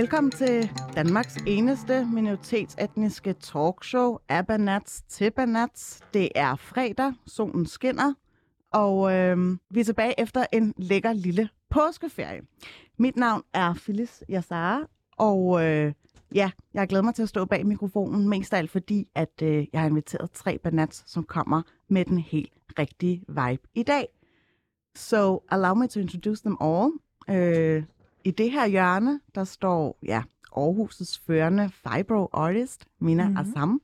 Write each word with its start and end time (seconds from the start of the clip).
Velkommen 0.00 0.30
til 0.30 0.70
Danmarks 0.94 1.36
eneste 1.46 2.08
minoritetsetniske 2.12 3.32
talkshow, 3.32 4.16
Abanats 4.28 5.02
til 5.08 5.30
Banats. 5.30 6.00
Det 6.14 6.28
er 6.34 6.56
fredag, 6.56 7.12
solen 7.26 7.66
skinner, 7.66 8.14
og 8.72 9.12
øh, 9.12 9.56
vi 9.70 9.80
er 9.80 9.84
tilbage 9.84 10.20
efter 10.20 10.46
en 10.52 10.74
lækker 10.76 11.12
lille 11.12 11.48
påskeferie. 11.70 12.40
Mit 12.98 13.16
navn 13.16 13.42
er 13.52 13.74
Phyllis 13.74 14.24
Yassara, 14.30 14.86
og 15.18 15.64
øh, 15.64 15.92
ja, 16.34 16.50
jeg 16.74 16.88
glæder 16.88 17.04
mig 17.04 17.14
til 17.14 17.22
at 17.22 17.28
stå 17.28 17.44
bag 17.44 17.66
mikrofonen, 17.66 18.28
mest 18.28 18.54
af 18.54 18.58
alt 18.58 18.70
fordi, 18.70 19.08
at 19.14 19.42
øh, 19.42 19.66
jeg 19.72 19.80
har 19.80 19.88
inviteret 19.88 20.30
tre 20.30 20.58
banats, 20.58 21.02
som 21.06 21.24
kommer 21.24 21.62
med 21.88 22.04
den 22.04 22.18
helt 22.18 22.52
rigtige 22.78 23.24
vibe 23.28 23.62
i 23.74 23.82
dag. 23.82 24.08
So, 24.94 25.42
allow 25.50 25.74
me 25.74 25.88
to 25.88 26.00
introduce 26.00 26.42
them 26.42 26.56
all. 26.60 26.90
Øh, 27.30 27.82
i 28.24 28.30
det 28.30 28.50
her 28.50 28.66
hjørne, 28.66 29.20
der 29.34 29.44
står 29.44 29.98
ja, 30.02 30.22
Aarhus' 30.56 31.20
førende 31.26 31.70
fibro 31.70 32.28
artist, 32.32 32.86
Mina 32.98 33.28
mm-hmm. 33.28 33.50
Assam. 33.50 33.80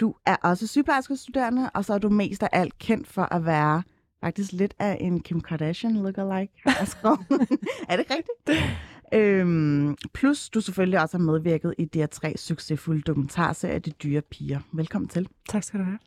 Du 0.00 0.14
er 0.26 0.36
også 0.36 0.66
sygeplejerskestuderende, 0.66 1.70
og 1.74 1.84
så 1.84 1.94
er 1.94 1.98
du 1.98 2.08
mest 2.08 2.42
af 2.42 2.48
alt 2.52 2.78
kendt 2.78 3.06
for 3.06 3.22
at 3.22 3.44
være 3.44 3.82
faktisk 4.20 4.52
lidt 4.52 4.74
af 4.78 4.98
en 5.00 5.20
Kim 5.20 5.40
Kardashian 5.40 5.94
lookalike. 5.94 6.52
er 7.88 7.96
det 7.96 8.06
rigtigt? 8.10 8.60
Øhm, 9.14 9.96
plus 10.14 10.50
du 10.50 10.60
selvfølgelig 10.60 11.00
også 11.00 11.18
har 11.18 11.24
medvirket 11.24 11.74
i 11.78 11.88
DR3 11.96 12.36
succesfulde 12.36 13.02
dokumentarserie 13.02 13.78
De 13.78 13.90
Dyre 13.90 14.22
Piger. 14.22 14.60
Velkommen 14.72 15.08
til. 15.08 15.28
Tak 15.48 15.62
skal 15.62 15.80
du 15.80 15.84
have. 15.84 15.98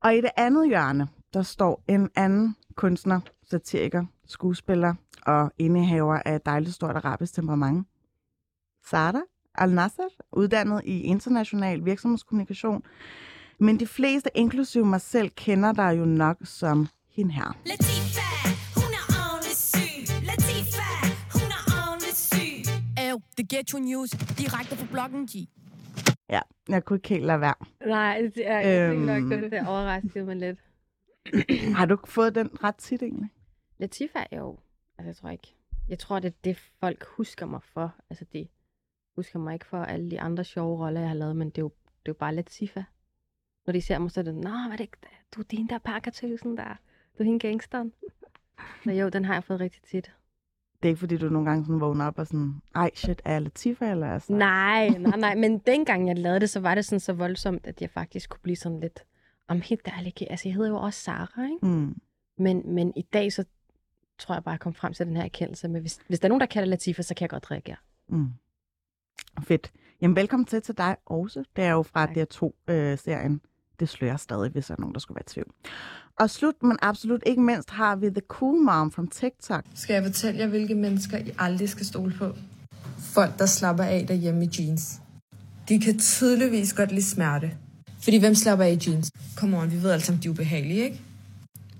Og 0.00 0.14
i 0.14 0.20
det 0.20 0.30
andet 0.36 0.68
hjørne, 0.68 1.08
der 1.34 1.42
står 1.42 1.84
en 1.88 2.10
anden 2.16 2.56
kunstner, 2.74 3.20
satiriker, 3.50 4.04
skuespiller 4.32 4.94
og 5.26 5.52
indehaver 5.58 6.18
af 6.24 6.36
et 6.36 6.46
dejligt 6.46 6.74
stort 6.74 6.96
arabisk 6.96 7.34
temperament. 7.34 7.86
Sada 8.90 9.20
Al-Nasser, 9.54 10.08
uddannet 10.32 10.82
i 10.84 11.00
international 11.00 11.84
virksomhedskommunikation. 11.84 12.82
Men 13.58 13.80
de 13.80 13.86
fleste, 13.86 14.30
inklusive 14.34 14.86
mig 14.86 15.00
selv, 15.00 15.30
kender 15.30 15.72
dig 15.72 15.98
jo 15.98 16.04
nok 16.04 16.36
som 16.44 16.88
hende 17.10 17.32
her. 17.32 17.58
Latifa, 17.66 18.28
hun 18.74 18.90
er 19.00 19.06
ordentligt 19.24 19.56
syg. 19.56 20.24
Latifa, 20.26 20.88
hun 21.32 21.48
er 21.58 21.62
ordentligt 21.88 22.16
syg. 22.16 22.56
Ew, 22.98 23.18
det 23.36 23.48
Ghetto 23.48 23.78
News, 23.78 24.10
direkte 24.10 24.76
fra 24.76 24.86
bloggen 24.90 25.26
G. 25.26 25.34
Ja, 26.30 26.40
jeg 26.68 26.84
kunne 26.84 26.96
ikke 26.96 27.08
helt 27.08 27.24
lade 27.24 27.40
være. 27.40 27.54
Nej, 27.86 28.20
det 28.34 28.50
er 28.50 28.60
jeg 28.60 28.92
øhm... 28.92 29.00
nok, 29.00 29.22
det 29.22 29.68
overraskede 29.68 30.24
mig 30.24 30.36
lidt. 30.36 30.58
Har 31.76 31.86
du 31.86 31.96
fået 32.04 32.34
den 32.34 32.50
ret 32.64 32.76
tit 32.76 33.02
egentlig? 33.02 33.30
Latifa 33.82 34.18
er 34.30 34.38
jo, 34.38 34.58
altså 34.98 35.08
jeg 35.08 35.16
tror 35.16 35.30
ikke, 35.30 35.54
jeg 35.88 35.98
tror 35.98 36.18
det 36.18 36.28
er 36.28 36.36
det 36.44 36.56
folk 36.56 37.04
husker 37.04 37.46
mig 37.46 37.62
for. 37.62 37.94
Altså 38.10 38.24
de 38.32 38.48
husker 39.16 39.38
mig 39.38 39.54
ikke 39.54 39.66
for 39.66 39.84
alle 39.84 40.10
de 40.10 40.20
andre 40.20 40.44
sjove 40.44 40.84
roller, 40.84 41.00
jeg 41.00 41.08
har 41.10 41.16
lavet, 41.16 41.36
men 41.36 41.50
det 41.50 41.58
er 41.58 41.62
jo, 41.62 41.68
det 41.68 42.08
er 42.08 42.08
jo 42.08 42.14
bare 42.14 42.34
Latifa. 42.34 42.82
Når 43.66 43.72
de 43.72 43.82
ser 43.82 43.98
mig, 43.98 44.10
så 44.10 44.20
er 44.20 44.24
det, 44.24 44.34
nå, 44.34 44.50
hvad 44.50 44.72
er 44.72 44.76
det 44.76 44.80
ikke, 44.80 44.96
du 45.34 45.40
er 45.40 45.44
din 45.44 45.68
der 45.68 45.78
pakkertøsen 45.78 46.56
der, 46.56 46.76
du 47.18 47.22
er 47.22 47.24
hende 47.24 47.38
gangsteren. 47.38 47.92
Så 48.84 48.90
jo, 48.90 49.08
den 49.08 49.24
har 49.24 49.34
jeg 49.34 49.44
fået 49.44 49.60
rigtig 49.60 49.82
tit. 49.82 50.12
Det 50.82 50.88
er 50.88 50.90
ikke, 50.90 51.00
fordi 51.00 51.16
du 51.16 51.28
nogle 51.28 51.50
gange 51.50 51.64
sådan 51.64 51.80
vågner 51.80 52.06
op 52.06 52.18
og 52.18 52.26
sådan, 52.26 52.62
ej 52.74 52.90
shit, 52.94 53.22
er 53.24 53.32
jeg 53.32 53.42
Latifa 53.42 53.90
eller 53.90 54.06
er 54.06 54.10
jeg 54.10 54.22
Sara?" 54.22 54.38
Nej, 54.38 54.88
nej, 55.08 55.16
nej, 55.18 55.34
men 55.34 55.58
dengang 55.58 56.08
jeg 56.08 56.18
lavede 56.18 56.40
det, 56.40 56.50
så 56.50 56.60
var 56.60 56.74
det 56.74 56.84
sådan 56.84 57.00
så 57.00 57.12
voldsomt, 57.12 57.66
at 57.66 57.82
jeg 57.82 57.90
faktisk 57.90 58.30
kunne 58.30 58.40
blive 58.42 58.56
sådan 58.56 58.80
lidt, 58.80 59.04
om 59.48 59.60
helt 59.60 59.88
ærligt, 59.88 60.22
altså 60.30 60.48
jeg 60.48 60.54
hedder 60.54 60.70
jo 60.70 60.76
også 60.76 61.00
Sara, 61.00 61.44
ikke? 61.44 61.66
Mm. 61.66 62.00
Men, 62.38 62.74
men 62.74 62.92
i 62.96 63.02
dag, 63.02 63.32
så 63.32 63.44
tror 64.22 64.34
jeg 64.34 64.44
bare, 64.44 64.52
jeg 64.52 64.60
kom 64.60 64.74
frem 64.74 64.92
til 64.92 65.06
den 65.06 65.16
her 65.16 65.24
erkendelse. 65.24 65.68
Men 65.68 65.80
hvis, 65.80 65.98
hvis 66.08 66.18
der 66.20 66.26
er 66.26 66.28
nogen, 66.28 66.40
der 66.40 66.46
kalder 66.46 66.68
Latifa, 66.68 67.02
så 67.02 67.14
kan 67.14 67.22
jeg 67.24 67.30
godt 67.30 67.50
reagere. 67.50 67.76
Mm. 68.08 68.28
Fedt. 69.44 69.72
Jamen, 70.00 70.16
velkommen 70.16 70.46
til 70.46 70.62
til 70.62 70.76
dig 70.78 70.96
også. 71.06 71.44
Det 71.56 71.64
er 71.64 71.70
jo 71.70 71.82
fra 71.82 72.06
Tak. 72.06 72.16
DR2-serien. 72.16 73.40
det 73.80 73.88
slører 73.88 74.16
stadig, 74.16 74.50
hvis 74.50 74.66
der 74.66 74.74
er 74.74 74.80
nogen, 74.80 74.94
der 74.94 75.00
skulle 75.00 75.16
være 75.16 75.24
i 75.26 75.32
tvivl. 75.32 75.46
Og 76.20 76.30
slut, 76.30 76.62
men 76.62 76.76
absolut 76.82 77.22
ikke 77.26 77.42
mindst, 77.42 77.70
har 77.70 77.96
vi 77.96 78.06
The 78.10 78.22
Cool 78.28 78.62
Mom 78.62 78.90
from 78.90 79.08
TikTok. 79.08 79.64
Skal 79.74 79.94
jeg 79.94 80.04
fortælle 80.04 80.40
jer, 80.40 80.46
hvilke 80.46 80.74
mennesker 80.74 81.18
I 81.18 81.30
aldrig 81.38 81.68
skal 81.68 81.86
stole 81.86 82.14
på? 82.18 82.34
Folk, 82.98 83.38
der 83.38 83.46
slapper 83.46 83.84
af 83.84 84.06
derhjemme 84.08 84.44
i 84.44 84.48
jeans. 84.58 85.00
De 85.68 85.80
kan 85.80 85.98
tydeligvis 85.98 86.72
godt 86.72 86.90
lide 86.90 87.02
smerte. 87.04 87.56
Fordi 88.02 88.18
hvem 88.18 88.34
slapper 88.34 88.64
af 88.64 88.70
i 88.72 88.90
jeans? 88.90 89.10
Come 89.36 89.58
on, 89.58 89.70
vi 89.72 89.82
ved 89.82 89.90
alle 89.90 90.04
sammen, 90.04 90.22
de 90.22 90.28
er 90.28 90.32
ubehagelige, 90.32 90.84
ikke? 90.84 91.00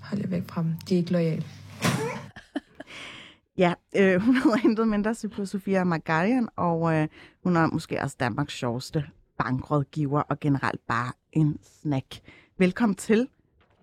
Hold 0.01 0.21
jer 0.21 0.27
væk 0.27 0.43
fra 0.49 0.63
dem. 0.63 0.73
De 0.89 0.93
er 0.93 0.97
ikke 0.97 1.11
lojale. 1.11 1.43
Ja, 3.57 3.73
øh, 3.95 4.21
hun 4.21 4.35
hedder 4.35 4.57
intet 4.69 4.87
mindre 4.87 5.15
på 5.35 5.45
Sofia 5.45 5.83
Magarian, 5.83 6.49
og 6.55 6.93
øh, 6.95 7.07
hun 7.43 7.55
er 7.55 7.67
måske 7.67 8.01
også 8.01 8.15
Danmarks 8.19 8.53
sjoveste 8.53 9.05
bankrådgiver, 9.37 10.21
og 10.21 10.39
generelt 10.39 10.81
bare 10.87 11.11
en 11.31 11.57
snack. 11.61 12.19
Velkommen 12.57 12.95
til. 12.95 13.29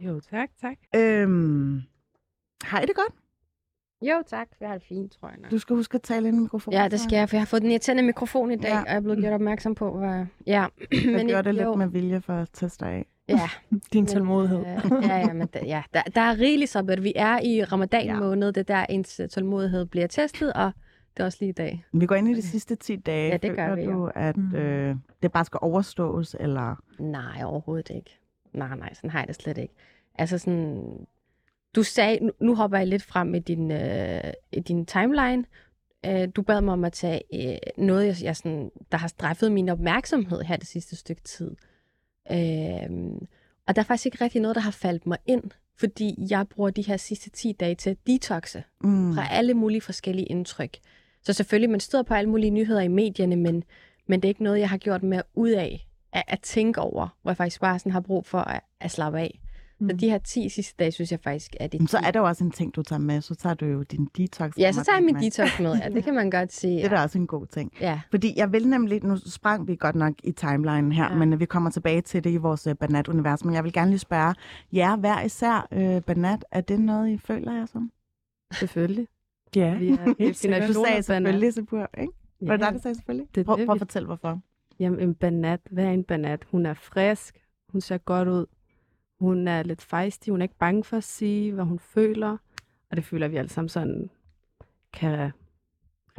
Jo, 0.01 0.21
tak, 0.21 0.49
tak. 0.61 0.77
Øhm, 0.97 1.83
har 2.63 2.81
I 2.81 2.87
det 2.87 2.95
godt? 2.97 3.15
Jo, 4.03 4.23
tak. 4.27 4.49
Jeg 4.61 4.69
har 4.69 4.75
det 4.79 4.87
fint, 4.89 5.13
tror 5.13 5.29
jeg 5.29 5.39
nok. 5.39 5.51
Du 5.51 5.59
skal 5.59 5.77
huske 5.77 5.95
at 5.95 6.03
tale 6.03 6.29
ind 6.29 6.37
i 6.37 6.41
mikrofonen. 6.41 6.81
Ja, 6.81 6.89
det 6.89 7.01
skal 7.01 7.17
jeg, 7.17 7.29
for 7.29 7.37
jeg 7.37 7.41
har 7.41 7.47
fået 7.47 7.63
den 7.63 7.71
irriterende 7.71 8.03
mikrofon 8.03 8.51
i 8.51 8.57
dag, 8.57 8.69
Ja. 8.71 8.81
og 8.81 8.87
jeg 8.87 8.97
er 8.97 9.01
blevet 9.01 9.19
gjort 9.19 9.33
opmærksom 9.33 9.75
på, 9.75 9.99
hvad... 9.99 10.27
Ja, 10.47 10.67
Jeg 10.93 11.23
i- 11.25 11.29
gjorde 11.29 11.53
det 11.53 11.63
jo, 11.63 11.69
lidt 11.69 11.79
med 11.79 11.87
vilje 11.89 12.21
for 12.21 12.33
at 12.35 12.49
teste 12.53 12.85
dig 12.85 12.93
af. 12.95 13.07
Ja, 13.31 13.51
Din 13.93 14.01
men, 14.01 14.07
tålmodighed. 14.07 14.59
øh, 14.59 15.03
ja, 15.09 15.17
ja, 15.19 15.33
men 15.33 15.47
da, 15.47 15.61
ja, 15.65 15.83
der, 15.95 16.03
der 16.03 16.21
er 16.21 16.39
rigeligt 16.39 16.71
så, 16.71 16.83
vi 17.03 17.13
er 17.17 17.41
i 17.45 17.65
ramadan 17.65 18.05
Ja. 18.07 18.19
måned, 18.21 18.53
det 18.53 18.71
er 18.71 18.75
der 18.75 18.87
ens 18.89 19.21
øh, 19.21 19.29
tålmodighed 19.29 19.87
bliver 19.87 20.07
testet, 20.07 20.53
og 20.53 20.73
det 21.17 21.21
er 21.23 21.25
også 21.25 21.39
lige 21.41 21.49
i 21.49 21.53
dag. 21.53 21.85
Vi 21.93 22.07
går 22.07 22.15
ind 22.15 22.29
i 22.29 22.35
de 22.35 22.43
sidste 22.43 22.75
10 22.75 22.97
dage. 22.97 23.31
Ja, 23.31 23.37
det 23.37 23.57
gør 23.57 23.69
Føler 23.69 23.75
vi, 23.77 23.83
ja. 23.83 23.91
du, 23.91 24.11
at 24.15 24.37
Mm. 24.37 24.55
øh, 24.55 24.97
det 25.23 25.33
bare 25.33 25.45
skal 25.45 25.59
overstås, 25.63 26.37
eller... 26.41 26.83
Nej, 26.99 27.43
overhovedet 27.45 27.91
ikke. 27.91 28.19
Nej, 28.53 28.77
nej, 28.77 28.95
sådan 28.95 29.11
har 29.11 29.19
jeg 29.19 29.29
det 29.29 29.37
slet 29.37 29.59
ikke. 29.59 29.75
Altså 30.19 30.39
sådan, 30.39 30.83
du 31.75 31.83
sagde, 31.83 32.25
nu, 32.25 32.33
nu 32.41 32.55
hopper 32.55 32.79
jeg 32.79 32.87
lidt 32.87 33.03
frem 33.03 33.35
i 33.35 33.39
din, 33.39 33.71
øh, 33.71 34.21
i 34.53 34.61
din 34.61 34.87
timeline. 34.87 35.45
Øh, 36.07 36.29
du 36.37 36.43
bad 36.43 36.61
mig 36.61 36.73
om 36.73 36.85
at 36.85 36.93
tage 36.93 37.21
øh, 37.35 37.85
noget, 37.85 38.07
jeg, 38.07 38.17
jeg 38.23 38.37
sådan, 38.37 38.71
der 38.93 38.99
har 38.99 39.09
straffet 39.09 39.53
min 39.53 39.69
opmærksomhed 39.69 40.43
her 40.43 40.57
det 40.57 40.67
sidste 40.69 40.97
stykke 40.97 41.23
tid. 41.23 41.57
Øh, 42.33 43.11
og 43.67 43.77
der 43.77 43.83
er 43.83 43.87
faktisk 43.87 44.07
ikke 44.07 44.25
rigtig 44.25 44.41
noget, 44.41 44.55
der 44.55 44.61
har 44.61 44.71
faldt 44.71 45.07
mig 45.07 45.19
ind, 45.27 45.43
fordi 45.79 46.15
jeg 46.31 46.49
bruger 46.49 46.71
de 46.71 46.83
her 46.83 46.97
sidste 46.97 47.31
10 47.31 47.53
dage 47.53 47.75
til 47.75 47.91
at 47.91 47.97
detoxe 48.07 48.63
Mm. 48.85 49.15
fra 49.15 49.27
alle 49.31 49.55
mulige 49.55 49.81
forskellige 49.81 50.27
indtryk. 50.27 50.77
Så 51.23 51.33
selvfølgelig, 51.33 51.71
man 51.71 51.81
støder 51.81 52.05
på 52.05 52.15
alle 52.15 52.31
mulige 52.31 52.51
nyheder 52.51 52.81
i 52.81 52.89
medierne, 52.89 53.37
men, 53.37 53.65
men 54.07 54.21
det 54.21 54.29
er 54.29 54.31
ikke 54.31 54.43
noget, 54.43 54.61
jeg 54.61 54.69
har 54.69 54.79
gjort 54.79 55.03
mere 55.03 55.23
ud 55.35 55.51
af 55.51 55.87
at, 56.13 56.25
at 56.29 56.41
tænke 56.41 56.81
over, 56.81 57.09
hvor 57.23 57.31
jeg 57.31 57.37
faktisk 57.37 57.61
bare 57.61 57.79
sådan 57.79 57.93
har 57.93 58.01
brug 58.01 58.27
for 58.27 58.39
at, 58.39 58.61
at 58.81 58.91
slappe 58.91 59.21
af. 59.21 59.41
Mm. 59.81 59.91
Så 59.91 59.97
de 59.97 60.11
her 60.11 60.19
10 60.19 60.49
sidste 60.49 60.75
dage, 60.79 60.93
synes 60.93 61.11
jeg 61.13 61.21
faktisk 61.21 61.57
er 61.61 61.67
det. 61.67 61.81
Men 61.81 61.89
så 61.89 61.99
er 61.99 62.11
der 62.11 62.21
jo 62.21 62.27
også 62.27 62.45
en 62.45 62.51
ting, 62.51 62.77
du 62.77 62.83
tager 62.83 63.01
med. 63.01 63.21
Så 63.21 63.35
tager 63.35 63.55
du 63.55 63.67
jo 63.67 63.83
din 63.83 64.09
detox. 64.17 64.53
Ja, 64.59 64.73
så 64.73 64.85
tager 64.85 64.97
jeg 64.97 65.05
min 65.05 65.15
med. 65.15 65.23
detox 65.23 65.61
med. 65.61 65.75
Ja, 65.77 65.89
det 65.89 66.05
kan 66.05 66.15
man 66.15 66.31
godt 66.31 66.53
sige. 66.53 66.77
Det 66.83 66.85
er 66.85 66.89
da 66.89 67.03
også 67.03 67.19
en 67.19 67.27
god 67.27 67.47
ting. 67.47 67.73
Ja. 67.81 68.01
Fordi 68.11 68.33
jeg 68.37 68.53
vil 68.53 68.69
nemlig, 68.69 69.05
nu 69.05 69.17
sprang 69.17 69.69
vi 69.69 69.77
godt 69.77 69.97
nok 69.97 70.15
i 70.25 70.33
timelinen 70.33 70.93
her, 70.93 71.05
ja. 71.05 71.11
Ja. 71.13 71.19
men 71.19 71.33
øh, 71.33 71.41
vi 71.41 71.45
kommer 71.45 71.71
tilbage 71.71 72.01
til 72.01 72.25
det 72.25 72.31
i 72.31 72.37
vores 72.37 72.67
uh, 72.67 72.73
Banat-univers. 72.73 73.45
Men 73.45 73.55
jeg 73.55 73.65
vil 73.65 73.73
gerne 73.73 73.91
lige 73.91 73.99
spørge 73.99 74.35
jer 74.73 74.97
hver 74.97 75.23
især, 75.23 75.69
uh, 75.71 76.03
Banat, 76.03 76.45
er 76.53 76.61
det 76.61 76.81
noget, 76.81 77.09
I 77.11 77.19
føler 77.19 77.53
jer 77.55 77.67
som? 77.67 77.91
Selvfølgelig. 78.53 79.07
Ja, 79.57 79.75
Vi 79.79 79.89
er 79.89 80.15
helt. 80.19 80.19
Du 80.69 80.73
sagde 80.85 81.03
selvfølgelig, 81.03 81.55
Sepur, 81.55 81.91
ikke? 82.01 82.13
Var 82.43 82.57
det 82.57 82.63
Ja. 82.63 82.67
dig, 82.67 82.75
der 82.75 82.81
sagde 82.81 82.95
selvfølgelig? 82.95 83.27
Det 83.35 83.47
prøv, 83.47 83.59
det, 83.59 83.67
prøv 83.67 83.75
at 83.75 83.79
fortælle, 83.81 84.07
hvorfor. 84.07 84.41
Jamen, 84.81 85.01
en 85.01 85.15
banat. 85.15 85.61
Hvad 85.71 85.85
er 85.85 85.91
en 85.91 86.05
banat? 86.05 86.47
Hun 86.51 86.67
er 86.67 86.75
frisk. 86.75 87.39
Hun 87.73 87.81
ser 87.81 87.99
godt 87.99 88.29
ud. 88.29 88.47
Hun 89.21 89.49
er 89.49 89.63
lidt 89.63 89.83
fejstig. 89.83 90.31
Hun 90.31 90.41
er 90.41 90.45
ikke 90.45 90.59
bange 90.59 90.85
for 90.85 90.97
at 90.97 91.05
sige, 91.05 91.53
hvad 91.53 91.65
hun 91.65 91.79
føler. 91.79 92.37
Og 92.91 92.97
det 92.97 93.05
føler 93.05 93.29
vi 93.29 93.37
alle 93.37 93.49
sammen 93.51 93.69
sådan 93.69 94.11
kan 94.93 95.33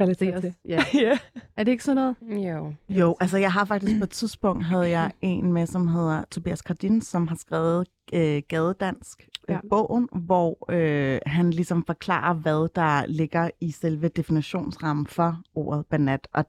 os. 0.00 0.16
til. 0.40 0.54
Ja. 0.68 0.84
Ja. 1.02 1.18
Er 1.56 1.64
det 1.64 1.72
ikke 1.72 1.84
sådan 1.84 2.14
noget? 2.20 2.44
Jo. 2.48 2.74
Jo, 2.88 3.16
altså 3.20 3.38
jeg 3.38 3.52
har 3.52 3.64
faktisk 3.64 3.98
på 3.98 4.04
et 4.04 4.10
tidspunkt, 4.10 4.64
havde 4.64 4.88
jeg 4.90 5.12
en 5.20 5.52
med, 5.52 5.66
som 5.66 5.88
hedder 5.88 6.24
Tobias 6.30 6.62
Kardin, 6.62 7.00
som 7.00 7.28
har 7.28 7.36
skrevet 7.36 7.88
øh, 8.14 8.42
Gadedansk, 8.48 9.28
øh, 9.48 9.52
Ja. 9.54 9.60
bogen, 9.70 10.08
hvor 10.12 10.70
øh, 10.72 11.18
han 11.26 11.50
ligesom 11.50 11.84
forklarer, 11.84 12.34
hvad 12.34 12.68
der 12.74 13.06
ligger 13.06 13.50
i 13.60 13.70
selve 13.70 14.08
definitionsrammen 14.08 15.06
for 15.06 15.42
ordet 15.54 15.86
banat. 15.86 16.28
Og 16.32 16.44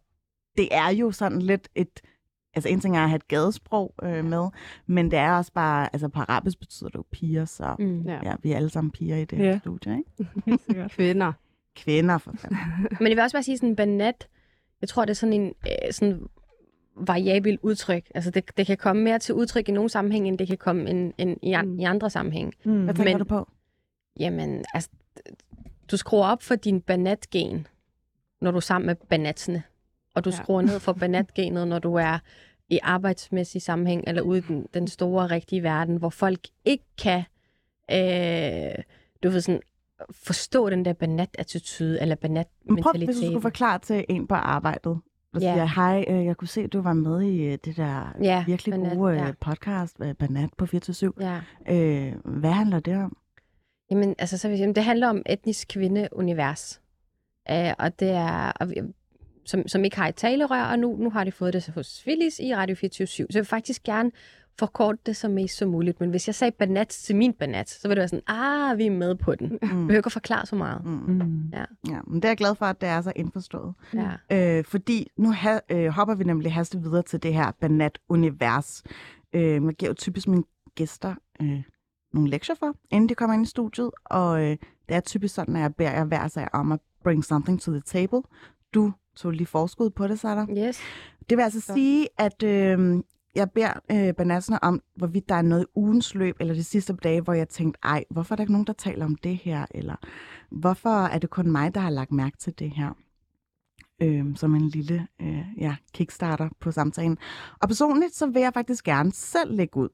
det 0.57 0.67
er 0.71 0.89
jo 0.89 1.11
sådan 1.11 1.41
lidt 1.41 1.69
et, 1.75 2.01
altså 2.55 2.69
en 2.69 2.79
ting 2.79 2.97
er 2.97 3.01
at 3.03 3.09
have 3.09 3.15
et 3.15 3.27
gadesprog 3.27 3.93
øh, 4.03 4.25
med, 4.25 4.47
men 4.87 5.11
det 5.11 5.19
er 5.19 5.31
også 5.31 5.51
bare, 5.53 5.89
altså 5.93 6.07
på 6.07 6.19
arabisk 6.19 6.59
betyder 6.59 6.89
det 6.89 6.95
jo 6.95 7.03
piger, 7.11 7.45
så 7.45 7.75
Mm. 7.79 8.01
Ja. 8.01 8.19
ja, 8.23 8.33
vi 8.43 8.51
er 8.51 8.55
alle 8.55 8.69
sammen 8.69 8.91
piger 8.91 9.17
i 9.17 9.25
det 9.25 9.37
her 9.37 9.45
Ja. 9.45 9.59
studie, 9.59 9.97
ikke? 9.97 10.31
Helt 10.45 10.61
sikkert. 10.65 10.91
Kvinder. 10.91 11.33
Kvinder 11.75 12.17
for 12.17 12.33
fanden. 12.37 12.57
Men 12.99 13.07
jeg 13.07 13.15
vil 13.15 13.19
også 13.23 13.35
bare 13.35 13.43
sige 13.43 13.57
sådan 13.57 13.69
en 13.69 13.75
banat, 13.75 14.27
jeg 14.81 14.89
tror, 14.89 15.05
det 15.05 15.09
er 15.09 15.15
sådan 15.15 15.33
en 15.33 15.53
øh, 15.65 15.91
sådan 15.93 16.19
variabel 16.95 17.59
udtryk. 17.61 18.11
Altså 18.15 18.31
det, 18.31 18.57
det 18.57 18.65
kan 18.67 18.77
komme 18.77 19.03
mere 19.03 19.19
til 19.19 19.35
udtryk 19.35 19.69
i 19.69 19.71
nogle 19.71 19.89
sammenhænge, 19.89 20.27
end 20.27 20.37
det 20.37 20.47
kan 20.47 20.57
komme 20.57 20.89
en, 20.89 21.13
en, 21.17 21.37
i, 21.41 21.53
an, 21.53 21.67
Mm. 21.67 21.79
i 21.79 21.83
andre 21.83 22.09
sammenhænge. 22.09 22.51
Mm. 22.65 22.83
Hvad 22.83 22.93
tænker 22.93 23.11
Men- 23.11 23.19
du 23.19 23.23
på? 23.25 23.47
Jamen, 24.19 24.65
altså, 24.73 24.89
du 25.91 25.97
skruer 25.97 26.25
op 26.27 26.43
for 26.43 26.55
din 26.55 26.81
banatgen, 26.81 27.67
når 28.41 28.51
du 28.51 28.57
er 28.57 28.61
sammen 28.61 28.85
med 28.85 28.95
banatsene. 29.09 29.63
Og 30.15 30.25
du 30.25 30.29
Ja. 30.29 30.35
skruer 30.35 30.61
ned 30.61 30.79
for 30.79 30.93
banatgenet, 30.93 31.67
når 31.67 31.79
du 31.79 31.93
er 31.95 32.19
i 32.69 32.79
arbejdsmæssig 32.83 33.61
sammenhæng, 33.61 34.03
eller 34.07 34.21
ude 34.21 34.37
i 34.37 34.41
den, 34.41 34.67
den 34.73 34.87
store, 34.87 35.27
rigtige 35.27 35.63
verden, 35.63 35.95
hvor 35.97 36.09
folk 36.09 36.39
ikke 36.65 36.85
kan, 37.03 37.23
øh, 37.91 38.83
du 39.23 39.29
ved 39.29 39.41
sådan, 39.41 39.61
forstå 40.25 40.69
den 40.69 40.85
der 40.85 40.93
banat-attitude, 40.93 42.01
eller 42.01 42.15
Men 42.21 42.29
prøv, 42.35 42.35
banat-mentalitet. 42.35 43.07
hvis 43.07 43.17
du 43.17 43.25
skulle 43.25 43.41
forklare 43.41 43.79
til 43.79 44.05
en 44.09 44.27
på 44.27 44.35
arbejdet, 44.35 44.97
og 45.33 45.41
Ja. 45.41 45.53
siger, 45.53 45.65
hej, 45.65 46.05
øh, 46.07 46.25
jeg 46.25 46.37
kunne 46.37 46.47
se, 46.47 46.61
at 46.61 46.73
du 46.73 46.81
var 46.81 46.93
med 46.93 47.21
i 47.21 47.41
øh, 47.45 47.57
det 47.65 47.77
der 47.77 48.13
Ja, 48.21 48.43
virkelig 48.47 48.71
Banat, 48.79 48.97
gode 48.97 49.13
ja. 49.13 49.27
øh, 49.27 49.33
podcast, 49.39 49.97
øh, 50.01 50.15
Banat 50.15 50.49
på 50.57 50.65
24 50.65 51.13
Ja. 51.19 51.39
øh, 51.69 52.13
Hvad 52.25 52.51
handler 52.51 52.79
det 52.79 52.95
om? 52.97 53.17
Jamen, 53.91 54.15
altså, 54.19 54.37
så 54.37 54.47
vil 54.47 54.51
jeg 54.51 54.57
sige, 54.57 54.63
jamen, 54.63 54.75
det 54.75 54.83
handler 54.83 55.09
om 55.09 55.21
etnisk 55.25 55.67
kvindeunivers. 55.67 56.81
Uh, 57.51 57.71
og 57.79 57.99
det 57.99 58.09
er, 58.09 58.51
og 58.59 58.67
som, 59.45 59.67
som 59.67 59.83
ikke 59.83 59.97
har 59.97 60.07
et 60.07 60.15
talerør, 60.15 60.63
og 60.63 60.79
nu, 60.79 60.95
nu 60.99 61.09
har 61.09 61.23
de 61.23 61.31
fået 61.31 61.53
det 61.53 61.67
hos 61.75 62.01
Phyllis 62.05 62.39
i 62.39 62.55
Radio 62.55 62.75
24 62.75 63.07
Så 63.07 63.25
jeg 63.29 63.35
vil 63.39 63.45
faktisk 63.45 63.83
gerne 63.83 64.11
forkorte 64.59 64.99
det 65.05 65.15
så 65.15 65.27
mest 65.27 65.57
som 65.57 65.69
muligt. 65.69 65.99
Men 65.99 66.09
hvis 66.09 66.27
jeg 66.27 66.35
sagde 66.35 66.51
banat 66.51 66.87
til 66.87 67.15
min 67.15 67.33
banat, 67.33 67.69
så 67.69 67.87
vil 67.87 67.95
det 67.97 68.01
være 68.01 68.07
sådan, 68.07 68.23
ah, 68.35 68.77
vi 68.77 68.85
er 68.85 68.91
med 68.91 69.15
på 69.15 69.35
den. 69.35 69.51
Jeg 69.61 69.69
Mm. 69.69 69.87
behøver 69.87 69.97
ikke 69.99 70.07
at 70.07 70.11
forklare 70.11 70.45
så 70.45 70.55
meget. 70.55 70.85
Mm. 70.85 70.91
Mm. 70.91 71.51
Ja, 71.53 71.65
men 72.07 72.15
det 72.15 72.25
er 72.25 72.29
jeg 72.29 72.37
glad 72.37 72.55
for, 72.55 72.65
at 72.65 72.81
det 72.81 72.89
er 72.89 73.01
så 73.01 73.11
indforstået. 73.15 73.73
Ja. 74.31 74.57
Øh, 74.57 74.63
fordi 74.65 75.07
nu 75.17 75.31
ha- 75.31 75.59
øh, 75.69 75.87
hopper 75.87 76.15
vi 76.15 76.23
nemlig 76.23 76.53
hastigt 76.53 76.83
videre 76.83 77.01
til 77.03 77.23
det 77.23 77.33
her 77.33 77.51
Banat-univers. 77.61 78.83
Øh, 79.33 79.61
man 79.61 79.73
giver 79.73 79.89
jo 79.89 79.93
typisk 79.93 80.27
mine 80.27 80.43
gæster 80.75 81.15
øh, 81.41 81.63
nogle 82.13 82.29
lektier 82.29 82.55
for, 82.55 82.75
inden 82.91 83.09
de 83.09 83.15
kommer 83.15 83.33
ind 83.33 83.45
i 83.45 83.49
studiet, 83.49 83.91
og 84.05 84.41
øh, 84.43 84.57
det 84.89 84.95
er 84.95 84.99
typisk 84.99 85.35
sådan, 85.35 85.55
at 85.55 85.61
jeg 85.61 85.75
beder 85.75 85.91
jer 85.91 86.05
hver 86.05 86.27
sig 86.27 86.55
om 86.55 86.71
at 86.71 86.79
bring 87.03 87.25
something 87.25 87.61
to 87.61 87.71
the 87.71 87.81
table. 87.85 88.21
Du 88.73 88.93
tog 89.15 89.31
lige 89.31 89.47
forskud 89.47 89.89
på 89.89 90.07
det, 90.07 90.19
Sarah. 90.19 90.49
Yes. 90.49 90.79
Det 91.29 91.37
vil 91.37 91.43
altså 91.43 91.61
Så. 91.61 91.73
sige, 91.73 92.07
at 92.17 92.43
øh, 92.43 93.03
jeg 93.35 93.51
beder 93.51 93.73
øh, 93.91 94.13
banatserne 94.13 94.63
om, 94.63 94.81
hvorvidt 94.95 95.29
der 95.29 95.35
er 95.35 95.41
noget 95.41 95.63
i 95.63 95.71
ugens 95.75 96.15
løb, 96.15 96.35
eller 96.39 96.53
de 96.53 96.63
sidste 96.63 96.93
dage, 96.93 97.21
hvor 97.21 97.33
jeg 97.33 97.49
tænkte, 97.49 97.79
ej, 97.83 98.03
hvorfor 98.09 98.33
er 98.33 98.35
der 98.35 98.43
ikke 98.43 98.53
nogen, 98.53 98.67
der 98.67 98.73
taler 98.73 99.05
om 99.05 99.15
det 99.15 99.35
her? 99.37 99.65
Eller 99.71 99.95
hvorfor 100.51 101.05
er 101.05 101.19
det 101.19 101.29
kun 101.29 101.51
mig, 101.51 101.75
der 101.75 101.81
har 101.81 101.89
lagt 101.89 102.11
mærke 102.11 102.37
til 102.37 102.53
det 102.59 102.71
her? 102.71 102.89
Øh, 104.01 104.25
som 104.35 104.55
en 104.55 104.67
lille 104.69 105.07
øh, 105.21 105.43
ja, 105.57 105.75
kickstarter 105.93 106.49
på 106.59 106.71
samtalen. 106.71 107.17
Og 107.61 107.67
personligt, 107.67 108.15
så 108.15 108.27
vil 108.27 108.41
jeg 108.41 108.53
faktisk 108.53 108.83
gerne 108.83 109.11
selv 109.11 109.55
lægge 109.55 109.77
ud. 109.77 109.89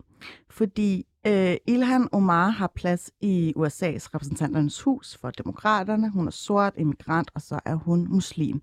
Fordi 0.49 1.05
øh, 1.27 1.55
Ilhan 1.67 2.09
Omar 2.11 2.49
har 2.49 2.71
plads 2.75 3.11
i 3.21 3.53
USA's 3.57 4.07
repræsentanternes 4.13 4.81
hus 4.81 5.17
for 5.21 5.31
demokraterne. 5.31 6.09
Hun 6.09 6.27
er 6.27 6.31
sort, 6.31 6.73
immigrant, 6.77 7.31
og 7.35 7.41
så 7.41 7.59
er 7.65 7.75
hun 7.75 8.07
muslim. 8.09 8.61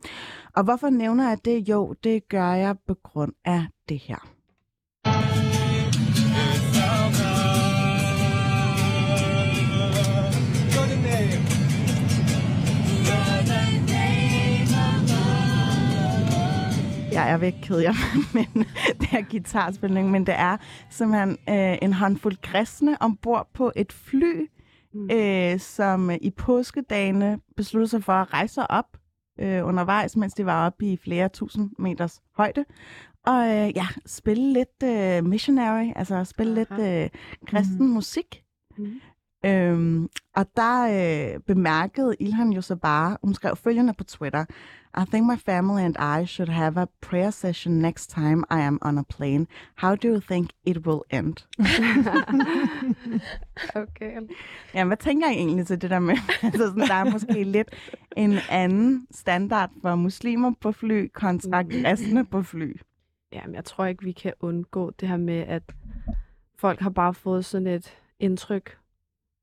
Og 0.56 0.64
hvorfor 0.64 0.90
nævner 0.90 1.28
jeg 1.28 1.38
det? 1.44 1.68
Jo, 1.68 1.94
det 2.04 2.28
gør 2.28 2.52
jeg 2.52 2.76
på 2.86 2.94
grund 2.94 3.32
af 3.44 3.66
det 3.88 3.98
her. 3.98 4.35
Jeg 17.16 17.32
er 17.32 17.36
væk, 17.36 17.54
ked 17.62 17.78
jeg, 17.78 17.94
men 18.34 18.64
det 19.00 19.08
er 19.12 19.30
guitarspilning, 19.30 20.10
men 20.10 20.26
det 20.26 20.34
er 20.38 20.56
simpelthen 20.90 21.30
øh, 21.48 21.78
en 21.82 21.92
håndfuld 21.92 22.36
kristne 22.42 23.02
ombord 23.02 23.48
på 23.54 23.72
et 23.76 23.92
fly, 23.92 24.48
Mm. 24.94 25.10
øh, 25.12 25.60
som 25.60 26.10
i 26.20 26.30
påskedagene 26.30 27.38
besluttede 27.56 27.88
sig 27.88 28.04
for 28.04 28.12
at 28.12 28.32
rejse 28.32 28.70
op 28.70 28.96
øh, 29.40 29.66
undervejs, 29.66 30.16
mens 30.16 30.34
de 30.34 30.46
var 30.46 30.66
oppe 30.66 30.86
i 30.86 30.96
flere 30.96 31.28
tusind 31.28 31.70
meters 31.78 32.20
højde. 32.36 32.64
Og 33.26 33.42
øh, 33.48 33.76
ja, 33.76 33.86
spille 34.06 34.52
lidt 34.52 34.82
øh, 34.84 35.24
missionary, 35.24 35.92
altså 35.96 36.24
spille 36.24 36.54
lidt 36.54 36.70
Aha. 36.70 37.02
øh, 37.04 37.10
kristen 37.46 37.88
musik. 37.88 38.42
Mhm. 38.78 39.00
Øhm, 39.46 40.08
og 40.36 40.46
der 40.56 40.82
øh, 41.34 41.40
bemærkede 41.40 42.16
Ilhan 42.20 42.52
jo 42.52 42.60
så 42.60 42.76
bare, 42.76 43.16
hun 43.22 43.34
skrev 43.34 43.56
følgende 43.56 43.94
på 43.98 44.04
Twitter, 44.04 44.44
I 44.98 45.04
think 45.04 45.26
my 45.26 45.36
family 45.36 45.84
and 45.84 45.96
I 45.98 46.24
should 46.24 46.48
have 46.48 46.78
a 46.78 46.88
prayer 47.00 47.30
session 47.30 47.82
next 47.82 48.10
time 48.10 48.44
I 48.50 48.60
am 48.60 48.78
on 48.82 48.98
a 48.98 49.02
plane. 49.02 49.46
How 49.74 49.94
do 49.94 50.08
you 50.08 50.20
think 50.20 50.50
it 50.64 50.86
will 50.86 51.04
end? 51.10 51.44
okay. 53.82 54.20
Ja, 54.74 54.84
hvad 54.84 54.96
tænker 54.96 55.30
I 55.30 55.34
egentlig 55.34 55.66
til 55.66 55.82
det 55.82 55.90
der 55.90 55.98
med, 55.98 56.16
altså 56.42 56.66
sådan, 56.66 56.88
der 56.88 56.94
er 56.94 57.10
måske 57.10 57.44
lidt 57.44 57.68
en 58.16 58.38
anden 58.50 59.06
standard 59.10 59.70
for 59.82 59.94
muslimer 59.94 60.52
på 60.60 60.72
fly 60.72 61.10
kontra 61.14 61.62
kristne 61.62 62.26
på 62.26 62.42
fly? 62.42 62.76
Jamen, 63.32 63.54
jeg 63.54 63.64
tror 63.64 63.86
ikke, 63.86 64.04
vi 64.04 64.12
kan 64.12 64.32
undgå 64.40 64.90
det 64.90 65.08
her 65.08 65.16
med, 65.16 65.38
at 65.38 65.62
folk 66.58 66.80
har 66.80 66.90
bare 66.90 67.14
fået 67.14 67.44
sådan 67.44 67.66
et 67.66 67.98
indtryk 68.20 68.78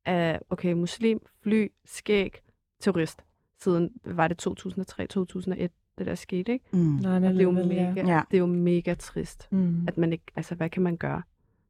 af, 0.05 0.39
okay, 0.49 0.73
muslim, 0.73 1.19
fly, 1.43 1.71
skæg, 1.85 2.41
terrorist, 2.79 3.23
siden, 3.63 3.89
var 4.05 4.27
det 4.27 4.47
2003-2001, 4.47 5.67
det 5.97 6.05
der 6.05 6.15
skete, 6.15 6.51
ikke? 6.53 6.65
Mm. 6.73 6.79
Nej, 6.79 7.15
Og 7.15 7.21
det 7.21 7.39
er 7.39 7.43
jo 7.43 7.51
mega, 7.51 7.93
Ja. 8.07 8.21
det 8.31 8.37
er 8.37 8.39
jo 8.39 8.45
mega 8.45 8.93
trist, 8.93 9.47
Mm. 9.51 9.85
at 9.87 9.97
man 9.97 10.13
ikke, 10.13 10.23
altså, 10.35 10.55
hvad 10.55 10.69
kan 10.69 10.81
man 10.83 10.97
gøre? 10.97 11.21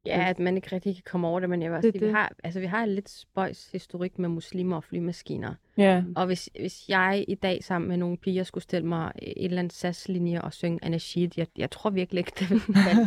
Ja, 0.06 0.24
at 0.28 0.38
man 0.38 0.56
ikke 0.56 0.68
rigtig 0.74 0.94
kan 0.94 1.02
komme 1.06 1.26
over 1.28 1.40
det, 1.40 1.50
men 1.50 1.62
jeg 1.62 1.70
vil 1.70 1.76
også 1.76 1.86
Det 1.86 1.92
sige, 1.94 2.00
vi 2.00 2.06
det. 2.06 2.14
har, 2.14 2.32
altså, 2.44 2.60
vi 2.60 2.66
har 2.66 2.82
en 2.84 2.88
lidt 2.94 3.10
spøjs 3.10 3.68
historik 3.72 4.18
med 4.18 4.28
muslimer 4.28 4.76
og 4.76 4.84
flymaskiner. 4.84 5.54
Ja. 5.78 6.02
Og 6.16 6.26
hvis, 6.26 6.50
hvis 6.60 6.88
jeg 6.88 7.24
i 7.28 7.34
dag 7.34 7.64
sammen 7.64 7.88
med 7.88 7.96
nogle 7.96 8.16
piger 8.16 8.42
skulle 8.42 8.62
stille 8.64 8.88
mig 8.88 9.12
et 9.22 9.44
eller 9.44 9.58
andet 9.58 9.72
SAS-linje 9.72 10.40
og 10.42 10.52
synge 10.52 10.78
Anashid, 10.82 11.28
jeg, 11.36 11.46
jeg 11.56 11.70
tror 11.70 11.90
virkelig 11.90 12.18
ikke, 12.18 12.32
det 12.38 12.50
ville 12.50 12.62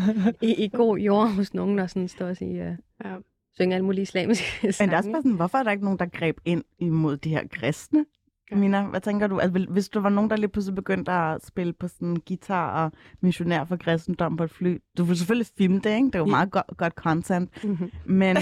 i, 0.51 0.63
i 0.65 0.69
god 0.73 0.97
jord 0.97 1.29
hos 1.35 1.53
nogen, 1.53 1.77
der 1.77 1.87
sådan 1.87 2.07
står 2.07 2.25
og 2.27 2.37
sige, 2.37 2.67
uh, 2.69 2.75
Ja. 3.05 3.15
synge 3.57 3.75
alle 3.75 3.85
mulige 3.85 4.01
islamiske 4.01 4.45
Men 4.61 4.67
det 4.71 4.79
er 4.79 4.83
også 4.97 5.03
sange. 5.03 5.13
bare 5.13 5.21
sådan, 5.21 5.31
hvorfor 5.35 5.57
er 5.57 5.63
der 5.63 5.71
ikke 5.71 5.83
nogen, 5.83 5.99
der 5.99 6.05
greb 6.05 6.37
ind 6.45 6.63
imod 6.79 7.17
de 7.17 7.29
her 7.29 7.47
kristne? 7.51 8.05
Mina, 8.51 8.81
hvad 8.81 9.01
tænker 9.01 9.27
du? 9.27 9.39
Altså, 9.39 9.65
hvis 9.69 9.89
der 9.89 9.99
var 9.99 10.09
nogen, 10.09 10.29
der 10.29 10.35
lige 10.35 10.47
pludselig 10.47 10.75
begyndte 10.75 11.11
at 11.11 11.45
spille 11.45 11.73
på 11.73 11.87
sådan 11.87 12.17
guitar 12.27 12.83
og 12.83 12.91
missionær 13.21 13.65
for 13.65 13.75
kristendom 13.75 14.37
på 14.37 14.43
et 14.43 14.51
fly. 14.51 14.77
Du 14.97 15.03
vil 15.03 15.17
selvfølgelig 15.17 15.47
filme 15.57 15.79
det, 15.79 15.95
ikke? 15.95 16.05
Det 16.05 16.15
er 16.15 16.19
jo 16.19 16.25
meget 16.25 16.51
godt, 16.51 16.77
godt 16.77 16.93
content. 16.93 17.63
Mhm. 17.63 17.91
Men 18.05 18.37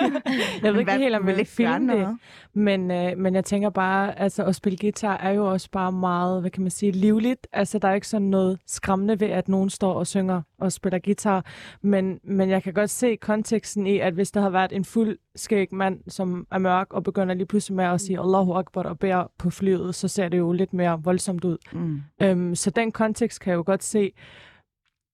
Jeg 0.62 0.72
ved 0.72 0.80
ikke 0.80 0.92
helt, 0.92 1.14
om 1.14 1.28
jeg 1.28 1.36
vil 1.36 1.46
filme 1.46 1.92
det. 1.92 2.18
Men, 2.54 2.90
øh, 2.90 3.18
men 3.18 3.34
jeg 3.34 3.44
tænker 3.44 3.70
bare, 3.70 4.18
altså 4.18 4.44
at 4.44 4.54
spille 4.54 4.78
guitar 4.80 5.16
er 5.16 5.30
jo 5.30 5.50
også 5.50 5.68
bare 5.70 5.92
meget, 5.92 6.40
hvad 6.40 6.50
kan 6.50 6.62
man 6.62 6.70
sige, 6.70 6.92
livligt. 6.92 7.46
Altså 7.52 7.78
der 7.78 7.88
er 7.88 7.94
ikke 7.94 8.08
sådan 8.08 8.28
noget 8.28 8.58
skræmmende 8.66 9.20
ved, 9.20 9.28
at 9.28 9.48
nogen 9.48 9.70
står 9.70 9.92
og 9.94 10.06
synger 10.06 10.42
og 10.62 10.72
spiller 10.72 10.98
guitar. 10.98 11.44
Men, 11.82 12.20
men 12.24 12.50
jeg 12.50 12.62
kan 12.62 12.74
godt 12.74 12.90
se 12.90 13.16
konteksten 13.16 13.86
i, 13.86 13.98
at 13.98 14.14
hvis 14.14 14.30
der 14.30 14.40
havde 14.40 14.52
været 14.52 14.72
en 14.72 14.84
fuld 14.84 15.18
skæg 15.36 15.74
mand, 15.74 16.00
som 16.08 16.46
er 16.50 16.58
mørk 16.58 16.92
og 16.92 17.02
begynder 17.02 17.34
lige 17.34 17.46
pludselig 17.46 17.76
med 17.76 17.84
at 17.84 18.00
sige 18.00 18.20
Allahu 18.20 18.52
Akbar 18.52 18.82
og 18.82 18.98
beder 18.98 19.32
på 19.38 19.50
flyet, 19.50 19.94
så 19.94 20.08
ser 20.08 20.28
det 20.28 20.38
jo 20.38 20.52
lidt 20.52 20.72
mere 20.72 21.02
voldsomt 21.02 21.44
ud. 21.44 21.58
Mm. 21.72 22.02
Øhm, 22.22 22.54
så 22.54 22.70
den 22.70 22.92
kontekst 22.92 23.40
kan 23.40 23.50
jeg 23.50 23.56
jo 23.56 23.62
godt 23.66 23.82
se. 23.82 24.12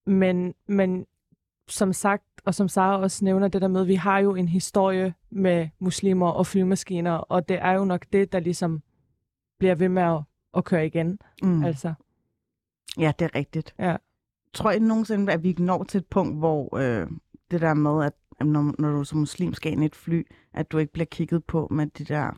Men, 0.07 0.55
men 0.69 1.07
som 1.69 1.93
sagt, 1.93 2.25
og 2.45 2.55
som 2.55 2.69
Sara 2.69 2.99
også 3.01 3.25
nævner 3.25 3.49
det 3.49 3.63
der 3.63 3.69
med, 3.69 3.85
vi 3.85 3.95
har 3.95 4.19
jo 4.19 4.35
en 4.35 4.49
historie 4.49 5.15
med 5.31 5.69
muslimer 5.79 6.29
og 6.29 6.47
flymaskiner, 6.47 7.13
og 7.13 7.49
det 7.49 7.59
er 7.63 7.73
jo 7.73 7.85
nok 7.85 8.07
det, 8.13 8.33
der 8.33 8.41
ligesom 8.41 8.83
bliver 9.59 9.75
ved 9.75 9.89
med 9.89 10.03
at, 10.03 10.21
at 10.57 10.65
køre 10.65 10.87
igen. 10.87 11.19
Mm. 11.43 11.49
Mm. 11.49 11.65
Altså, 11.65 11.95
Ja, 12.99 13.13
det 13.19 13.25
er 13.25 13.35
rigtigt. 13.35 13.75
Ja. 13.79 13.97
Tror 14.55 14.71
I 14.71 14.79
nogensinde, 14.79 15.33
at 15.33 15.43
vi 15.43 15.57
når 15.59 15.85
til 15.85 15.99
et 15.99 16.07
punkt, 16.07 16.39
hvor 16.39 16.77
øh, 16.77 17.07
det 17.51 17.61
der 17.61 17.75
med, 17.75 18.05
at 18.05 18.13
når, 18.47 18.75
når 18.79 18.91
du 18.93 19.05
som 19.05 19.19
muslim 19.19 19.55
skal 19.55 19.73
ind 19.73 19.83
i 19.83 19.87
et 19.87 19.95
fly, 19.95 20.27
at 20.55 20.73
du 20.73 20.79
ikke 20.79 20.93
bliver 20.93 21.07
kigget 21.07 21.45
på 21.45 21.69
med 21.71 21.87
de 21.87 22.05
der 22.05 22.31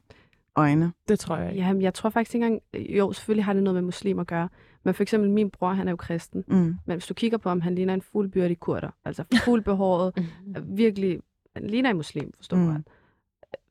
øjne? 0.56 0.92
det 1.08 1.18
tror 1.18 1.36
jeg 1.36 1.50
ikke. 1.52 1.62
Jamen, 1.66 1.82
jeg 1.82 1.94
tror 1.94 2.10
faktisk 2.10 2.34
ikke 2.34 2.46
engang, 2.46 2.62
jo, 2.96 3.12
selvfølgelig 3.12 3.44
har 3.44 3.52
det 3.52 3.62
noget 3.62 3.74
med 3.74 3.82
muslim 3.82 4.18
at 4.18 4.26
gøre, 4.26 4.48
men 4.84 4.94
for 4.94 5.02
eksempel 5.02 5.30
min 5.30 5.50
bror, 5.50 5.72
han 5.72 5.88
er 5.88 5.92
jo 5.92 5.96
kristen, 5.96 6.44
Mm. 6.48 6.54
men 6.56 6.76
hvis 6.86 7.06
du 7.06 7.14
kigger 7.14 7.38
på 7.38 7.48
ham, 7.48 7.60
han 7.60 7.74
ligner 7.74 7.94
en 7.94 8.02
fuldbyrdig 8.02 8.60
kurder, 8.60 8.90
altså 9.04 9.24
fuldbehåret, 9.44 10.12
er 10.56 10.60
virkelig, 10.60 11.20
han 11.56 11.66
ligner 11.66 11.90
en 11.90 11.96
muslim, 11.96 12.32
forstår 12.36 12.56
du 12.56 12.62
Mm. 12.62 12.68
mm. 12.68 12.84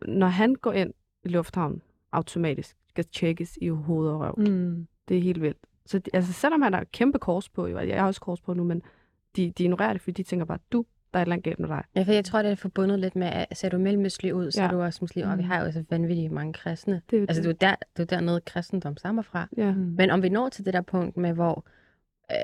Når 0.08 0.28
han 0.28 0.56
går 0.56 0.72
ind 0.74 0.94
i 1.24 1.28
lufthavnen, 1.28 1.82
automatisk 2.12 2.76
skal 2.90 3.06
tjekkes 3.06 3.58
i 3.62 3.68
hoved 3.68 4.10
og 4.10 4.20
røv. 4.20 4.34
Mm. 4.38 4.44
Mm. 4.46 4.88
Det 5.08 5.18
er 5.18 5.22
helt 5.22 5.42
vildt. 5.42 5.58
Så 5.90 6.00
de, 6.00 6.10
altså, 6.14 6.34
selvom 6.34 6.62
han 6.62 6.74
har 6.74 6.84
kæmpe 6.84 7.20
kors 7.20 7.50
på, 7.50 7.68
jo, 7.68 7.80
jeg 7.80 8.00
har 8.00 8.08
også 8.08 8.22
kors 8.22 8.42
på 8.42 8.54
nu, 8.54 8.64
men 8.64 8.82
de, 9.36 9.52
de 9.58 9.64
ignorerer 9.64 9.94
det, 9.94 10.02
fordi 10.02 10.12
de 10.24 10.28
tænker 10.30 10.46
bare, 10.46 10.60
du, 10.72 10.86
der 11.14 11.20
er 11.20 11.22
et 11.22 11.26
eller 11.26 11.34
andet 11.34 11.44
galt 11.44 11.60
med 11.60 11.68
dig. 11.68 11.84
Ja, 11.96 12.02
for 12.04 12.12
jeg 12.12 12.26
tror, 12.26 12.42
det 12.42 12.52
er 12.52 12.56
forbundet 12.56 13.00
lidt 13.00 13.16
med, 13.16 13.28
at 13.28 13.58
ser 13.58 13.70
du 13.70 13.78
mellemøstlig 13.78 14.36
ud, 14.36 14.52
så 14.52 14.62
Ja. 14.62 14.68
er 14.68 14.72
du 14.72 14.82
også 14.82 15.00
muslim, 15.02 15.28
og 15.30 15.38
vi 15.38 15.44
Mm. 15.44 15.50
har 15.50 15.60
jo 15.60 15.66
altså 15.66 15.84
vanvittigt 15.90 16.32
mange 16.32 16.54
kristne. 16.54 17.02
Det 17.10 17.18
er 17.18 17.22
Altså, 17.22 17.42
det 17.44 17.62
det. 17.62 17.66
er 17.68 17.70
jo 17.70 17.72
der, 17.72 17.76
det 17.98 18.12
er 18.12 18.18
dernede, 18.18 18.42
kristendom 18.42 18.98
stammer 18.98 19.22
fra. 19.22 19.48
Ja. 19.58 19.72
Mm. 19.74 19.78
Men 19.98 20.10
om 20.10 20.24
vi 20.24 20.30
når 20.30 20.50
til 20.50 20.66
det 20.66 20.74
der 20.74 20.82
punkt 20.82 21.18
med, 21.18 21.34
hvor, 21.34 21.66
øh, 22.32 22.38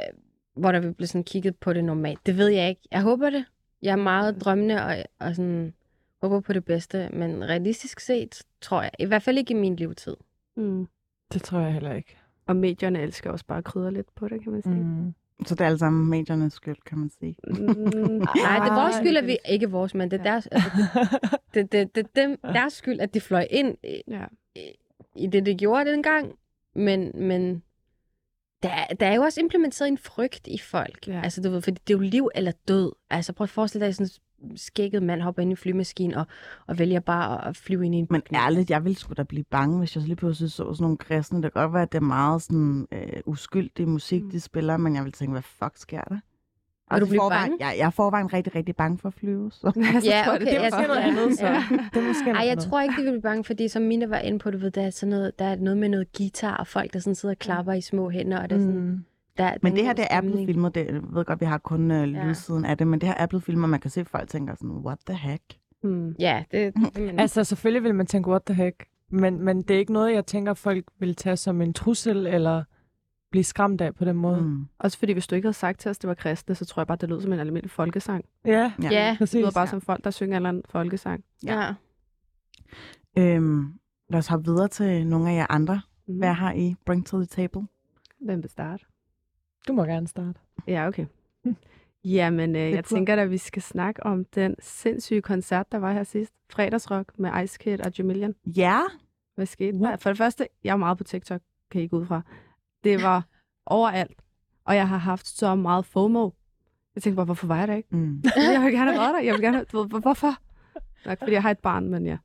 hvor 0.56 0.72
der 0.72 0.80
vil 0.80 0.94
blive 0.94 1.08
sådan 1.08 1.24
kigget 1.24 1.56
på 1.58 1.74
det 1.74 1.84
normalt, 1.84 2.26
det 2.26 2.38
ved 2.38 2.48
jeg 2.48 2.70
ikke. 2.70 2.82
Jeg 2.92 3.02
håber 3.02 3.30
det. 3.30 3.46
Jeg 3.82 3.92
er 3.92 3.96
meget 3.96 4.42
drømmende 4.42 4.84
og, 4.86 4.96
og 5.20 5.36
sådan, 5.36 5.74
håber 6.22 6.40
på 6.40 6.54
det 6.54 6.66
bedste, 6.66 7.10
men 7.14 7.44
realistisk 7.44 8.00
set 8.00 8.42
tror 8.62 8.82
jeg, 8.82 8.92
i 9.00 9.06
hvert 9.06 9.24
fald 9.24 9.38
ikke 9.38 9.54
i 9.54 9.58
min 9.58 9.76
livstid. 9.76 10.16
Mm. 10.58 10.88
Det 11.34 11.42
tror 11.42 11.60
jeg 11.60 11.74
heller 11.74 11.94
ikke. 11.94 12.18
Og 12.48 12.56
medierne 12.56 13.02
elsker 13.02 13.32
også 13.32 13.46
bare 13.46 13.58
at 13.58 13.64
krydre 13.64 13.94
lidt 13.94 14.16
på 14.16 14.28
det, 14.28 14.44
kan 14.44 14.52
man 14.52 14.62
sige. 14.62 14.76
Mm. 14.76 15.14
Så 15.46 15.56
det 15.56 15.62
er 15.62 15.66
alle 15.66 15.78
sammen 15.78 16.10
mediernes 16.10 16.54
skyld, 16.54 16.78
kan 16.86 16.98
man 16.98 17.10
sige. 17.10 17.36
Mm. 17.48 17.54
Nej, 18.46 18.60
det 18.60 18.72
er 18.72 18.82
vores 18.82 18.96
skyld, 18.96 19.18
at 19.18 19.28
vi... 19.28 19.38
Ikke 19.50 19.72
vores, 19.72 19.96
men 19.96 20.12
det 20.12 20.20
er 20.20 20.24
deres, 20.24 20.48
altså, 20.48 20.70
det, 20.76 20.92
det, 21.54 21.72
det, 21.72 21.96
det, 21.96 22.16
dem, 22.16 22.38
deres 22.44 22.74
skyld, 22.74 23.00
at 23.00 23.14
de 23.14 23.22
fløj 23.22 23.48
ind 23.50 23.78
i, 23.84 24.02
ja. 24.08 24.26
i 25.16 25.28
det, 25.28 25.46
det 25.46 25.58
gjorde 25.58 25.92
dengang. 25.92 26.36
Men, 26.76 27.12
men 27.14 27.64
der, 28.64 28.86
der 29.00 29.08
er 29.08 29.16
jo 29.16 29.22
også 29.22 29.42
implementeret 29.42 29.88
en 29.88 29.98
frygt 29.98 30.48
i 30.48 30.58
folk. 30.58 31.08
Ja. 31.08 31.14
Ja. 31.14 31.22
Altså, 31.22 31.42
du 31.42 31.50
ved, 31.50 31.62
fordi 31.62 31.82
det 31.88 31.94
er 31.94 31.98
jo 31.98 32.04
liv 32.04 32.30
eller 32.36 32.52
død. 32.68 32.92
Altså, 33.10 33.34
prøv 33.34 33.44
at 33.46 33.50
forestille 33.50 33.86
dig, 33.86 33.96
sådan 33.96 34.10
skægget 34.56 35.04
mand 35.04 35.22
hopper 35.22 35.42
ind 35.42 35.52
i 35.52 35.54
en 35.54 35.58
flymaskine 35.58 36.18
og, 36.18 36.26
og 36.68 36.80
vælger 36.80 37.00
bare 37.00 37.48
at 37.48 37.58
flyve 37.58 37.86
ind 37.86 37.96
i 37.96 37.98
en 37.98 38.08
Men 38.10 38.22
bygning. 38.22 38.44
ærligt, 38.44 38.70
jeg 38.70 38.84
ville 38.84 38.96
sgu 38.98 39.14
da 39.18 39.24
blive 39.24 39.44
bange, 39.44 39.78
hvis 39.80 39.96
jeg 39.96 40.02
så 40.02 40.08
lige 40.08 40.16
pludselig 40.16 40.52
så 40.52 40.56
sådan 40.58 40.76
nogle 40.84 40.98
kristne. 40.98 41.44
Det 41.44 41.54
kan 41.54 41.62
godt 41.62 41.74
være, 41.74 41.82
at 41.84 41.92
det 41.92 41.98
er 41.98 42.02
meget 42.02 42.42
sådan, 42.42 42.88
øh, 42.92 43.00
uskyldig 43.26 43.88
musik, 43.88 44.24
Mm. 44.24 44.30
de 44.32 44.40
spiller, 44.40 44.78
men 44.78 44.96
jeg 44.96 45.04
vil 45.04 45.12
tænke, 45.12 45.32
hvad 45.32 45.42
fuck 45.42 45.72
sker 45.78 46.02
der? 46.02 46.18
Vil 46.92 47.02
du 47.02 47.06
blive 47.08 47.22
bange? 47.30 47.58
Jeg, 47.60 47.76
jeg 47.78 47.86
er 47.86 47.90
forvejen 47.90 48.34
rigtig, 48.34 48.56
rigtig 48.56 48.76
bange 48.76 48.98
for 48.98 49.08
at 49.08 49.14
flyve. 49.14 49.52
Så. 49.52 49.60
så 49.60 50.02
Ja, 50.12 50.34
okay, 50.36 50.46
det 50.46 50.56
er. 50.66 50.70
Det 50.70 50.74
er 50.74 50.88
noget 50.88 51.00
andet, 51.00 51.38
så. 51.38 51.46
Ja. 51.48 51.54
Det 51.94 52.04
er 52.04 52.08
måske 52.08 52.24
Ej, 52.26 52.32
noget 52.34 52.44
jeg 52.46 52.52
andet. 52.52 52.66
tror 52.66 52.82
ikke, 52.82 52.96
de 52.98 53.04
vil 53.04 53.12
blive 53.12 53.22
bange, 53.22 53.44
fordi 53.44 53.68
som 53.68 53.82
Mina 53.82 54.06
var 54.06 54.18
inde 54.20 54.40
på, 54.40 54.52
du 54.52 54.58
ved, 54.58 54.72
der 54.72 54.82
er, 54.86 54.90
sådan 54.90 55.10
noget, 55.10 55.40
der 55.40 55.46
er 55.46 55.56
noget 55.56 55.78
med 55.78 55.90
noget 55.90 56.08
guitar, 56.18 56.58
og 56.58 56.68
folk, 56.68 56.94
der 56.94 57.00
sådan 57.00 57.16
sidder 57.16 57.34
og 57.36 57.40
klapper 57.40 57.74
i 57.74 57.82
små 57.82 58.10
hænder, 58.10 58.40
og 58.42 58.50
der 58.50 58.56
er 58.56 58.60
sådan, 58.60 58.76
Mm. 58.80 59.06
Der, 59.38 59.58
Men 59.62 59.76
det 59.76 59.84
her, 59.86 59.94
det 59.94 60.06
er 60.10 60.22
blevet 60.22 60.46
filmet. 60.46 60.76
Det, 60.76 60.86
jeg 60.86 61.02
ved 61.10 61.26
godt, 61.26 61.42
vi 61.42 61.46
har 61.46 61.58
kun 61.58 61.92
øh, 61.92 62.14
Ja. 62.14 62.28
lydsiden 62.28 62.66
af 62.66 62.78
det, 62.78 62.88
men 62.88 63.02
det 63.02 63.10
her 63.10 63.16
er 63.16 63.40
filmet, 63.40 63.64
og 63.64 63.70
man 63.70 63.80
kan 63.80 63.92
se, 63.92 64.02
at 64.02 64.10
folk 64.10 64.30
tænker 64.30 64.56
sådan, 64.56 64.70
what 64.72 64.98
the 65.08 65.16
heck? 65.18 65.44
Mm. 65.84 66.16
Ja, 66.20 66.44
det, 66.52 66.74
det 66.76 66.98
men, 67.06 67.20
Altså, 67.20 67.44
selvfølgelig 67.44 67.84
vil 67.84 67.96
man 67.96 68.06
tænke, 68.06 68.30
what 68.30 68.44
the 68.44 68.54
heck? 68.56 68.86
Men, 69.10 69.42
men 69.42 69.62
det 69.62 69.72
er 69.76 69.80
ikke 69.80 69.94
noget, 69.94 70.14
jeg 70.14 70.26
tænker, 70.26 70.54
folk 70.54 70.86
vil 71.00 71.16
tage 71.16 71.38
som 71.38 71.62
en 71.62 71.74
trussel, 71.74 72.28
eller 72.28 72.64
blive 73.32 73.44
skræmt 73.44 73.82
af 73.82 73.96
på 73.96 74.06
den 74.06 74.16
måde. 74.16 74.42
Mm. 74.42 74.66
Også 74.80 75.00
fordi, 75.00 75.14
hvis 75.14 75.28
du 75.28 75.36
ikke 75.36 75.46
havde 75.46 75.58
sagt 75.58 75.80
til 75.80 75.90
os, 75.90 75.98
at 75.98 76.02
det 76.02 76.08
var 76.08 76.14
kristne, 76.14 76.56
så 76.56 76.66
tror 76.66 76.82
jeg 76.82 76.88
bare, 76.88 76.98
det 77.02 77.10
lød 77.10 77.22
som 77.22 77.34
en 77.34 77.40
almindelig 77.40 77.72
folkesang. 77.72 78.26
Ja, 78.46 78.72
Ja. 78.82 78.90
ja, 78.92 79.10
Det 79.10 79.18
præcis. 79.18 79.36
lyder 79.40 79.52
bare 79.52 79.62
Ja. 79.62 79.66
som 79.70 79.82
folk, 79.82 80.04
der 80.04 80.12
synger 80.12 80.34
en 80.34 80.36
eller 80.36 80.50
anden 80.50 80.64
folkesang. 80.70 81.24
ja. 81.46 81.74
Øhm, 83.18 83.74
lad 84.10 84.20
os 84.20 84.28
hoppe 84.28 84.46
videre 84.46 84.68
til 84.68 85.08
nogle 85.08 85.30
af 85.32 85.36
jer 85.36 85.46
andre. 85.50 85.82
Mm. 86.08 86.18
Hvad 86.18 86.34
har 86.34 86.54
I 86.54 86.76
bring 86.86 87.06
to 87.06 87.18
the 87.18 87.26
table? 87.26 87.68
Hvem 88.22 88.44
vil 88.44 88.50
starte? 88.50 88.86
Du 89.68 89.74
må 89.74 89.84
gerne 89.84 90.08
starte. 90.08 90.40
Ja, 90.68 90.88
okay. 90.88 91.06
Jamen, 92.04 92.56
øh, 92.56 92.72
jeg 92.72 92.86
tænker 92.86 93.16
at 93.16 93.32
vi 93.32 93.38
skal 93.38 93.62
snakke 93.62 94.04
om 94.06 94.26
den 94.26 94.56
sindssyge 94.60 95.22
koncert, 95.22 95.72
der 95.72 95.78
var 95.78 95.92
her 95.94 96.04
sidst. 96.04 96.34
Fredagsrock 96.50 97.12
med 97.20 97.44
Ice 97.44 97.58
Kid 97.60 97.80
og 97.86 97.92
Jamilian. 97.98 98.36
Ja, 98.46 98.80
Hvad 99.36 99.46
skete 99.46 99.78
What? 99.78 99.92
der? 99.92 99.98
For 99.98 100.10
det 100.10 100.18
første, 100.18 100.48
jeg 100.64 100.72
er 100.72 100.78
meget 100.78 100.98
på 100.98 101.04
TikTok, 101.04 101.42
kan 101.72 101.82
I 101.82 101.88
gå 101.88 101.98
ud 102.00 102.06
fra. 102.06 102.22
Det 102.84 103.04
var 103.04 103.24
overalt. 103.66 104.22
Og 104.66 104.76
jeg 104.76 104.88
har 104.90 104.98
haft 104.98 105.28
så 105.28 105.56
meget 105.56 105.86
FOMO. 105.86 106.30
Jeg 106.96 107.04
tænkte 107.04 107.16
bare, 107.16 107.26
hvorfor 107.26 107.48
var 107.48 107.58
jeg 107.60 107.68
der 107.68 107.76
ikke? 107.76 107.96
mm. 107.96 108.24
Jeg 108.54 108.62
vil 108.62 108.72
gerne 108.74 108.92
have 108.92 109.00
været 109.02 109.14
der. 109.14 109.20
Jeg 109.20 109.34
vil 109.34 109.42
gerne 109.42 109.58
have... 109.58 109.66
Hvor- 109.72 110.00
Hvorfor? 110.00 110.34
Nok 111.06 111.20
fordi 111.20 111.32
jeg 111.32 111.42
har 111.42 111.52
et 111.52 111.60
barn, 111.60 111.90
men 111.90 112.06
ja. 112.06 112.18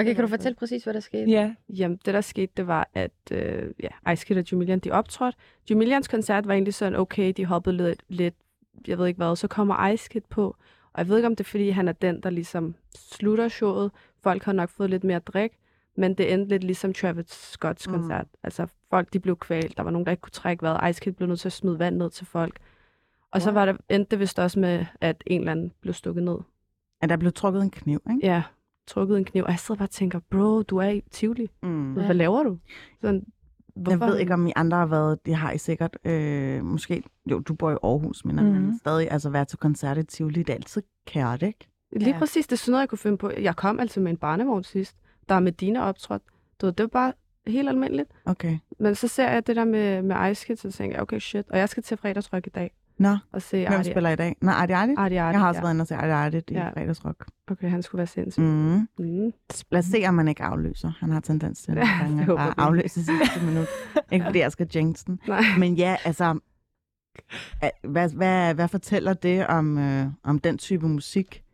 Okay, 0.00 0.14
kan 0.14 0.22
du 0.24 0.28
fortælle 0.28 0.56
præcis, 0.56 0.84
hvad 0.84 0.94
der 0.94 1.00
skete? 1.00 1.30
Ja. 1.30 1.54
Jamen, 1.68 1.98
det 2.04 2.14
der 2.14 2.20
skete, 2.20 2.52
det 2.56 2.66
var, 2.66 2.88
at 2.94 3.10
øh, 3.32 3.70
ja, 3.82 4.12
Ice 4.12 4.26
Kid 4.26 4.38
og 4.38 4.44
Jamilian, 4.52 4.78
de 4.78 4.90
optrådte. 4.90 5.38
Jamilians 5.70 6.08
koncert 6.08 6.46
var 6.46 6.52
egentlig 6.54 6.74
sådan, 6.74 6.98
okay, 6.98 7.32
de 7.36 7.44
hoppede 7.44 7.76
lidt, 7.76 8.02
lidt, 8.08 8.34
jeg 8.86 8.98
ved 8.98 9.06
ikke 9.06 9.16
hvad, 9.16 9.36
så 9.36 9.48
kommer 9.48 9.88
Ice 9.88 10.08
Kid 10.10 10.20
på. 10.30 10.56
Og 10.92 10.98
jeg 10.98 11.08
ved 11.08 11.16
ikke, 11.16 11.26
om 11.26 11.36
det 11.36 11.44
er, 11.44 11.48
fordi 11.48 11.70
han 11.70 11.88
er 11.88 11.92
den, 11.92 12.20
der 12.22 12.30
ligesom 12.30 12.74
slutter 12.96 13.48
showet. 13.48 13.90
Folk 14.22 14.42
har 14.44 14.52
nok 14.52 14.70
fået 14.70 14.90
lidt 14.90 15.04
mere 15.04 15.18
drik, 15.18 15.52
men 15.96 16.14
det 16.14 16.32
endte 16.32 16.48
lidt 16.48 16.64
ligesom 16.64 16.92
Travis 16.92 17.26
Scotts 17.28 17.88
Mm. 17.88 17.94
koncert. 17.94 18.26
Altså, 18.42 18.66
folk, 18.90 19.12
de 19.12 19.20
blev 19.20 19.36
kvalt. 19.36 19.76
Der 19.76 19.82
var 19.82 19.90
nogen, 19.90 20.04
der 20.06 20.10
ikke 20.12 20.20
kunne 20.20 20.30
trække 20.30 20.62
vejret. 20.62 20.90
Ice 20.90 21.00
Kid 21.00 21.12
blev 21.12 21.28
nødt 21.28 21.40
til 21.40 21.48
at 21.48 21.52
smide 21.52 21.78
vand 21.78 21.96
ned 21.96 22.10
til 22.10 22.26
folk. 22.26 22.58
Og 23.30 23.42
så 23.42 23.48
Wow. 23.50 23.54
var 23.54 23.66
det, 23.66 23.76
endte 23.88 24.10
det 24.10 24.18
vist 24.20 24.38
også 24.38 24.58
med, 24.60 24.86
at 25.00 25.22
en 25.26 25.40
eller 25.40 25.52
anden 25.52 25.72
blev 25.80 25.94
stukket 25.94 26.22
ned. 26.24 26.36
at 27.02 27.08
der 27.08 27.16
blev 27.16 27.32
trukket 27.32 27.62
en 27.62 27.70
kniv, 27.70 28.02
ikke? 28.10 28.26
Ja, 28.26 28.42
trukket 28.90 29.18
en 29.18 29.24
kniv. 29.24 29.42
Og 29.44 29.50
jeg 29.50 29.58
sidder 29.58 29.78
bare 29.78 29.86
og 29.86 29.90
tænker, 29.90 30.20
bro, 30.30 30.62
du 30.62 30.76
er 30.76 30.88
i 30.88 31.02
Tivoli. 31.10 31.50
Mm. 31.62 31.92
Hvad 31.92 32.14
laver 32.14 32.42
du? 32.42 32.58
Sådan, 33.00 33.24
Jeg 33.88 34.00
ved 34.00 34.18
ikke, 34.18 34.34
om 34.34 34.46
I 34.46 34.52
andre 34.56 34.78
har 34.78 34.86
været, 34.86 35.26
det 35.26 35.34
har 35.34 35.52
I 35.52 35.58
sikkert, 35.58 35.96
øh, 36.04 36.64
måske, 36.64 37.02
jo, 37.30 37.38
du 37.38 37.54
bor 37.54 37.70
i 37.70 37.76
Aarhus, 37.82 38.24
men, 38.24 38.36
mm. 38.36 38.72
Stadig, 38.78 39.10
altså 39.10 39.30
være 39.30 39.44
til 39.44 39.58
koncert 39.58 39.98
i 39.98 40.02
Tivoli, 40.02 40.38
det 40.42 40.50
er 40.50 40.54
altid 40.54 40.82
kært, 41.06 41.42
ikke? 41.42 41.68
Lige 41.92 42.10
Ja. 42.10 42.18
præcis, 42.18 42.46
det 42.46 42.52
er 42.52 42.56
sådan 42.56 42.70
noget, 42.72 42.80
jeg 42.80 42.88
kunne 42.88 42.98
finde 42.98 43.16
på. 43.16 43.30
Jeg 43.30 43.56
kom 43.56 43.80
altså 43.80 44.00
med 44.00 44.10
en 44.10 44.16
barnevogn 44.16 44.64
sidst, 44.64 44.96
der 45.28 45.34
er 45.34 45.40
med 45.40 45.52
dine 45.52 45.82
optrådt. 45.82 46.22
Du 46.60 46.66
ved, 46.66 46.72
det 46.72 46.82
var 46.82 46.88
bare 46.88 47.12
helt 47.46 47.68
almindeligt. 47.68 48.10
Okay. 48.24 48.58
Men 48.78 48.94
så 48.94 49.08
ser 49.08 49.30
jeg 49.30 49.46
det 49.46 49.56
der 49.56 49.64
med, 49.64 50.02
med 50.02 50.30
Ice 50.30 50.46
Kids, 50.46 50.64
og 50.64 50.72
så 50.72 50.78
tænker 50.78 50.96
jeg, 50.96 51.02
okay, 51.02 51.18
shit. 51.18 51.46
Og 51.50 51.58
jeg 51.58 51.68
skal 51.68 51.82
til 51.82 51.96
fredagsrock 51.96 52.46
i 52.46 52.50
dag 52.50 52.70
Nå, 53.00 53.16
og 53.32 53.42
se 53.42 53.56
hvem 53.66 53.78
Artie, 53.78 53.92
spiller 53.92 54.10
i 54.10 54.16
dag? 54.16 54.36
Nå, 54.42 54.50
Artie 54.50 54.76
Artie? 54.76 54.98
Artie, 54.98 55.20
Artie 55.22 55.32
Jeg 55.32 55.40
har 55.40 55.48
også 55.48 55.58
ja. 55.58 55.62
været 55.62 55.74
inde 55.74 55.82
og 55.82 55.86
se 55.86 55.94
Artie 55.96 56.12
Artie 56.14 56.42
i 56.48 56.52
Ja. 56.54 56.68
fredagsrock. 56.70 57.26
Okay, 57.50 57.70
han 57.70 57.82
skulle 57.82 57.98
være 57.98 58.06
sindssyg. 58.06 58.42
Mm. 58.42 58.88
Mm. 58.98 59.32
Lad 59.70 59.78
os 59.78 59.84
se, 59.84 60.04
om 60.08 60.14
man 60.14 60.28
ikke 60.28 60.42
afløser. 60.42 60.92
Han 61.00 61.10
har 61.10 61.20
tendens 61.20 61.62
til 61.62 61.74
Ja, 61.76 61.80
at 61.80 62.24
håber 62.24 62.36
bare 62.36 62.54
afløse 62.56 62.88
sidste 63.04 63.44
minut. 63.46 63.66
Ikke 64.12 64.24
fordi 64.24 64.38
jeg 64.38 64.52
skal 64.52 64.68
jinx 64.74 65.04
den. 65.04 65.20
Nej. 65.28 65.42
Men 65.58 65.74
ja, 65.74 65.96
altså, 66.04 66.38
hvad, 67.88 68.08
hvad, 68.16 68.54
hvad 68.54 68.68
fortæller 68.68 69.12
det 69.14 69.46
om, 69.46 69.78
øh, 69.78 70.06
om 70.22 70.38
den 70.38 70.58
type 70.58 70.88
musik 70.88 71.44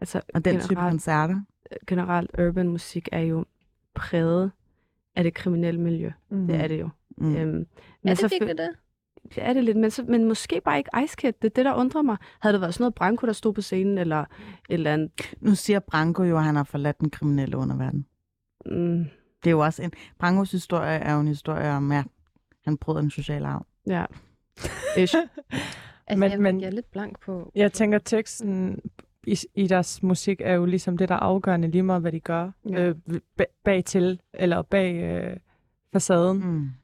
Altså, 0.00 0.20
og 0.34 0.44
den 0.44 0.60
type 0.60 0.74
generelt, 0.74 0.90
koncerter? 0.92 1.40
generelt 1.86 2.30
urban 2.40 2.68
musik 2.68 3.08
er 3.12 3.20
jo 3.20 3.44
præget 3.94 4.50
af 5.16 5.24
det 5.24 5.34
kriminelle 5.34 5.80
miljø. 5.80 6.10
Mm. 6.30 6.46
Det 6.46 6.56
er 6.56 6.68
det 6.68 6.80
jo. 6.80 6.88
Mm. 7.18 7.36
Øhm, 7.36 7.38
Er 7.38 7.42
men 7.44 7.66
det 8.04 8.18
selvfø- 8.24 8.28
virkelig 8.30 8.58
det? 8.58 8.68
Det 9.34 9.42
er 9.44 9.52
det 9.52 9.64
lidt, 9.64 9.76
men, 9.76 9.90
så, 9.90 10.04
men 10.08 10.24
måske 10.24 10.60
bare 10.64 10.78
ikke 10.78 10.90
Ice 11.04 11.16
Kid. 11.16 11.32
Det 11.42 11.44
er 11.50 11.54
det, 11.54 11.64
der 11.64 11.74
undrer 11.74 12.02
mig. 12.02 12.16
Havde 12.40 12.52
det 12.52 12.60
været 12.60 12.74
sådan 12.74 12.82
noget 12.82 12.94
Branko, 12.94 13.26
der 13.26 13.32
stod 13.32 13.52
på 13.52 13.60
scenen, 13.60 13.98
eller 13.98 14.20
et 14.20 14.26
eller 14.68 14.92
andet... 14.92 15.10
Nu 15.40 15.54
siger 15.54 15.78
Branko 15.80 16.22
jo, 16.22 16.36
at 16.38 16.44
han 16.44 16.56
har 16.56 16.64
forladt 16.64 17.00
den 17.00 17.10
kriminelle 17.10 17.56
underverden. 17.56 18.06
Mm, 18.66 19.04
Det 19.44 19.46
er 19.46 19.50
jo 19.50 19.58
også 19.60 19.82
en... 19.82 19.92
Brankos 20.18 20.50
historie 20.52 20.98
er 20.98 21.14
jo 21.14 21.20
en 21.20 21.28
historie 21.28 21.70
om, 21.70 21.92
at 21.92 22.04
han 22.64 22.76
bryder 22.76 23.00
den 23.00 23.10
sociale 23.10 23.46
arv. 23.46 23.66
ja. 23.86 24.04
Ish. 25.02 25.14
Altså, 26.06 26.18
Men- 26.20 26.30
jeg, 26.30 26.40
men- 26.40 26.60
jeg 26.60 26.66
er 26.66 26.70
lidt 26.70 26.90
blank 26.90 27.20
på... 27.20 27.52
Jeg 27.54 27.72
tænker, 27.72 27.98
teksten 27.98 28.80
i, 29.26 29.36
i 29.54 29.66
deres 29.66 30.02
musik 30.02 30.40
er 30.44 30.54
jo 30.54 30.64
ligesom 30.64 30.96
det, 30.98 31.08
der 31.08 31.14
er 31.14 31.18
afgørende 31.18 31.68
lige 31.68 31.82
meget, 31.82 32.00
hvad 32.00 32.12
de 32.12 32.20
gør 32.20 32.50
Ja. 32.70 32.80
øh, 32.88 32.94
ba- 33.42 33.60
bag 33.64 33.84
til, 33.84 34.20
eller 34.34 34.62
bag 34.62 34.94
øh, 34.94 35.36
facaden. 35.92 36.38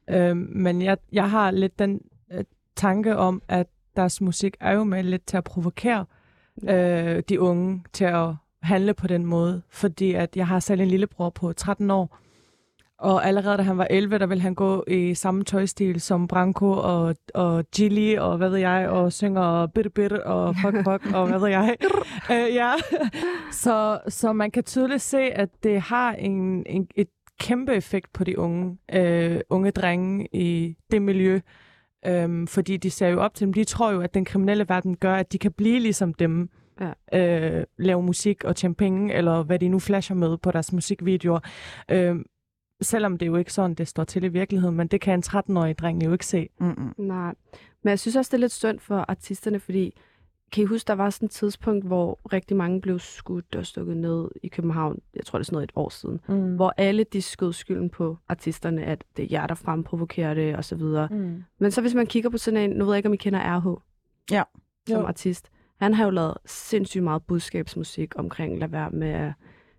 Mm. 0.07 0.13
Øh, 0.15 0.37
men 0.37 0.81
jeg, 0.81 0.97
jeg 1.11 1.29
har 1.29 1.51
lidt 1.51 1.79
den 1.79 2.01
øh, 2.33 2.43
tanke 2.75 3.17
om, 3.17 3.41
at 3.47 3.67
deres 3.95 4.21
musik 4.21 4.57
er 4.59 4.71
jo 4.71 4.83
med 4.83 5.03
lidt 5.03 5.25
til 5.25 5.37
at 5.37 5.43
provokere 5.43 6.05
øh, 6.69 7.23
de 7.29 7.39
unge 7.41 7.83
til 7.93 8.05
at 8.05 8.29
handle 8.61 8.93
på 8.93 9.07
den 9.07 9.25
måde. 9.25 9.61
Fordi 9.69 10.13
at 10.13 10.37
jeg 10.37 10.47
har 10.47 10.59
selv 10.59 10.81
en 10.81 10.87
lillebror 10.87 11.29
på 11.29 11.53
13 11.53 11.91
år, 11.91 12.17
og 13.01 13.27
allerede 13.27 13.57
da 13.57 13.63
han 13.63 13.77
var 13.77 13.87
11, 13.89 14.17
der 14.17 14.25
ville 14.25 14.41
han 14.41 14.55
gå 14.55 14.83
i 14.87 15.13
samme 15.13 15.43
tøjstil 15.43 16.01
som 16.01 16.27
Branko 16.27 16.71
og, 16.71 17.15
og 17.33 17.65
Gilly 17.75 18.17
og 18.17 18.37
hvad 18.37 18.49
ved 18.49 18.57
jeg, 18.57 18.89
og 18.89 19.13
synger 19.13 19.67
bitte 19.67 19.89
bitte 19.89 20.25
og 20.25 20.55
fuck 20.55 20.75
fuck 20.87 21.15
og 21.15 21.27
hvad 21.27 21.39
ved 21.39 21.47
jeg. 21.47 21.75
øh, 22.31 22.55
ja. 22.55 22.73
så, 23.51 23.99
så 24.07 24.33
man 24.33 24.51
kan 24.51 24.63
tydeligt 24.63 25.01
se, 25.01 25.19
at 25.19 25.49
det 25.63 25.81
har 25.81 26.13
en, 26.13 26.65
en, 26.65 26.87
et 26.95 27.07
kæmpe 27.39 27.73
effekt 27.73 28.13
på 28.13 28.23
de 28.23 28.39
unge, 28.39 28.77
øh, 28.93 29.39
unge 29.49 29.71
drenge 29.71 30.27
i 30.33 30.75
det 30.91 31.01
miljø. 31.01 31.39
Øhm, 32.05 32.47
fordi 32.47 32.77
de 32.77 32.89
ser 32.89 33.07
jo 33.07 33.21
op 33.21 33.33
til 33.35 33.45
dem. 33.45 33.53
De 33.53 33.63
tror 33.63 33.91
jo, 33.91 34.01
at 34.01 34.13
den 34.13 34.25
kriminelle 34.25 34.69
verden 34.69 34.97
gør, 34.97 35.15
at 35.15 35.33
de 35.33 35.37
kan 35.37 35.51
blive 35.51 35.79
ligesom 35.79 36.13
dem. 36.13 36.49
Ja. 37.13 37.59
Øh, 37.59 37.65
lave 37.77 38.03
musik 38.03 38.43
og 38.43 38.55
tjene 38.55 38.75
penge, 38.75 39.13
eller 39.13 39.43
hvad 39.43 39.59
de 39.59 39.67
nu 39.67 39.79
flasher 39.79 40.15
med 40.15 40.37
på 40.37 40.51
deres 40.51 40.73
musikvideoer. 40.73 41.39
Øhm, 41.91 42.25
selvom 42.81 43.17
det 43.17 43.27
jo 43.27 43.35
ikke 43.35 43.53
sådan, 43.53 43.73
det 43.73 43.87
står 43.87 44.03
til 44.03 44.23
i 44.23 44.27
virkeligheden, 44.27 44.75
men 44.75 44.87
det 44.87 45.01
kan 45.01 45.13
en 45.13 45.23
13-årig 45.25 45.77
dreng 45.77 46.03
jo 46.03 46.11
ikke 46.11 46.25
se. 46.25 46.49
Mm-mm. 46.59 46.93
Nej. 46.97 47.33
Men 47.83 47.89
jeg 47.89 47.99
synes 47.99 48.15
også, 48.15 48.29
det 48.29 48.33
er 48.33 48.39
lidt 48.39 48.51
synd 48.51 48.79
for 48.79 49.05
artisterne, 49.07 49.59
fordi 49.59 49.95
kan 50.51 50.61
I 50.61 50.65
huske, 50.65 50.87
der 50.87 50.93
var 50.93 51.09
sådan 51.09 51.25
et 51.25 51.31
tidspunkt, 51.31 51.85
hvor 51.85 52.19
rigtig 52.33 52.57
mange 52.57 52.81
blev 52.81 52.99
skudt 52.99 53.55
og 53.55 53.65
stukket 53.65 53.97
ned 53.97 54.27
i 54.43 54.47
København. 54.47 54.99
Jeg 55.15 55.25
tror, 55.25 55.39
det 55.39 55.43
er 55.43 55.45
sådan 55.45 55.55
noget 55.55 55.63
et 55.67 55.71
år 55.75 55.89
siden. 55.89 56.19
Mm. 56.29 56.55
Hvor 56.55 56.73
alle 56.77 57.03
de 57.03 57.21
skød 57.21 57.53
skylden 57.53 57.89
på 57.89 58.17
artisterne, 58.29 58.83
at 58.83 59.03
det 59.17 59.23
er 59.23 59.27
jer, 59.31 59.47
der 59.47 59.55
fremprovokerer 59.55 60.33
det, 60.33 60.55
og 60.55 60.65
så 60.65 60.75
videre. 60.75 61.07
Mm. 61.11 61.43
Men 61.59 61.71
så 61.71 61.81
hvis 61.81 61.93
man 61.95 62.07
kigger 62.07 62.29
på 62.29 62.37
sådan 62.37 62.59
en, 62.71 62.77
nu 62.77 62.85
ved 62.85 62.93
jeg 62.93 62.97
ikke, 62.97 63.07
om 63.09 63.13
I 63.13 63.17
kender 63.17 63.39
RH 63.59 63.81
Ja. 64.31 64.43
som 64.89 64.99
Jo. 65.01 65.05
artist. 65.07 65.49
Han 65.79 65.93
har 65.93 66.03
jo 66.05 66.09
lavet 66.09 66.37
sindssygt 66.45 67.03
meget 67.03 67.23
budskabsmusik 67.23 68.11
omkring, 68.15 68.59
lad 68.59 68.67
være 68.67 68.89
med 68.91 69.07
at 69.09 69.31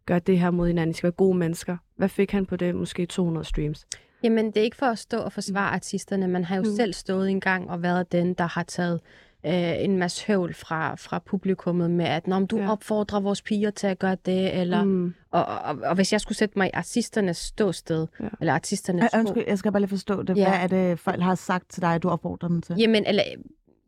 gøre 0.07 0.19
det 0.19 0.39
her 0.39 0.51
mod 0.51 0.67
hinanden. 0.67 0.91
I 0.91 0.95
skal 0.95 1.07
være 1.07 1.13
gode 1.13 1.39
mennesker. 1.39 1.77
Hvad 1.97 2.09
fik 2.09 2.31
han 2.31 2.47
på 2.47 2.57
det? 2.57 2.75
Måske 2.75 3.07
200 3.07 3.45
streams. 3.47 3.87
Jamen, 4.25 4.47
det 4.47 4.57
er 4.57 4.63
ikke 4.63 4.77
for 4.77 4.87
at 4.87 4.99
stå 4.99 5.19
og 5.19 5.33
forsvare 5.33 5.71
artisterne. 5.71 6.29
Man 6.29 6.45
har 6.45 6.57
jo 6.57 6.63
Mm. 6.63 6.69
mm. 6.69 6.75
selv 6.77 6.93
stået 6.93 7.31
en 7.31 7.41
gang 7.41 7.71
og 7.71 7.83
været 7.83 8.13
den, 8.13 8.35
der 8.35 8.47
har 8.47 8.63
taget 8.63 9.01
øh, 9.47 9.85
en 9.85 9.99
masse 9.99 10.27
høvl 10.27 10.55
fra, 10.55 10.95
fra 10.95 11.19
publikummet 11.27 11.91
med, 11.91 12.05
at 12.05 12.27
Nå, 12.27 12.41
du 12.47 12.59
Ja. 12.59 12.71
opfordrer 12.73 13.21
vores 13.21 13.43
piger 13.43 13.71
til 13.71 13.87
at 13.87 13.99
gøre 13.99 14.17
det, 14.27 14.61
eller... 14.61 14.85
Mm. 14.85 15.15
Og, 15.31 15.45
og, 15.45 15.79
og 15.85 15.95
hvis 15.95 16.13
jeg 16.13 16.21
skulle 16.21 16.39
sætte 16.39 16.59
mig 16.59 16.67
i 16.67 16.71
artisternes 16.75 17.37
ståsted, 17.37 18.07
Ja. 18.21 18.25
eller 18.41 18.53
artisternes 18.53 19.05
sko, 19.11 19.19
Undskyld, 19.19 19.45
jeg 19.47 19.59
skal 19.59 19.73
bare 19.73 19.81
lige 19.81 19.89
forstå 19.91 20.23
det. 20.23 20.37
Ja. 20.37 20.49
Hvad 20.49 20.59
er 20.61 20.67
det, 20.67 20.99
folk 20.99 21.21
har 21.23 21.35
sagt 21.35 21.71
til 21.71 21.83
dig, 21.83 21.95
at 21.95 22.03
du 22.03 22.09
opfordrer 22.09 22.49
dem 22.49 22.63
til? 22.63 22.77
Jamen, 22.79 23.05
eller, 23.07 23.23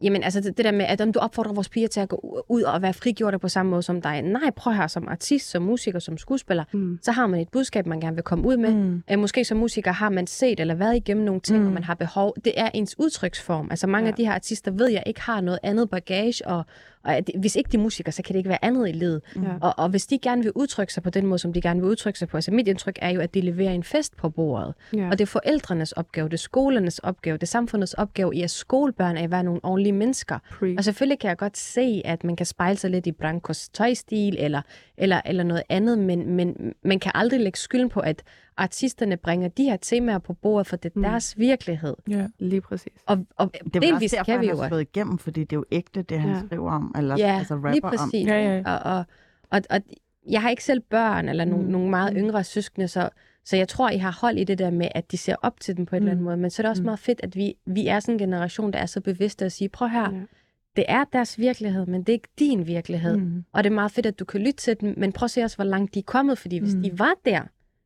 jamen 0.04 0.22
altså 0.22 0.40
det, 0.40 0.56
det 0.56 0.64
der 0.64 0.72
med, 0.72 0.84
at 0.84 1.00
om 1.00 1.12
du 1.12 1.18
opfordrer 1.18 1.52
vores 1.52 1.68
piger 1.68 1.88
til 1.88 2.00
at 2.00 2.08
gå 2.08 2.44
ud 2.48 2.62
og 2.62 2.82
være 2.82 2.92
frigjorte 2.92 3.38
på 3.38 3.48
samme 3.48 3.70
måde 3.70 3.82
som 3.82 4.00
dig. 4.02 4.22
Nej, 4.22 4.50
prøv 4.56 4.72
her 4.74 4.86
som 4.86 5.08
artist, 5.08 5.50
som 5.50 5.62
musiker, 5.62 5.98
som 5.98 6.18
skuespiller. 6.18 6.64
Mm. 6.72 6.98
Så 7.02 7.12
har 7.12 7.26
man 7.26 7.40
et 7.40 7.48
budskab, 7.48 7.86
man 7.86 8.00
gerne 8.00 8.16
vil 8.16 8.22
komme 8.24 8.46
ud 8.46 8.56
med. 8.56 8.74
Mm. 8.74 9.02
Mm. 9.10 9.18
Måske 9.18 9.44
som 9.44 9.58
musiker 9.58 9.92
har 9.92 10.08
man 10.10 10.26
set 10.26 10.60
eller 10.60 10.74
været 10.74 10.96
igennem 10.96 11.24
nogle 11.24 11.40
ting, 11.40 11.60
Mm. 11.60 11.66
og 11.66 11.72
man 11.72 11.84
har 11.84 11.94
behov. 11.94 12.34
Det 12.44 12.52
er 12.56 12.70
ens 12.74 12.98
udtryksform. 12.98 13.66
Altså 13.70 13.86
mange 13.86 14.06
ja. 14.06 14.10
af 14.10 14.16
de 14.16 14.24
her 14.24 14.32
artister 14.32 14.70
ved 14.70 14.88
jeg 14.88 15.02
ikke 15.06 15.20
har 15.20 15.40
noget 15.40 15.58
andet 15.62 15.90
bagage, 15.90 16.46
og, 16.46 16.64
og 17.04 17.16
at, 17.16 17.30
hvis 17.38 17.56
ikke 17.56 17.72
de 17.72 17.76
er 17.76 17.80
musikere, 17.80 18.12
så 18.12 18.22
kan 18.22 18.32
det 18.32 18.38
ikke 18.38 18.48
være 18.48 18.64
andet 18.64 18.88
i 18.88 18.92
livet. 18.92 19.22
Ja. 19.36 19.40
Og, 19.60 19.74
og 19.76 19.88
hvis 19.88 20.06
de 20.06 20.18
gerne 20.18 20.42
vil 20.42 20.52
udtrykke 20.54 20.92
sig 20.92 21.02
på 21.02 21.10
den 21.10 21.26
måde, 21.26 21.38
som 21.38 21.52
de 21.52 21.60
gerne 21.60 21.80
vil 21.80 21.90
udtrykke 21.90 22.18
sig 22.18 22.28
på, 22.28 22.36
altså 22.36 22.50
mit 22.50 22.68
indtryk 22.68 22.98
er 23.02 23.10
jo, 23.10 23.20
at 23.20 23.34
de 23.34 23.40
leverer 23.40 23.72
en 23.72 23.84
fest 23.84 24.16
på 24.16 24.28
bordet. 24.28 24.74
Ja. 24.94 25.06
Og 25.06 25.12
det 25.12 25.20
er 25.20 25.26
forældrenes 25.26 25.92
opgave, 25.92 26.28
det 26.28 26.34
er 26.34 26.38
skolernes 26.38 26.98
opgave, 26.98 27.36
det 27.36 27.42
er 27.42 27.46
samfundets 27.46 27.94
opgave 27.94 28.34
i 28.34 28.42
at 28.42 28.50
skolebørn 28.50 29.16
er 29.16 29.22
at 29.22 29.30
være 29.30 29.42
nogle 29.42 29.60
ordentlige 29.62 29.92
mennesker. 29.92 30.38
Pre. 30.50 30.74
Og 30.78 30.84
selvfølgelig 30.84 31.18
kan 31.18 31.28
jeg 31.28 31.36
godt 31.36 31.56
se, 31.56 32.02
at 32.04 32.24
man 32.24 32.36
kan 32.36 32.46
spejle 32.46 32.76
sig 32.76 32.90
lidt 32.90 33.06
i 33.06 33.12
Brancos 33.12 33.68
tøjstil 33.68 34.36
eller, 34.38 34.62
eller, 34.98 35.20
eller 35.26 35.44
noget 35.44 35.62
andet, 35.68 35.98
men, 35.98 36.30
men 36.30 36.74
man 36.84 36.98
kan 36.98 37.12
aldrig 37.14 37.40
lægge 37.40 37.58
skylden 37.58 37.88
på, 37.88 38.00
at 38.00 38.22
artisterne 38.56 39.16
bringer 39.16 39.48
de 39.48 39.64
her 39.64 39.76
temaer 39.76 40.18
på 40.18 40.32
bordet, 40.32 40.66
for 40.66 40.76
det 40.76 40.88
er 40.88 40.92
Mm. 40.98 41.02
deres 41.02 41.38
virkelighed. 41.38 41.94
Ja. 42.08 42.26
Lige 42.38 42.60
præcis. 42.60 42.92
Og, 43.06 43.26
og 43.36 43.52
Det 43.64 43.76
er 43.76 43.80
delvis 43.80 44.12
også 44.12 44.16
derfor, 44.16 44.24
kan 44.24 44.40
vi 44.40 44.46
han 44.46 44.54
jo. 44.56 44.60
har 44.62 44.68
slået 44.68 44.80
igennem, 44.80 45.18
fordi 45.18 45.40
det 45.40 45.52
er 45.52 45.56
jo 45.56 45.64
ægte, 45.72 46.02
det 46.02 46.20
han 46.20 46.30
Ja. 46.30 46.42
skriver 46.46 46.72
om, 46.72 46.94
eller 46.98 47.16
Ja, 47.18 47.38
altså 47.38 47.54
rapper 47.54 47.70
lige 47.70 47.84
om. 47.84 47.90
præcis. 47.90 48.26
Ja, 48.26 48.54
ja. 48.56 48.62
Og, 48.66 48.96
og, 48.98 49.04
og, 49.50 49.60
og 49.70 49.80
jeg 50.30 50.42
har 50.42 50.50
ikke 50.50 50.64
selv 50.64 50.80
børn 50.80 51.28
eller 51.28 51.44
nogle, 51.44 51.60
Mm. 51.62 51.66
mm. 51.66 51.72
nogle 51.72 51.90
meget 51.90 52.12
Mm. 52.12 52.18
yngre 52.18 52.44
søskende, 52.44 52.88
så, 52.88 53.08
så 53.44 53.56
jeg 53.56 53.68
tror, 53.68 53.90
I 53.90 53.96
har 53.98 54.18
hold 54.20 54.38
i 54.38 54.44
det 54.44 54.58
der 54.58 54.70
med, 54.70 54.88
at 54.94 55.10
de 55.12 55.16
ser 55.16 55.36
op 55.42 55.60
til 55.60 55.76
dem 55.76 55.86
på 55.86 55.96
en 55.96 56.00
mm. 56.02 56.04
eller 56.06 56.10
anden 56.12 56.22
Mm. 56.22 56.24
måde. 56.24 56.36
Men 56.36 56.50
så 56.50 56.62
er 56.62 56.64
det 56.64 56.70
også 56.70 56.82
Mm. 56.82 56.86
meget 56.86 56.98
fedt, 56.98 57.20
at 57.22 57.36
vi, 57.36 57.54
vi 57.66 57.86
er 57.86 58.00
sådan 58.00 58.14
en 58.14 58.18
generation, 58.18 58.72
der 58.72 58.78
er 58.78 58.86
så 58.86 59.00
bevidste 59.00 59.44
at 59.44 59.52
sige, 59.52 59.68
prøv 59.68 59.88
her, 59.88 60.12
Ja. 60.12 60.18
Det 60.76 60.84
er 60.88 61.04
deres 61.12 61.38
virkelighed, 61.38 61.86
men 61.86 62.00
det 62.00 62.08
er 62.08 62.12
ikke 62.12 62.28
din 62.38 62.66
virkelighed. 62.66 63.16
Mm. 63.16 63.44
Og 63.52 63.64
det 63.64 63.70
er 63.70 63.74
meget 63.74 63.92
fedt, 63.92 64.06
at 64.06 64.18
du 64.18 64.24
kan 64.24 64.40
lytte 64.40 64.56
til 64.56 64.80
dem, 64.80 64.94
men 64.96 65.12
prøv 65.12 65.24
at 65.24 65.30
se 65.30 65.42
også, 65.42 65.56
hvor 65.56 65.64
langt 65.64 65.94
de 65.94 65.98
er 65.98 66.02
kommet, 66.02 66.38
fordi 66.38 66.58
hvis 66.58 66.74
mm. 66.74 66.82
de 66.82 66.98
var 66.98 67.14
der, 67.24 67.42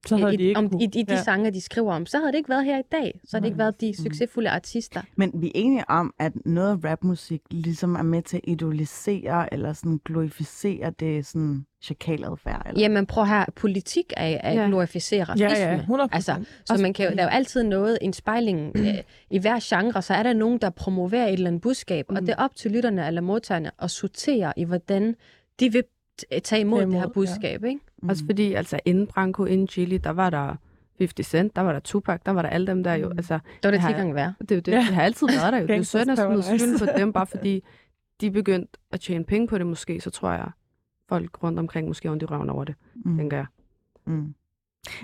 Så 0.07 0.17
havde 0.17 0.35
i, 0.35 0.37
de 0.37 0.43
ikke 0.43 0.59
om, 0.59 0.69
kunne. 0.71 0.83
i, 0.83 0.85
i 0.85 0.89
de 0.89 1.05
ja. 1.09 1.15
ja. 1.15 1.23
sange, 1.23 1.51
de 1.51 1.61
skriver 1.61 1.95
om, 1.95 2.07
så 2.07 2.19
havde 2.19 2.33
det 2.33 2.39
ikke 2.39 2.49
været 2.49 2.65
her 2.65 2.79
i 2.79 2.83
dag. 2.93 3.21
Så 3.25 3.37
havde 3.37 3.43
det 3.43 3.49
ikke 3.49 3.59
været 3.59 3.81
de 3.81 3.97
succesfulde 3.97 4.51
artister. 4.51 5.03
Men 5.17 5.33
vi 5.35 5.47
er 5.47 5.53
enige 5.55 5.85
om, 5.91 6.15
at 6.19 6.33
noget 6.47 6.71
af 6.71 6.91
rapmusik 6.91 7.41
ligesom 7.51 7.95
er 7.95 8.03
med 8.03 8.23
til 8.23 8.37
at 8.37 8.43
idolisere 8.47 9.55
eller 9.55 9.73
sådan 9.73 10.01
glorificere 10.05 10.91
det 11.01 11.27
sådan 11.27 11.65
chakaladfærd. 11.83 12.67
Eller? 12.69 12.81
Jamen 12.81 13.07
prøv 13.07 13.27
her, 13.27 13.45
politik 13.57 14.13
er 14.17 14.39
at 14.43 14.55
Ja. 14.55 14.63
ja. 14.63 14.69
glorificere 14.69 15.27
Ja, 15.39 15.47
racisme. 15.47 15.97
ja, 15.99 16.05
100%. 16.05 16.09
Altså, 16.13 16.45
så 16.65 16.77
man 16.83 16.93
kan 16.93 17.05
jo, 17.11 17.17
der 17.17 17.23
er 17.23 17.25
jo 17.25 17.31
altid 17.31 17.63
noget, 17.63 17.99
en 18.03 18.13
spejling 18.13 18.73
øh, 18.79 18.95
i 19.31 19.39
hver 19.39 19.59
genre, 19.63 20.03
så 20.03 20.15
er 20.15 20.23
der 20.23 20.33
nogen, 20.33 20.59
der 20.59 20.71
promoverer 20.71 21.27
et 21.27 21.33
eller 21.33 21.47
andet 21.47 21.63
budskab, 21.63 22.11
mm. 22.11 22.17
og 22.17 22.23
det 22.23 22.29
er 22.29 22.37
op 22.37 22.57
til 22.57 22.71
lytterne 22.71 23.07
eller 23.07 23.21
modtagerne 23.21 23.71
at 23.79 23.91
sortere 23.91 24.53
i, 24.57 24.65
hvordan 24.65 25.15
de 25.61 25.73
vil 25.73 25.83
tage 26.45 26.61
imod 26.61 26.79
Tage 26.79 26.87
det 26.87 26.95
her 26.95 27.03
imod, 27.03 27.15
budskab, 27.15 27.65
ikke? 27.65 27.81
Mm. 28.03 28.09
Også 28.09 28.23
fordi, 28.27 28.53
altså 28.53 28.81
inden 28.85 29.07
Branko, 29.07 29.45
inden 29.45 29.69
Chili, 29.69 29.99
der 29.99 30.11
var 30.11 30.31
der 30.31 30.55
50 30.99 31.27
Cent, 31.27 31.57
der 31.57 31.63
var 31.63 31.73
der 31.73 31.81
Tupac, 31.81 32.21
der 32.27 32.33
var 32.33 32.43
der 32.43 32.49
alle 32.49 32.67
dem 32.67 32.85
der 32.85 32.95
jo. 32.95 33.07
Mm. 33.09 33.19
Altså, 33.19 33.35
Det 33.35 33.43
var 33.65 33.71
det 33.71 33.73
Det 33.73 33.81
har 33.81 33.89
10 33.89 33.93
jeg- 33.93 33.99
gange 33.99 34.15
værre. 34.15 34.35
det 34.49 34.51
jo 34.55 34.61
det. 34.61 34.73
Ja. 34.73 34.77
Det 34.77 34.85
har 34.85 35.03
altid 35.03 35.27
været 35.27 35.53
der 35.53 35.59
jo. 35.59 35.67
Det 35.67 35.73
er 35.73 35.77
jo 35.77 35.85
synd 35.85 36.11
at 36.11 36.19
smide 36.19 36.43
skylden 36.59 36.79
på 36.79 36.87
dem, 36.99 37.13
bare 37.13 37.27
fordi 37.27 37.65
de 38.21 38.31
begyndte 38.31 38.79
at 38.93 39.01
tjene 39.01 39.25
penge 39.25 39.47
på 39.49 39.59
det 39.59 39.67
måske, 39.67 40.01
så 40.01 40.11
tror 40.11 40.31
jeg, 40.33 40.51
folk 41.09 41.43
rundt 41.43 41.59
omkring 41.59 41.89
måske 41.89 42.11
ondt 42.11 42.23
i 42.23 42.27
røven 42.27 42.51
over 42.51 42.65
det, 42.65 42.75
mm. 43.05 43.17
tænker 43.17 43.37
jeg. 43.37 43.47
Mm. 44.07 44.35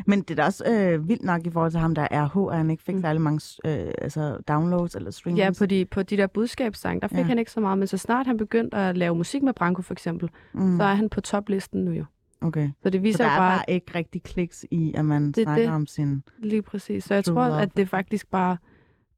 Men 0.07 0.20
det 0.22 0.30
er 0.30 0.35
da 0.35 0.44
også 0.44 0.64
øh, 0.72 1.09
vildt 1.09 1.22
nok 1.22 1.46
i 1.46 1.50
forhold 1.50 1.70
til 1.70 1.80
ham, 1.80 1.94
der 1.94 2.09
er 2.11 2.37
RH, 2.37 2.50
at 2.52 2.57
han 2.57 2.70
ikke 2.70 2.83
fik 2.83 2.94
Mm. 2.94 3.00
særlig 3.00 3.22
mange 3.22 3.40
øh, 3.66 3.92
altså 3.98 4.38
downloads 4.48 4.94
eller 4.94 5.11
streams. 5.11 5.38
Ja, 5.38 5.50
på 5.59 5.66
de, 5.66 5.85
på 5.85 6.02
de 6.02 6.16
der 6.16 6.26
budskabssange, 6.26 7.00
der 7.00 7.09
fik 7.09 7.18
Ja. 7.18 7.22
han 7.22 7.38
ikke 7.38 7.50
så 7.50 7.61
meget, 7.61 7.78
men 7.78 7.87
så 7.87 7.98
snart 7.98 8.26
han 8.26 8.37
begyndte 8.37 8.76
at 8.76 8.96
lave 8.96 9.14
musik 9.14 9.42
med 9.42 9.52
Branko 9.52 9.83
for 9.83 9.94
eksempel, 9.94 10.30
mm. 10.54 10.61
mm. 10.62 10.76
så 10.76 10.83
er 10.85 10.94
han 10.94 11.09
på 11.09 11.20
toplisten 11.20 11.85
nu 11.85 11.90
jo. 11.90 12.04
Okay. 12.44 12.70
Så 12.83 12.90
det 12.90 12.98
Så 12.98 13.02
viser 13.02 13.18
der 13.18 13.30
jo 13.30 13.35
er 13.35 13.38
bare, 13.38 13.57
bare 13.59 13.64
ikke 13.68 13.94
rigtig 13.94 14.22
kliks 14.22 14.66
i, 14.70 14.92
at 14.96 15.04
man 15.04 15.26
Det 15.33 15.38
er 15.38 15.42
snakker 15.44 15.64
det. 15.64 15.74
om 15.74 15.87
sin... 15.87 16.22
lige 16.38 16.62
præcis. 16.62 17.04
Så 17.04 17.14
jeg 17.14 17.24
tror, 17.24 17.42
at 17.42 17.76
det 17.76 17.83
er 17.83 17.87
faktisk 17.87 18.30
bare, 18.30 18.57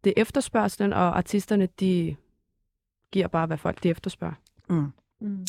det 0.05 0.13
er 0.17 0.21
efterspørgselen, 0.23 0.93
og 0.93 1.17
artisterne, 1.17 1.69
de 1.81 2.17
giver 3.13 3.29
bare, 3.29 3.47
hvad 3.47 3.57
folk 3.57 3.83
de 3.83 3.89
efterspørger. 3.89 4.35
Mm. 4.69 4.93
Mm. 5.21 5.47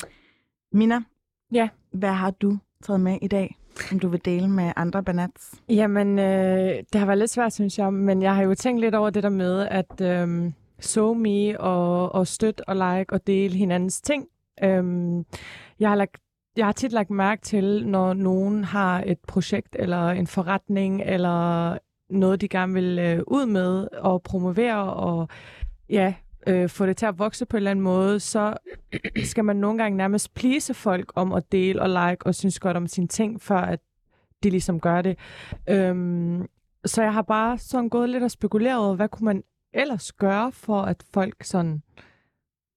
Mina? 0.71 0.99
Ja? 1.51 1.69
Hvad 1.91 2.09
har 2.13 2.31
du 2.31 2.57
taget 2.83 2.99
med 3.01 3.17
i 3.21 3.27
dag, 3.27 3.57
som 3.89 3.99
du 3.99 4.07
vil 4.07 4.25
dele 4.25 4.47
med 4.49 4.71
andre 4.75 5.03
banats? 5.03 5.61
Jamen, 5.69 6.19
øh, 6.19 6.69
det 6.93 6.95
har 6.95 7.05
været 7.05 7.17
lidt 7.19 7.31
svært, 7.31 7.53
synes 7.53 7.79
jeg, 7.79 7.93
men 7.93 8.21
jeg 8.21 8.35
har 8.35 8.43
jo 8.43 8.55
tænkt 8.55 8.81
lidt 8.81 8.95
over 8.95 9.09
det 9.09 9.23
der 9.23 9.29
med, 9.29 9.67
at 9.71 10.01
øh, 10.01 10.51
so 10.79 11.13
me 11.13 11.59
og, 11.61 12.15
og 12.15 12.27
støtte 12.27 12.69
og 12.69 12.75
like 12.75 13.13
og 13.13 13.27
dele 13.27 13.55
hinandens 13.55 14.01
ting. 14.01 14.25
Øhm, 14.63 15.25
jeg 15.79 15.89
har 15.89 15.95
lagt 15.95 16.17
jeg 16.57 16.65
har 16.65 16.71
tit 16.71 16.91
lagt 16.91 17.09
mærke 17.09 17.41
til, 17.41 17.87
når 17.87 18.13
nogen 18.13 18.63
har 18.63 19.03
et 19.05 19.19
projekt 19.27 19.75
eller 19.79 20.09
en 20.09 20.27
forretning 20.27 21.01
eller 21.01 21.77
noget, 22.09 22.41
de 22.41 22.47
gerne 22.47 22.73
vil 22.73 22.99
øh, 22.99 23.23
ud 23.27 23.45
med 23.45 23.87
og 23.97 24.23
promovere 24.23 24.93
og 24.93 25.27
ja, 25.89 26.13
øh, 26.47 26.69
få 26.69 26.85
det 26.85 26.97
til 26.97 27.05
at 27.05 27.19
vokse 27.19 27.45
på 27.45 27.57
en 27.57 27.59
eller 27.59 27.71
anden 27.71 27.83
måde, 27.83 28.19
så 28.19 28.57
skal 29.23 29.45
man 29.45 29.55
nogle 29.55 29.77
gange 29.77 29.97
nærmest 29.97 30.33
please 30.33 30.73
folk 30.73 31.11
om 31.15 31.33
at 31.33 31.51
dele 31.51 31.81
og 31.81 31.89
like 31.89 32.25
og 32.25 32.35
synes 32.35 32.59
godt 32.59 32.77
om 32.77 32.87
sine 32.87 33.07
ting, 33.07 33.41
før 33.41 33.57
at 33.57 33.79
de 34.43 34.49
ligesom 34.49 34.79
gør 34.79 35.01
det. 35.01 35.17
Øhm, 35.69 36.47
så 36.85 37.03
jeg 37.03 37.13
har 37.13 37.21
bare 37.21 37.57
sådan 37.57 37.89
gået 37.89 38.09
lidt 38.09 38.23
og 38.23 38.31
spekuleret 38.31 38.79
over, 38.85 38.95
hvad 38.95 39.09
kunne 39.09 39.25
man 39.25 39.43
ellers 39.73 40.11
gøre 40.11 40.51
for, 40.51 40.81
at 40.81 41.03
folk 41.13 41.43
sådan, 41.43 41.81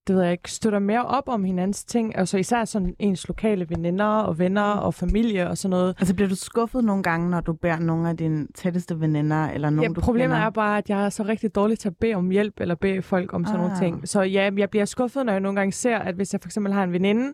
det 0.07 0.17
ved 0.17 0.23
jeg 0.23 0.33
ikke, 0.33 0.51
støtter 0.53 0.79
mere 0.79 1.05
op 1.07 1.29
om 1.29 1.45
hinandens 1.45 1.85
ting. 1.85 2.19
Altså 2.19 2.39
især 2.39 2.65
sådan 2.65 2.95
ens 2.99 3.29
lokale 3.29 3.67
veninder 3.69 4.05
og 4.05 4.39
venner 4.39 4.63
og 4.63 4.95
familie 4.95 5.49
og 5.49 5.59
sådan 5.59 5.71
noget. 5.71 5.95
Altså, 5.99 6.15
bliver 6.15 6.29
du 6.29 6.35
skuffet 6.37 6.85
nogle 6.85 7.03
gange, 7.03 7.31
når 7.31 7.41
du 7.41 7.53
beder 7.53 7.79
nogle 7.79 8.09
af 8.09 8.17
dine 8.17 8.47
tætteste 8.55 9.01
veninder, 9.01 9.45
eller 9.51 9.71
nogen, 9.71 9.91
Ja, 9.91 9.95
du 9.95 10.01
problemet 10.01 10.35
kender? 10.37 10.47
er 10.47 10.51
bare, 10.51 10.79
at 10.79 10.91
jeg 10.91 11.05
er 11.05 11.09
så 11.09 11.23
rigtig 11.23 11.55
dårlig 11.55 11.79
til 11.79 11.89
at 11.89 11.97
bede 12.01 12.15
om 12.15 12.31
hjælp, 12.31 12.55
eller 12.61 12.75
bede 12.75 13.03
folk 13.03 13.33
om 13.33 13.45
sådan 13.45 13.61
Ah. 13.61 13.67
nogle 13.67 13.79
ting. 13.81 14.09
Så 14.09 14.23
ja, 14.23 14.51
jeg 14.57 14.71
bliver 14.71 14.85
skuffet, 14.85 15.27
når 15.27 15.33
jeg 15.33 15.41
nogle 15.41 15.57
gange 15.57 15.73
ser, 15.73 15.99
at 15.99 16.15
hvis 16.15 16.33
jeg 16.33 16.41
for 16.41 16.49
eksempel 16.49 16.73
har 16.73 16.85
en 16.85 16.93
veninde, 16.93 17.33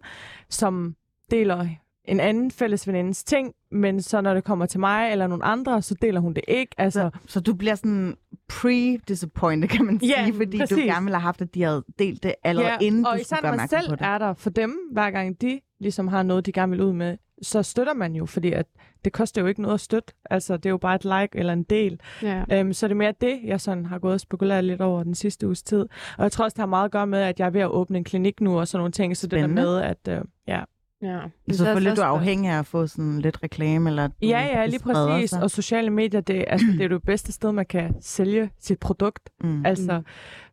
som 0.51 0.95
deler 1.31 1.67
en 2.09 2.21
anden 2.21 2.51
fælles 2.51 2.89
venindes 2.89 3.25
ting, 3.25 3.53
men 3.71 4.03
så 4.03 4.21
når 4.21 4.35
det 4.35 4.45
kommer 4.45 4.67
til 4.67 4.81
mig 4.81 5.13
eller 5.13 5.27
nogle 5.27 5.45
andre, 5.45 5.83
så 5.83 5.95
deler 6.03 6.21
hun 6.21 6.35
det 6.35 6.45
ikke. 6.49 6.75
Altså, 6.79 7.11
Så, 7.13 7.33
så 7.33 7.41
du 7.41 7.55
bliver 7.55 7.75
sådan 7.75 8.17
pre-disappointed, 8.53 9.69
kan 9.69 9.85
man 9.85 10.01
sige, 10.01 10.35
fordi 10.35 10.59
præcis. 10.59 10.77
du 10.77 10.83
gerne 10.83 11.05
ville 11.05 11.17
have 11.17 11.23
haft, 11.23 11.41
at 11.43 11.55
de 11.55 11.63
havde 11.63 11.85
delt 11.99 12.23
det 12.23 12.35
allerede 12.45 12.71
ja, 12.81 12.87
inden, 12.87 13.07
og 13.07 13.13
du 13.15 13.21
især 13.21 13.37
skulle 13.37 13.51
når 13.51 13.51
gøre 13.51 13.57
man 13.57 13.69
selv 13.69 13.89
på 13.89 13.97
det. 13.97 14.07
er 14.07 14.19
der 14.19 14.35
for 14.35 14.51
dem, 14.51 14.79
hver 14.93 15.11
gang 15.11 15.41
de 15.41 15.61
ligesom 15.81 16.09
har 16.09 16.23
noget, 16.23 16.47
de 16.47 16.53
gerne 16.53 16.71
vil 16.71 16.81
ud 16.83 16.93
med, 16.93 17.17
så 17.43 17.63
støtter 17.63 17.95
man 17.95 18.15
jo, 18.15 18.27
fordi 18.27 18.53
at 18.53 18.67
det 19.05 19.13
koster 19.13 19.41
jo 19.41 19.47
ikke 19.47 19.63
noget 19.63 19.75
at 19.75 19.81
støtte. 19.81 20.13
Altså, 20.31 20.57
det 20.57 20.67
er 20.67 20.71
jo 20.71 20.77
bare 20.77 20.95
et 20.95 21.05
like 21.05 21.29
eller 21.39 21.53
en 21.53 21.63
del. 21.63 22.01
Ja. 22.23 22.45
Øhm, 22.53 22.73
så 22.73 22.89
det 22.89 22.93
er 22.93 22.97
mere 22.97 23.15
det, 23.21 23.41
jeg 23.45 23.61
sådan 23.61 23.87
har 23.87 23.99
gået 23.99 24.15
og 24.15 24.21
spekuleret 24.21 24.65
lidt 24.65 24.81
over 24.81 25.03
den 25.03 25.15
sidste 25.15 25.47
uges 25.47 25.63
tid. 25.63 25.81
Og 26.19 26.23
jeg 26.23 26.33
tror 26.33 26.45
også, 26.45 26.55
det 26.55 26.61
har 26.63 26.67
meget 26.67 26.85
at 26.85 26.91
gøre 26.91 27.07
med, 27.07 27.19
at 27.19 27.41
jeg 27.41 27.47
er 27.47 27.51
ved 27.51 27.61
at 27.61 27.71
åbne 27.71 27.99
en 27.99 28.05
klinik 28.05 28.41
nu 28.41 28.59
og 28.59 28.69
sådan 28.69 28.81
nogle 28.81 28.93
ting. 28.93 29.17
Så 29.17 29.27
det 29.27 29.41
der 29.41 29.47
med, 29.47 29.77
at 29.79 30.09
øh, 30.09 30.21
ja. 30.49 30.61
Ja. 31.03 31.21
Så 31.51 31.57
selvfølgelig 31.57 31.91
er 31.91 31.95
du 31.95 32.01
afhængig 32.03 32.51
af 32.51 32.59
at 32.59 32.67
få 32.67 32.87
sådan 32.87 33.19
lidt 33.19 33.43
reklame, 33.43 33.91
eller 33.91 34.07
du 34.07 34.13
Ja, 34.23 34.41
ja, 34.41 34.67
lige 34.67 34.81
præcis. 34.81 35.31
sig. 35.31 35.43
Og 35.43 35.51
sociale 35.51 35.91
medier, 35.91 36.21
det, 36.21 36.45
altså, 36.49 36.67
det 36.79 36.85
er 36.85 36.89
det 36.89 37.03
bedste 37.03 37.33
sted, 37.33 37.53
man 37.53 37.67
kan 37.67 37.95
sælge 38.01 38.51
sit 38.61 38.79
produkt. 38.79 39.31
Mm. 39.41 39.67
Altså, 39.67 40.03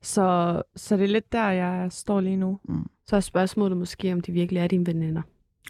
så, 0.01 0.61
så 0.75 0.97
det 0.97 1.03
er 1.03 1.07
lidt 1.07 1.31
der, 1.31 1.49
jeg 1.49 1.87
står 1.91 2.21
lige 2.21 2.37
nu. 2.37 2.59
Så 3.07 3.15
er 3.15 3.19
spørgsmålet 3.19 3.77
måske, 3.77 4.13
om 4.13 4.21
de 4.21 4.31
virkelig 4.31 4.59
er 4.59 4.67
dine 4.67 4.85
veninder. 4.87 5.21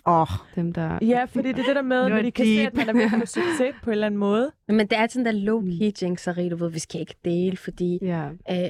Åh, 0.08 0.28
Dem, 0.56 0.74
der... 0.74 1.00
Ja, 1.02 1.26
fordi 1.26 1.48
det 1.52 1.60
er 1.60 1.64
det 1.66 1.76
der 1.76 1.82
med, 1.82 2.10
når 2.10 2.22
de 2.22 2.32
kan 2.32 2.46
se, 2.46 2.58
deep. 2.58 2.78
at 2.78 2.96
man 2.96 3.00
er 3.02 3.10
få 3.10 3.26
succes 3.26 3.76
på 3.84 3.90
en 3.90 3.92
eller 3.92 4.06
anden 4.06 4.20
måde. 4.20 4.52
Men 4.68 4.80
det 4.80 4.98
er 4.98 5.08
sådan 5.08 5.26
der 5.26 5.32
low-key 5.32 6.02
jinxeri, 6.06 6.50
du 6.50 6.56
ved, 6.56 6.70
vi 6.72 6.80
skal 6.80 7.00
ikke 7.02 7.16
dele, 7.26 7.58
fordi 7.58 8.00
Ja. 8.02 8.26
øh, 8.52 8.68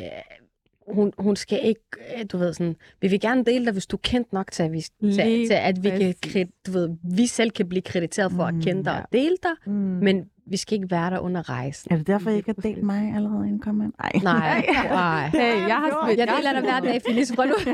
hun, 0.88 1.14
hun 1.18 1.36
skal 1.36 1.60
ikke, 1.64 1.82
øh, 2.20 2.26
du 2.32 2.38
ved 2.38 2.54
sådan, 2.54 2.76
vi 3.02 3.08
vil 3.08 3.20
gerne 3.20 3.44
dele 3.46 3.66
dig, 3.66 3.74
hvis 3.74 3.86
du 3.88 3.96
er 3.98 4.02
kendt 4.04 4.34
nok 4.34 4.52
til, 4.52 4.64
at 4.64 4.72
vi, 4.72 4.82
til, 4.82 5.14
til 5.48 5.54
at 5.54 5.84
vi, 5.84 5.90
kan, 6.24 6.48
du 6.68 6.72
ved, 6.72 6.90
vi 7.16 7.26
selv 7.28 7.52
kan 7.52 7.70
blive 7.70 7.82
krediteret 7.82 8.32
for 8.32 8.52
Mm, 8.52 8.58
at 8.58 8.64
kende 8.64 8.86
dig 8.86 8.92
ja. 8.92 9.00
og 9.02 9.08
dele 9.14 9.36
dig, 9.44 9.52
Mm. 9.66 9.74
men 9.74 10.26
vi 10.46 10.58
skal 10.58 10.76
ikke 10.76 10.92
være 10.92 11.10
der 11.10 11.20
under 11.20 11.50
rejsen. 11.50 11.94
er 11.94 11.98
det 11.98 12.08
derfor, 12.08 12.30
I 12.30 12.36
ikke 12.36 12.54
har 12.56 12.62
delt 12.62 12.84
mig 12.84 13.14
allerede 13.16 13.46
inden 13.48 13.60
kom 13.60 13.82
ind? 13.82 13.94
Nej. 14.00 14.12
Nej, 14.24 14.66
nej. 14.90 15.28
Hey, 15.28 15.68
jeg 15.68 15.76
har 15.76 16.08
Jeg 16.18 16.28
deler 16.38 16.52
dig 16.54 16.62
hver 16.62 16.80
dag, 16.80 17.02
Felice, 17.08 17.36
prøv 17.36 17.46
nu. 17.46 17.54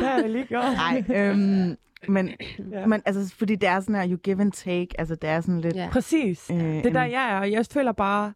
det 0.00 0.06
har 0.08 0.20
jeg 0.20 0.30
lige 0.30 0.44
gjort. 0.46 0.64
Nej, 0.64 1.04
øhm, 1.16 1.76
men, 2.08 2.30
Ja. 2.72 2.86
men 2.86 3.02
altså, 3.06 3.34
fordi 3.38 3.54
det 3.56 3.68
er 3.68 3.80
sådan 3.80 3.94
her, 3.94 4.08
you 4.08 4.16
give 4.16 4.40
and 4.40 4.52
take, 4.52 4.88
altså 4.98 5.14
det 5.14 5.30
er 5.30 5.40
sådan 5.40 5.60
lidt... 5.60 5.76
Ja. 5.76 5.88
Præcis. 5.92 6.50
Øh, 6.50 6.58
Det 6.58 6.86
er 6.86 6.90
der, 6.92 7.04
jeg 7.04 7.30
er, 7.32 7.38
og 7.40 7.50
jeg 7.52 7.66
føler 7.72 7.92
bare, 7.92 8.32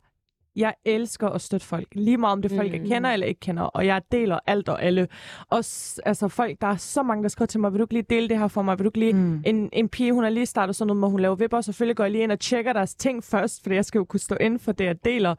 jeg 0.57 0.75
elsker 0.85 1.29
at 1.29 1.41
støtte 1.41 1.67
folk. 1.67 1.89
Lige 1.93 2.17
meget 2.17 2.33
om 2.33 2.43
det 2.43 2.53
er 2.53 2.57
folk, 2.57 2.69
mm. 2.69 2.75
jeg 2.75 2.87
kender 2.89 3.11
eller 3.11 3.27
ikke 3.27 3.41
kender. 3.41 3.63
Og 3.63 3.87
jeg 3.87 4.03
deler 4.13 4.39
alt 4.47 4.69
og 4.69 4.83
alle. 4.83 5.09
Også 5.51 6.03
altså, 6.07 6.29
folk, 6.29 6.61
der 6.61 6.67
er 6.67 6.77
så 6.77 7.03
mange, 7.03 7.23
der 7.23 7.29
skriver 7.29 7.47
til 7.47 7.61
mig, 7.61 7.73
vil 7.73 7.79
du 7.79 7.85
ikke 7.85 7.95
lige 7.95 8.07
dele 8.11 8.29
det 8.29 8.39
her 8.39 8.49
for 8.49 8.63
mig? 8.63 8.79
Vil 8.79 8.85
du 8.85 8.89
ikke 8.89 8.99
lige... 8.99 9.13
Mm. 9.13 9.43
En, 9.47 9.69
en 9.73 9.89
pige, 9.89 10.13
hun 10.13 10.23
har 10.23 10.31
lige 10.31 10.47
startet 10.47 10.77
sådan 10.77 10.87
noget, 10.87 11.01
hvor 11.01 11.09
hun 11.09 11.21
laver 11.21 11.35
vipper. 11.35 11.61
Selvfølgelig 11.61 11.97
går 11.97 12.05
jeg 12.05 12.11
lige 12.11 12.25
ind 12.25 12.33
og 12.33 12.41
tjekker 12.41 12.73
deres 12.73 12.95
ting 12.95 13.25
først, 13.25 13.63
fordi 13.63 13.75
jeg 13.75 13.85
skal 13.85 13.99
jo 13.99 14.05
kunne 14.05 14.21
stå 14.21 14.37
ind 14.41 14.59
for 14.59 14.73
det, 14.73 14.85
jeg 14.85 15.05
deler. 15.05 15.35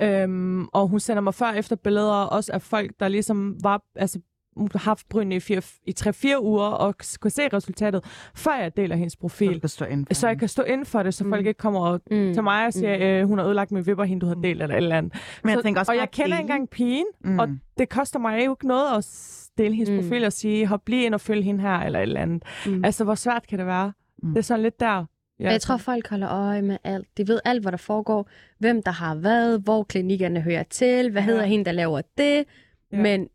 Øhm, 0.00 0.66
og 0.66 0.88
hun 0.88 1.00
sender 1.00 1.22
mig 1.22 1.34
før 1.34 1.46
og 1.46 1.58
efter 1.58 1.76
billeder 1.76 2.12
også 2.12 2.52
af 2.52 2.62
folk, 2.62 2.90
der 3.00 3.08
ligesom 3.08 3.56
var... 3.62 3.82
Altså, 3.96 4.20
haft 4.74 5.08
brynene 5.08 5.34
i, 5.36 5.40
fire, 5.40 5.62
i 5.86 5.94
3-4 6.00 6.40
uger 6.42 6.64
og 6.66 6.94
kunne 7.20 7.30
se 7.30 7.42
resultatet, 7.52 8.04
før 8.34 8.54
jeg 8.54 8.76
deler 8.76 8.96
hendes 8.96 9.12
Så 9.12 9.18
profil. 9.18 9.54
du 9.54 9.60
kan 9.60 10.14
Så 10.14 10.26
jeg 10.28 10.38
kan 10.38 10.48
stå 10.48 10.62
ind 10.62 10.84
for 10.84 11.02
det, 11.02 11.14
så 11.14 11.24
folk 11.24 11.42
Mm. 11.42 11.46
ikke 11.46 11.58
kommer 11.58 11.80
og 11.80 12.00
Mm. 12.10 12.34
til 12.34 12.42
mig 12.42 12.66
og 12.66 12.72
siger, 12.72 12.96
øh, 13.20 13.26
hun 13.28 13.38
har 13.38 13.46
ødelagt 13.46 13.70
min 13.72 13.86
vipper, 13.86 14.04
hende 14.04 14.20
du 14.20 14.26
har 14.26 14.34
delt, 14.34 14.62
eller 14.62 14.74
et 14.74 14.76
eller 14.76 14.96
andet. 14.98 15.12
Men 15.44 15.50
jeg 15.50 15.58
så, 15.58 15.62
tænker 15.62 15.80
også 15.80 15.92
og 15.92 15.98
jeg 15.98 16.10
kender 16.10 16.36
ikke 16.38 16.40
engang 16.40 16.70
pigen, 16.70 17.06
Mm. 17.24 17.38
og 17.38 17.48
det 17.78 17.88
koster 17.88 18.18
mig 18.18 18.46
jo 18.46 18.52
ikke 18.52 18.66
noget 18.66 18.98
at 18.98 19.06
dele 19.58 19.74
hendes 19.74 19.90
Mm. 19.90 19.96
mm. 19.96 20.02
profil 20.02 20.24
og 20.24 20.32
sige, 20.32 20.66
hop 20.66 20.88
lige 20.88 21.06
ind 21.06 21.14
og 21.14 21.20
følg 21.20 21.44
hende 21.44 21.60
her, 21.60 21.78
eller 21.78 21.98
et 21.98 22.02
eller 22.02 22.20
andet. 22.20 22.42
Mm. 22.66 22.72
Mm. 22.72 22.84
Altså, 22.84 23.04
hvor 23.04 23.14
svært 23.14 23.46
kan 23.46 23.58
det 23.58 23.66
være? 23.66 23.92
Mm. 24.22 24.28
Mm. 24.28 24.34
Det 24.34 24.38
er 24.38 24.44
sådan 24.44 24.62
lidt 24.62 24.80
der. 24.80 25.04
Ja, 25.40 25.50
jeg 25.50 25.60
tror, 25.60 25.76
folk 25.76 26.08
holder 26.08 26.28
øje 26.30 26.62
med 26.62 26.76
alt. 26.84 27.06
De 27.18 27.28
ved 27.28 27.40
alt, 27.44 27.62
hvad 27.62 27.72
der 27.72 27.78
foregår. 27.78 28.28
Hvem 28.58 28.82
der 28.82 28.90
har 28.92 29.14
hvad, 29.14 29.58
hvor 29.58 29.82
klinikkerne 29.82 30.40
hører 30.40 30.62
til, 30.62 31.10
hvad 31.10 31.22
Ja. 31.22 31.26
hedder 31.26 31.44
hende, 31.44 31.64
der 31.64 31.72
laver 31.72 32.00
det. 32.18 32.44
Ja. 32.92 33.02
Men, 33.02 33.28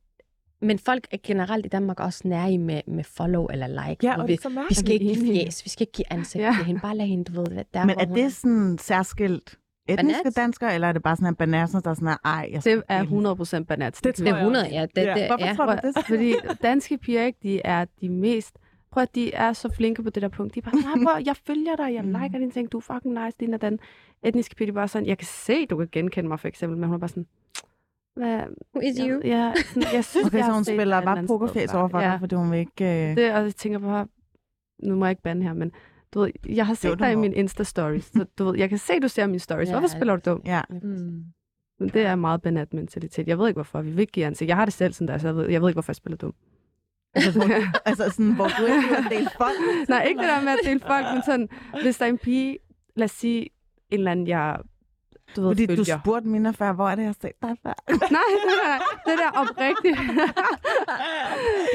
men 0.62 0.80
folk 0.80 1.08
er 1.12 1.18
generelt 1.24 1.66
i 1.66 1.70
Danmark 1.70 2.00
også 2.00 2.22
nære 2.28 2.58
med, 2.58 2.82
med 2.88 3.04
follow 3.04 3.46
eller 3.46 3.68
like. 3.68 4.08
Ja, 4.08 4.22
og 4.22 4.28
vi, 4.28 4.32
det 4.36 4.46
er 4.46 4.50
så 4.50 4.66
vi 4.70 4.76
skal 4.76 4.92
ikke 4.92 5.06
give 5.06 5.44
fjes, 5.46 5.66
vi 5.66 5.70
skal 5.70 5.82
ikke 5.84 5.92
give 5.94 6.14
ansigt 6.14 6.44
Ja. 6.44 6.54
til 6.58 6.66
hende. 6.66 6.82
Bare 6.82 6.98
lad 6.98 7.06
hende, 7.06 7.24
du 7.24 7.42
ved, 7.42 7.48
hvad 7.54 7.64
der 7.74 7.86
Men 7.86 7.96
er 8.00 8.06
det 8.06 8.34
sådan 8.34 8.78
særskilt 8.78 9.58
etniske 9.90 10.22
Banat? 10.24 10.36
danskere, 10.36 10.74
eller 10.76 10.88
er 10.88 10.92
det 10.94 11.04
bare 11.04 11.16
sådan 11.16 11.28
en 11.28 11.36
banasser, 11.36 11.80
der 11.80 11.90
er 11.90 11.94
sådan, 11.94 12.18
ej, 12.26 12.50
jeg 12.52 12.64
Det 12.64 12.84
er 12.90 13.04
dele? 13.04 13.30
100% 13.62 13.64
banat. 13.64 14.00
Det 14.04 14.18
Det 14.18 14.28
er 14.28 14.36
100, 14.38 14.68
ja. 14.72 14.82
Det, 14.96 15.02
Ja. 15.02 15.14
det, 15.14 15.28
Hvorfor 15.28 15.46
ja. 15.46 15.54
tror 15.54 15.66
du 15.66 15.78
det? 15.84 16.06
Fordi 16.08 16.34
danske 16.64 16.98
piger, 16.98 17.24
ikke, 17.26 17.40
de 17.44 17.62
er 17.66 17.86
de 18.02 18.10
mest... 18.10 18.58
Prøv 18.92 19.02
at 19.04 19.16
de 19.16 19.34
er 19.34 19.54
så 19.54 19.70
flinke 19.78 20.04
på 20.04 20.10
det 20.10 20.22
der 20.22 20.28
punkt. 20.30 20.56
De 20.56 20.60
er 20.60 20.62
bare 20.64 20.82
sådan, 20.82 21.00
"Nej, 21.02 21.14
prøv, 21.14 21.24
jeg 21.26 21.36
følger 21.48 21.76
dig, 21.76 21.94
jeg 21.94 22.04
Mm. 22.06 22.12
liker 22.22 22.38
dine 22.40 22.52
ting, 22.52 22.72
du 22.72 22.78
er 22.78 22.82
fucking 22.82 23.14
nice, 23.26 23.38
din 23.40 23.54
og 23.54 23.62
den. 23.62 23.80
Etniske 24.24 24.56
piger, 24.56 24.66
de 24.66 24.70
er 24.70 24.74
bare 24.74 24.88
sådan, 24.88 25.08
jeg 25.08 25.18
kan 25.18 25.28
se, 25.28 25.66
du 25.66 25.78
kan 25.78 25.88
genkende 25.92 26.28
mig 26.28 26.40
for 26.40 26.48
eksempel, 26.48 26.78
men 26.80 26.88
hun 26.90 26.96
er 26.96 27.00
bare 27.00 27.08
sådan, 27.10 27.26
hvad, 28.16 28.40
Who 28.76 28.82
is 28.82 28.98
you? 29.00 29.22
Ja, 29.24 29.54
sådan, 29.66 29.94
jeg 29.94 30.06
synes, 30.06 30.26
Okay, 30.28 30.38
jeg 30.38 30.46
så 30.46 30.52
hun 30.54 30.64
spiller 30.64 31.02
bare 31.02 31.28
pokerface 31.28 31.72
før. 31.72 31.80
over 31.80 31.88
for 31.90 32.00
ja. 32.00 32.12
dig, 32.12 32.20
fordi 32.20 32.36
hun 32.36 32.52
vil 32.52 32.60
ikke... 32.60 33.10
Øh... 33.10 33.16
Det, 33.18 33.34
og 33.34 33.44
jeg 33.44 33.56
tænker 33.56 33.80
bare, 33.80 34.08
nu 34.84 34.96
må 34.96 35.06
jeg 35.06 35.10
ikke 35.12 35.22
bande 35.22 35.44
her, 35.44 35.54
men 35.54 35.72
du 36.14 36.20
ved, 36.20 36.32
jeg 36.50 36.66
har 36.66 36.74
Jo, 36.74 36.76
set 36.76 36.90
du 37.00 37.04
dig 37.04 37.12
i 37.12 37.16
min 37.16 37.34
Insta-stories, 37.34 38.02
så 38.02 38.26
du 38.38 38.44
ved, 38.46 38.58
jeg 38.58 38.70
kan 38.70 38.78
se, 38.78 39.00
du 39.00 39.08
ser 39.08 39.28
mine 39.28 39.40
stories. 39.40 39.70
Ja. 39.70 39.74
Hvorfor 39.74 39.88
spiller 39.88 40.16
du 40.16 40.30
dum? 40.32 40.42
Ja, 40.46 40.62
Mm. 40.70 41.24
Men 41.80 41.90
det 41.90 42.02
er 42.06 42.16
meget 42.16 42.42
banat 42.42 42.74
mentalitet. 42.74 43.28
Jeg 43.28 43.38
ved 43.40 43.48
ikke, 43.48 43.56
hvorfor. 43.58 43.82
Vi 43.82 43.90
vil 43.92 44.00
ikke 44.00 44.12
give 44.12 44.26
ansigt. 44.26 44.48
Jeg 44.50 44.56
har 44.58 44.66
det 44.66 44.74
selv 44.74 44.94
sådan 44.94 45.08
der, 45.08 45.18
så 45.18 45.28
jeg 45.28 45.36
ved, 45.36 45.50
jeg 45.50 45.62
ved 45.62 45.70
ikke, 45.70 45.76
hvorfor 45.76 45.92
jeg 45.92 45.96
spiller 45.96 46.18
dum. 46.18 46.34
altså, 47.16 47.32
hvor, 47.32 47.48
altså 47.90 48.10
sådan, 48.10 48.36
hvor 48.36 48.48
du 48.60 48.66
ikke 48.66 48.88
vil 48.90 49.18
dele 49.18 49.30
folk. 49.38 49.56
Nej, 49.90 50.04
ikke 50.04 50.22
det 50.22 50.28
der 50.30 50.42
med 50.42 50.52
at 50.52 50.60
dele 50.66 50.80
folk, 50.80 51.06
men 51.14 51.24
sådan, 51.26 51.50
hvis 51.82 51.98
der 51.98 52.06
er 52.06 52.10
en 52.10 52.18
pige, 52.18 52.58
lad 52.96 53.06
os 53.06 53.12
sige, 53.12 53.42
en 53.90 53.98
eller 54.00 54.12
anden, 54.12 54.28
jeg 54.28 54.58
du 55.36 55.42
ved, 55.42 55.50
Fordi 55.50 55.66
du 55.76 55.84
spurgte 55.84 56.28
mine 56.28 56.54
før, 56.54 56.74
hvor 56.74 56.90
er 56.90 56.96
det, 56.96 57.02
jeg 57.02 57.08
har 57.10 57.16
set 57.22 57.42
dig 57.42 57.56
før? 57.64 57.74
Nej, 57.90 57.98
nej, 58.12 58.56
nej, 58.68 58.80
det 59.06 59.14
der 59.24 59.40
oprigtigt. 59.42 59.98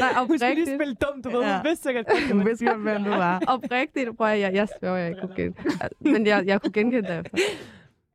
nej, 0.01 0.13
Hun 0.15 0.39
skulle 0.39 0.39
lige 0.39 0.51
oprigtigt. 0.53 0.69
spille 0.77 0.95
dumt, 0.95 1.25
du 1.25 1.31
ved. 1.31 1.41
Ja. 1.41 1.57
Hun 1.57 1.65
vidste 1.65 1.83
sikkert 1.89 2.07
Hun 2.33 2.47
vidste 2.47 2.65
godt, 2.67 2.79
hvem 2.83 3.05
du 3.05 3.11
var. 3.27 3.43
Oprigtigt, 3.47 4.17
prøv 4.17 4.27
at 4.27 4.41
jeg, 4.41 4.55
jeg 4.55 4.69
sværger, 4.81 4.97
jeg 4.97 5.09
ikke 5.09 5.21
kunne 5.21 5.37
genkende. 5.37 5.89
Men 6.01 6.27
jeg, 6.27 6.47
jeg 6.47 6.63
kunne 6.63 6.73
genkende 6.73 7.09
det. 7.09 7.29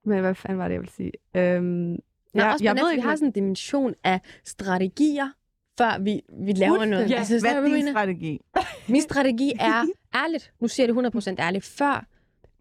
Men 0.06 0.20
hvad 0.20 0.36
fanden 0.36 0.58
var 0.60 0.68
det, 0.68 0.74
jeg 0.74 0.82
ville 0.82 0.94
sige? 0.94 1.12
Øhm, 1.36 1.64
Nå, 1.64 1.98
jeg, 2.34 2.52
også 2.54 2.64
jeg 2.64 2.76
jeg 2.76 2.84
ved 2.84 2.90
vi 2.90 2.96
ikke, 2.96 3.08
har 3.08 3.16
sådan 3.16 3.28
en 3.28 3.32
dimension 3.32 3.94
af 4.04 4.20
strategier, 4.46 5.28
før 5.78 6.00
vi, 6.04 6.22
vi 6.46 6.52
laver 6.52 6.86
noget. 6.86 7.10
Ja. 7.10 7.16
Altså, 7.18 7.40
Hvad 7.40 7.52
er 7.56 7.62
din 7.64 7.72
mener? 7.72 7.92
strategi? 7.92 8.40
Min 8.88 9.02
strategi 9.02 9.52
er, 9.60 9.84
ærligt, 10.16 10.54
nu 10.60 10.68
siger 10.68 10.88
jeg 10.88 10.96
det 11.14 11.16
100% 11.16 11.36
ærligt, 11.40 11.66
før 11.66 12.06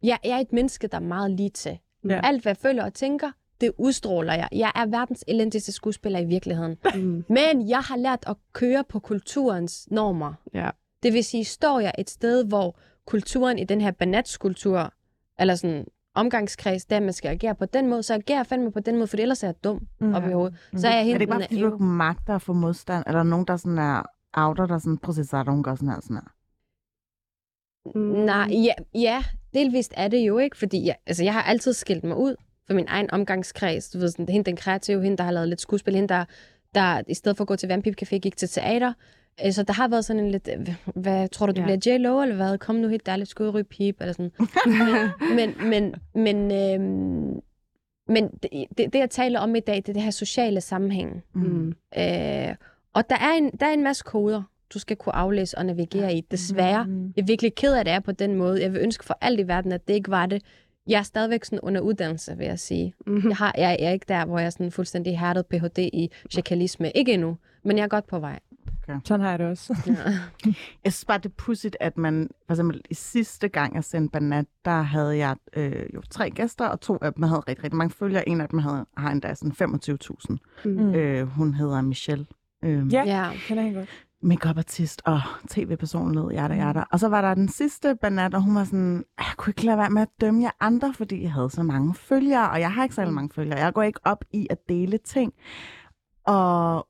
jeg, 0.02 0.18
jeg 0.24 0.30
er 0.36 0.38
et 0.38 0.52
menneske, 0.52 0.86
der 0.86 0.96
er 0.96 1.00
meget 1.02 1.30
lige 1.30 1.50
til. 1.50 1.78
Ja. 2.08 2.20
Alt, 2.24 2.42
hvad 2.42 2.50
jeg 2.50 2.56
føler 2.56 2.84
og 2.84 2.94
tænker, 2.94 3.30
det 3.60 3.72
udstråler 3.78 4.34
jeg. 4.34 4.48
Jeg 4.52 4.72
er 4.74 4.86
verdens 4.86 5.24
elendigste 5.28 5.72
skuespiller 5.72 6.18
i 6.18 6.24
virkeligheden. 6.24 6.76
Mm, 6.94 7.24
Men 7.28 7.68
jeg 7.68 7.80
har 7.80 7.96
lært 7.96 8.24
at 8.26 8.36
køre 8.52 8.84
på 8.88 8.98
kulturens 8.98 9.88
normer. 9.90 10.34
ja. 10.54 10.70
Det 11.02 11.12
vil 11.12 11.24
sige, 11.24 11.44
står 11.44 11.80
jeg 11.80 11.92
et 11.98 12.10
sted, 12.10 12.44
hvor 12.44 12.78
kulturen 13.06 13.58
i 13.58 13.64
den 13.64 13.80
her 13.80 13.90
banatskultur, 13.90 14.92
eller 15.38 15.54
sådan 15.54 15.86
omgangskreds, 16.14 16.84
der 16.86 17.00
man 17.00 17.12
skal 17.12 17.28
agere 17.28 17.54
på 17.54 17.64
den 17.64 17.88
måde, 17.88 18.02
så 18.02 18.14
agerer 18.14 18.38
jeg 18.38 18.46
fandme 18.46 18.72
på 18.72 18.80
den 18.80 18.94
måde, 18.94 19.06
for 19.06 19.16
ellers 19.16 19.42
er 19.42 19.46
jeg 19.46 19.64
dum 19.64 19.86
Mm. 20.00 20.14
op 20.14 20.28
i 20.28 20.32
hovedet. 20.32 20.58
Så 20.76 20.86
er 20.88 20.92
jeg 20.92 21.00
Er 21.00 21.04
helt 21.04 21.14
det 21.14 21.20
ikke 21.20 21.30
bare, 21.30 21.42
fordi 21.42 21.60
du 21.60 21.72
ikke 21.72 21.84
magter 21.84 22.34
at 22.34 22.42
få 22.42 22.52
modstand? 22.52 23.04
Eller 23.06 23.22
nogen, 23.22 23.46
der 23.46 23.56
sådan 23.56 23.78
er 23.78 24.02
outer, 24.32 24.66
der 24.66 24.78
sådan, 24.78 24.98
prøv 24.98 25.10
at 25.10 25.16
se, 25.16 25.24
så 25.24 25.36
er 25.36 25.62
gør 25.62 25.74
sådan 25.74 25.88
her, 25.88 26.00
sådan 26.00 26.16
her. 26.16 26.32
Mm. 27.94 28.00
Nej, 28.00 28.48
ja, 28.50 28.72
ja, 28.94 29.24
delvist 29.54 29.94
er 29.96 30.08
det 30.08 30.18
jo 30.18 30.38
ikke, 30.38 30.56
fordi 30.56 30.86
jeg, 30.86 30.96
altså, 31.06 31.24
jeg 31.24 31.32
har 31.32 31.42
altid 31.42 31.72
skilt 31.72 32.04
mig 32.04 32.16
ud 32.16 32.34
for 32.66 32.74
min 32.74 32.84
egen 32.88 33.10
omgangskreds. 33.10 33.90
Du 33.90 33.98
ved, 33.98 34.08
sådan, 34.08 34.28
hende 34.28 34.44
den 34.46 34.56
kreative, 34.56 35.02
hende 35.02 35.16
der 35.16 35.24
har 35.24 35.30
lavet 35.30 35.48
lidt 35.48 35.60
skuespil, 35.60 35.94
hende 35.94 36.08
der, 36.08 36.24
der 36.74 37.02
i 37.08 37.14
stedet 37.14 37.36
for 37.36 37.44
at 37.44 37.48
gå 37.48 37.56
til 37.56 37.68
Vampip 37.68 37.94
Café, 38.02 38.18
gik 38.18 38.36
til 38.36 38.48
teater. 38.48 38.92
Øh, 39.46 39.52
Så 39.52 39.62
der 39.62 39.72
har 39.72 39.88
været 39.88 40.04
sådan 40.04 40.24
en 40.24 40.30
lidt, 40.30 40.48
øh, 40.58 40.74
hvad 40.94 41.28
tror 41.28 41.46
du, 41.46 41.52
du 41.52 41.60
Ja. 41.60 41.76
bliver 41.76 41.98
J-Lo, 41.98 42.22
eller 42.22 42.36
hvad? 42.36 42.58
Kom 42.58 42.74
nu 42.76 42.88
helt 42.88 43.06
dejligt, 43.06 43.28
skal 43.30 43.42
ud 43.42 43.48
og 43.48 43.54
ryge 43.54 43.64
pip, 43.64 43.96
eller 44.00 44.12
sådan. 44.12 44.32
men, 45.36 45.68
men, 45.70 45.94
men, 46.14 46.52
øhm, 46.52 47.40
men 48.08 48.28
det, 48.42 48.50
det, 48.78 48.92
det, 48.92 48.98
jeg 48.98 49.10
taler 49.10 49.40
om 49.40 49.54
i 49.56 49.60
dag, 49.60 49.76
det 49.76 49.88
er 49.88 49.92
det 49.92 50.02
her 50.02 50.10
sociale 50.10 50.60
sammenhæng. 50.60 51.22
Mm. 51.34 51.68
Øh, 51.98 52.54
og 52.94 53.10
der 53.10 53.16
er, 53.16 53.32
en, 53.38 53.50
der 53.60 53.66
er 53.66 53.72
en 53.72 53.82
masse 53.84 54.04
koder, 54.06 54.42
du 54.74 54.78
skal 54.78 54.96
kunne 54.96 55.16
aflæse 55.16 55.58
og 55.58 55.66
navigere 55.66 56.14
i. 56.14 56.20
Desværre. 56.30 56.84
Mm. 56.86 57.12
Jeg 57.16 57.22
er 57.22 57.26
virkelig 57.26 57.54
ked 57.54 57.74
af, 57.74 57.80
at 57.80 57.86
det 57.86 57.92
er 57.94 58.00
på 58.00 58.12
den 58.12 58.34
måde. 58.34 58.62
Jeg 58.62 58.72
vil 58.72 58.80
ønske 58.80 59.04
for 59.04 59.18
alt 59.20 59.40
i 59.40 59.48
verden, 59.48 59.72
at 59.72 59.88
det 59.88 59.94
ikke 59.94 60.10
var 60.10 60.26
det. 60.26 60.42
Jeg 60.88 60.98
er 60.98 61.02
stadigvæk 61.02 61.44
sådan 61.44 61.60
under 61.60 61.80
uddannelse, 61.80 62.36
vil 62.36 62.46
jeg 62.46 62.58
sige. 62.58 62.94
Mm. 63.06 63.28
Jeg, 63.28 63.36
har, 63.36 63.54
jeg, 63.58 63.76
er 63.80 63.90
ikke 63.90 64.06
der, 64.08 64.24
hvor 64.24 64.38
jeg 64.38 64.46
er 64.46 64.50
sådan 64.50 64.70
fuldstændig 64.72 65.18
hærdet 65.18 65.46
Ph.D. 65.46 65.78
i 65.78 66.10
chakalisme. 66.30 66.90
Ikke 66.90 67.12
endnu, 67.12 67.36
men 67.64 67.76
jeg 67.76 67.84
er 67.84 67.88
godt 67.88 68.06
på 68.06 68.18
vej. 68.18 68.38
Sådan 69.04 69.20
har 69.20 69.30
jeg 69.30 69.38
det 69.38 69.46
også. 69.46 69.76
Ja. 69.86 69.92
Jeg 70.84 70.92
synes 70.92 71.04
bare, 71.04 71.18
det 71.18 71.26
er 71.26 71.34
pudsigt, 71.36 71.76
at 71.80 71.98
man, 71.98 72.28
for 72.46 72.54
eksempel 72.54 72.80
i 72.90 72.94
sidste 72.94 73.48
gang, 73.48 73.74
jeg 73.74 73.84
sendte 73.84 74.12
Banat, 74.12 74.44
der 74.64 74.82
havde 74.82 75.16
jeg 75.16 75.36
øh, 75.56 75.86
jo 75.94 76.02
tre 76.10 76.30
gæster, 76.30 76.66
og 76.66 76.80
to 76.80 76.98
af 77.02 77.12
dem 77.14 77.22
havde 77.22 77.40
rigtig, 77.40 77.64
rigtig 77.64 77.76
mange 77.76 77.90
følgere. 77.90 78.28
En 78.28 78.40
af 78.40 78.48
dem 78.48 78.58
havde, 78.58 78.86
har 78.96 79.10
endda 79.10 79.34
sådan 79.34 79.52
25.000. 80.30 80.36
Mm. 80.64 80.94
Øh, 80.94 81.26
hun 81.26 81.54
hedder 81.54 81.80
Michelle. 81.80 82.26
Øh, 82.64 82.92
Ja. 82.92 83.04
ja. 83.06 83.30
Kender 83.46 83.62
hende 83.62 83.78
godt. 83.78 83.88
Makeup-artist 84.22 85.02
og 85.04 85.20
tv-personlighed, 85.48 86.30
jada, 86.30 86.54
jada. 86.54 86.82
Og 86.92 87.00
så 87.00 87.08
var 87.08 87.20
der 87.20 87.34
den 87.34 87.48
sidste 87.48 87.96
Banat, 88.00 88.34
og 88.34 88.42
hun 88.42 88.54
var 88.54 88.64
sådan, 88.64 89.04
jeg 89.18 89.26
kunne 89.36 89.50
ikke 89.50 89.64
lade 89.64 89.78
være 89.78 89.90
med 89.90 90.02
at 90.02 90.08
dømme 90.20 90.42
jer 90.42 90.50
andre, 90.60 90.94
fordi 90.94 91.22
jeg 91.22 91.32
havde 91.32 91.50
så 91.50 91.62
mange 91.62 91.94
følgere, 91.94 92.50
og 92.50 92.60
jeg 92.60 92.72
har 92.72 92.82
ikke 92.82 92.94
særlig 92.94 93.14
mange 93.14 93.30
følgere. 93.34 93.58
Jeg 93.58 93.72
går 93.72 93.82
ikke 93.82 94.00
op 94.04 94.24
i 94.32 94.46
at 94.50 94.58
dele 94.68 94.98
ting. 94.98 95.32
Og 96.26 96.86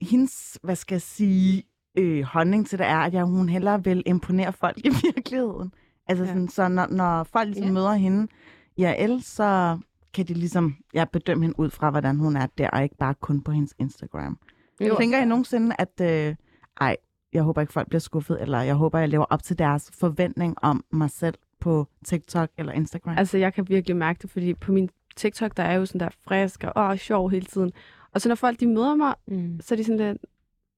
hendes, 0.00 0.58
hvad 0.62 0.76
skal 0.76 0.94
jeg 0.94 1.02
sige, 1.02 1.62
øh, 1.98 2.22
holdning 2.22 2.66
til 2.66 2.78
det 2.78 2.86
er, 2.86 2.98
at 2.98 3.14
jeg, 3.14 3.24
hun 3.24 3.48
hellere 3.48 3.84
vil 3.84 4.02
imponere 4.06 4.52
folk 4.52 4.78
i 4.84 4.90
virkeligheden. 5.04 5.72
Altså 6.06 6.24
Ja. 6.24 6.30
sådan, 6.30 6.48
så 6.48 6.68
når, 6.68 6.86
når 6.86 7.22
folk 7.24 7.46
ligesom 7.48 7.66
Ja. 7.66 7.72
møder 7.72 7.92
hende 7.92 8.28
i 8.76 8.84
AL, 8.84 9.22
så 9.22 9.78
kan 10.14 10.26
de 10.26 10.34
ligesom 10.34 10.76
ja, 10.94 11.04
bedømme 11.12 11.44
hende 11.44 11.60
ud 11.60 11.70
fra, 11.70 11.90
hvordan 11.90 12.16
hun 12.18 12.36
er 12.36 12.46
der, 12.58 12.70
og 12.70 12.82
ikke 12.82 12.96
bare 12.96 13.14
kun 13.14 13.42
på 13.42 13.52
hendes 13.52 13.74
Instagram. 13.78 14.38
Jo. 14.80 14.96
Tænker 14.98 15.18
I 15.18 15.24
nogensinde, 15.24 15.76
at 15.78 16.00
øh, 16.00 16.34
ej, 16.80 16.96
jeg 17.32 17.42
håber 17.42 17.60
ikke, 17.60 17.72
folk 17.72 17.88
bliver 17.88 18.00
skuffet, 18.00 18.42
eller 18.42 18.60
jeg 18.60 18.74
håber, 18.74 18.98
jeg 18.98 19.08
lever 19.08 19.24
op 19.24 19.42
til 19.42 19.58
deres 19.58 19.90
forventning 20.00 20.54
om 20.62 20.84
mig 20.92 21.10
selv 21.10 21.34
på 21.60 21.86
TikTok 22.04 22.48
eller 22.58 22.72
Instagram? 22.72 23.18
Altså, 23.18 23.38
jeg 23.38 23.54
kan 23.54 23.68
virkelig 23.68 23.96
mærke 23.96 24.18
det, 24.22 24.30
fordi 24.30 24.54
på 24.54 24.72
min 24.72 24.90
TikTok, 25.16 25.56
der 25.56 25.62
er 25.62 25.74
jo 25.74 25.86
sådan 25.86 26.00
der 26.00 26.08
frisk 26.28 26.64
og 26.64 26.72
åh, 26.90 26.96
sjov 26.96 27.30
hele 27.30 27.46
tiden. 27.46 27.72
Og 28.14 28.20
så 28.20 28.28
når 28.28 28.34
folk, 28.34 28.60
de 28.60 28.66
møder 28.66 28.94
mig, 28.94 29.14
Mm. 29.26 29.60
så 29.60 29.74
er 29.74 29.76
de 29.76 29.84
sådan 29.84 29.96
lidt, 29.98 30.18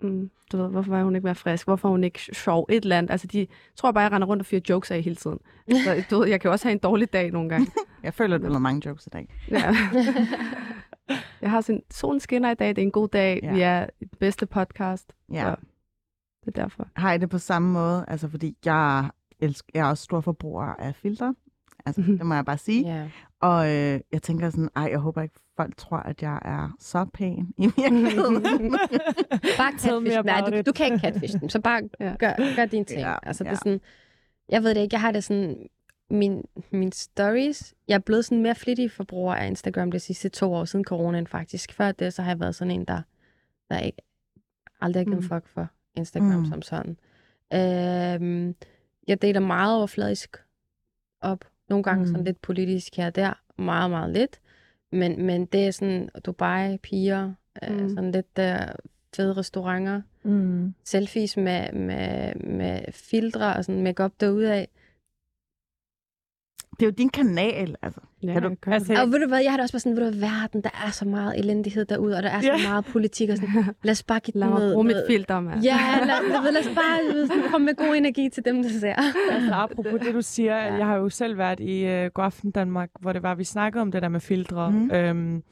mm, 0.03 0.31
du 0.53 0.57
ved, 0.57 0.69
hvorfor 0.69 0.91
var 0.91 1.03
hun 1.05 1.15
ikke 1.17 1.25
mere 1.25 1.35
frisk? 1.35 1.67
Hvorfor 1.67 1.89
er 1.89 1.91
hun 1.93 2.05
ikke 2.05 2.19
sjov? 2.19 2.67
Et 2.71 2.83
eller 2.83 2.99
andet. 2.99 3.11
Altså, 3.11 3.27
de 3.27 3.47
tror 3.77 3.93
bare, 3.93 4.03
jeg 4.05 4.13
render 4.13 4.29
rundt 4.29 4.41
og 4.41 4.47
fyrer 4.47 4.61
jokes 4.69 4.91
af 4.91 5.03
hele 5.03 5.17
tiden. 5.17 5.39
Så 5.71 6.05
du 6.11 6.19
ved, 6.19 6.29
jeg 6.29 6.41
kan 6.41 6.49
jo 6.49 6.53
også 6.53 6.65
have 6.69 6.73
en 6.73 6.79
dårlig 6.79 7.13
dag 7.13 7.31
nogle 7.31 7.49
gange. 7.49 7.67
Jeg 8.03 8.15
føler, 8.15 8.35
at 8.37 8.43
der 8.43 8.55
er 8.55 8.59
mange 8.59 8.89
jokes 8.89 9.07
i 9.07 9.11
dag. 9.11 9.29
Ja. 9.51 9.75
jeg 11.43 11.51
har 11.51 11.61
sådan, 11.61 11.83
solen 11.91 12.21
skinner 12.21 12.51
i 12.51 12.55
dag, 12.55 12.69
det 12.69 12.79
er 12.79 12.83
en 12.83 12.91
god 12.91 13.09
dag. 13.09 13.41
Ja. 13.43 13.53
Vi 13.53 13.61
er 13.61 13.87
den 14.01 14.09
bedste 14.21 14.47
podcast. 14.47 15.13
Ja. 15.33 15.43
Så 15.43 15.57
det 16.45 16.59
er 16.59 16.63
derfor. 16.63 16.89
Har 16.97 17.13
I 17.13 17.19
det 17.19 17.31
på 17.31 17.39
samme 17.39 17.73
måde? 17.73 18.05
Altså, 18.09 18.29
fordi 18.29 18.57
jeg, 18.65 19.11
elsker, 19.41 19.71
jeg 19.75 19.81
er 19.87 19.91
også 19.91 20.05
stor 20.05 20.21
forbruger 20.21 20.65
af 20.65 20.95
filtre. 20.95 21.35
Altså, 21.87 22.01
Mhm. 22.01 22.19
det 22.19 22.27
må 22.27 22.35
jeg 22.35 22.45
bare 22.45 22.59
sige. 22.59 22.95
Ja. 22.97 23.09
Og 23.41 23.69
øh, 23.69 24.01
jeg 24.13 24.23
tænker 24.23 24.51
sådan, 24.51 24.69
ej, 24.77 24.83
jeg 24.91 24.99
håber 24.99 25.23
ikke, 25.23 25.35
folk 25.57 25.77
tror, 25.77 25.97
at 25.97 26.23
jeg 26.23 26.39
er 26.45 26.77
så 26.79 27.05
pæn 27.15 27.55
i 27.59 27.67
virkeligheden. 27.77 28.43
Bare 29.59 29.73
catfish. 29.79 30.25
Nej, 30.25 30.41
du, 30.41 30.61
du 30.67 30.73
kan 30.73 30.87
ikke 30.87 30.99
catfish 30.99 31.41
dem, 31.41 31.49
så 31.49 31.61
bare 31.61 31.83
Ja. 32.01 32.15
gør, 32.19 32.57
gør 32.57 32.65
dine 32.67 32.85
ting. 32.85 33.01
Ja, 33.01 33.15
altså, 33.23 33.45
det 33.45 33.49
ja. 33.51 33.55
er 33.55 33.59
sådan, 33.59 33.81
jeg 34.49 34.63
ved 34.63 34.75
det 34.75 34.81
ikke, 34.81 34.95
jeg 34.95 35.01
har 35.01 35.13
det 35.13 35.25
sådan, 35.25 35.57
min, 36.11 36.45
min 36.73 36.93
stories, 36.93 37.75
jeg 37.89 37.95
er 37.95 37.99
blevet 37.99 38.25
sådan 38.25 38.43
mere 38.43 38.55
flittig 38.55 38.91
forbruger 38.93 39.35
af 39.35 39.47
Instagram 39.47 39.91
de 39.93 39.99
sidste 39.99 40.29
to 40.29 40.53
år 40.55 40.65
siden 40.65 40.85
coronaen 40.85 41.27
faktisk. 41.27 41.73
Før 41.73 41.93
det, 41.93 42.13
så 42.15 42.23
har 42.23 42.31
jeg 42.31 42.41
været 42.41 42.55
sådan 42.55 42.71
en, 42.71 42.85
der, 42.85 43.03
der 43.71 43.79
ikke 43.79 44.03
aldrig 44.81 45.01
har 45.01 45.05
givet 45.05 45.23
Mm. 45.25 45.29
fuck 45.29 45.49
for 45.49 45.69
Instagram 45.97 46.39
Mm. 46.41 46.47
som 46.47 46.63
sådan. 46.63 46.97
Øhm, 47.53 48.55
jeg 49.09 49.23
deler 49.23 49.41
meget 49.41 49.77
overfladisk 49.79 50.37
op. 51.21 51.45
Nogle 51.69 51.83
gange 51.83 52.01
mm. 52.01 52.07
sådan 52.07 52.25
lidt 52.25 52.43
politisk 52.43 52.97
her 52.97 53.07
og 53.07 53.15
der. 53.15 53.33
Meget, 53.59 53.91
meget 53.91 54.11
lidt. 54.13 54.41
Men, 54.93 55.23
men 55.27 55.47
det 55.47 55.67
er 55.67 55.71
sådan 55.71 56.09
Dubai, 56.27 56.79
piger, 56.79 57.27
mm. 57.69 57.75
Øh, 57.75 57.91
sådan 57.91 58.13
lidt 58.13 58.37
der 58.37 58.73
fede 59.17 59.33
restauranter 59.33 60.03
Mm. 60.23 60.75
selfies 60.85 61.37
med, 61.37 61.73
med, 61.73 62.35
med 62.35 62.93
filtre 62.93 63.57
og 63.57 63.65
sådan 63.65 63.83
make-up 63.83 64.13
derudaf. 64.21 64.67
Det 66.71 66.83
er 66.83 66.87
jo 66.87 66.91
din 66.91 67.09
kanal, 67.09 67.77
altså. 67.83 68.01
Ja, 68.23 68.33
Kan 68.33 68.43
du- 68.43 68.57
altså, 68.67 68.93
det. 68.93 69.03
Og 69.03 69.13
ved 69.13 69.19
du 69.21 69.29
hvad, 69.29 69.39
jeg 69.43 69.51
har 69.53 69.57
det 69.57 69.63
også 69.63 69.73
bare 69.73 69.81
sådan, 69.81 69.97
ved 69.97 70.13
du 70.13 70.19
verden, 70.19 70.61
der 70.63 70.71
er 70.87 70.91
så 70.91 71.05
meget 71.05 71.39
elendighed 71.39 71.85
derude, 71.85 72.17
og 72.17 72.23
der 72.23 72.29
er 72.29 72.41
så 72.41 72.47
Ja. 72.47 72.69
meget 72.69 72.85
politik, 72.85 73.31
og 73.31 73.37
sådan, 73.37 73.65
lad 73.85 73.93
os 73.93 74.03
bare 74.03 74.21
give 74.21 74.35
Lad 74.35 74.43
den 74.47 74.51
mig 74.55 74.61
noget, 74.61 74.75
bruge 74.75 74.85
mit 74.85 74.93
noget- 74.95 75.07
filter, 75.09 75.41
mand. 75.41 75.63
Ja, 75.63 75.79
lad, 76.01 76.07
lad, 76.07 76.53
lad 76.53 76.61
os 76.61 76.69
bare 76.75 77.51
komme 77.51 77.65
med 77.65 77.75
god 77.75 77.95
energi 77.97 78.29
til 78.29 78.45
dem, 78.45 78.63
der 78.63 78.69
ser. 78.71 78.95
Altså, 79.33 79.53
apropos 79.55 80.01
det, 80.07 80.15
du 80.15 80.23
siger, 80.23 80.57
Ja. 80.57 80.75
jeg 80.75 80.87
har 80.87 80.97
jo 80.97 81.09
selv 81.09 81.39
været 81.39 81.61
i 81.61 82.05
uh, 82.05 82.07
Godaften 82.15 82.51
Danmark, 82.51 82.91
hvor 83.01 83.13
det 83.13 83.23
var, 83.23 83.35
vi 83.35 83.45
snakkede 83.45 83.83
om 83.83 83.93
det 83.93 84.03
der 84.03 84.09
med 84.09 84.21
filtre. 84.21 84.71
Mm. 84.71 84.91
Øhm, 84.91 85.43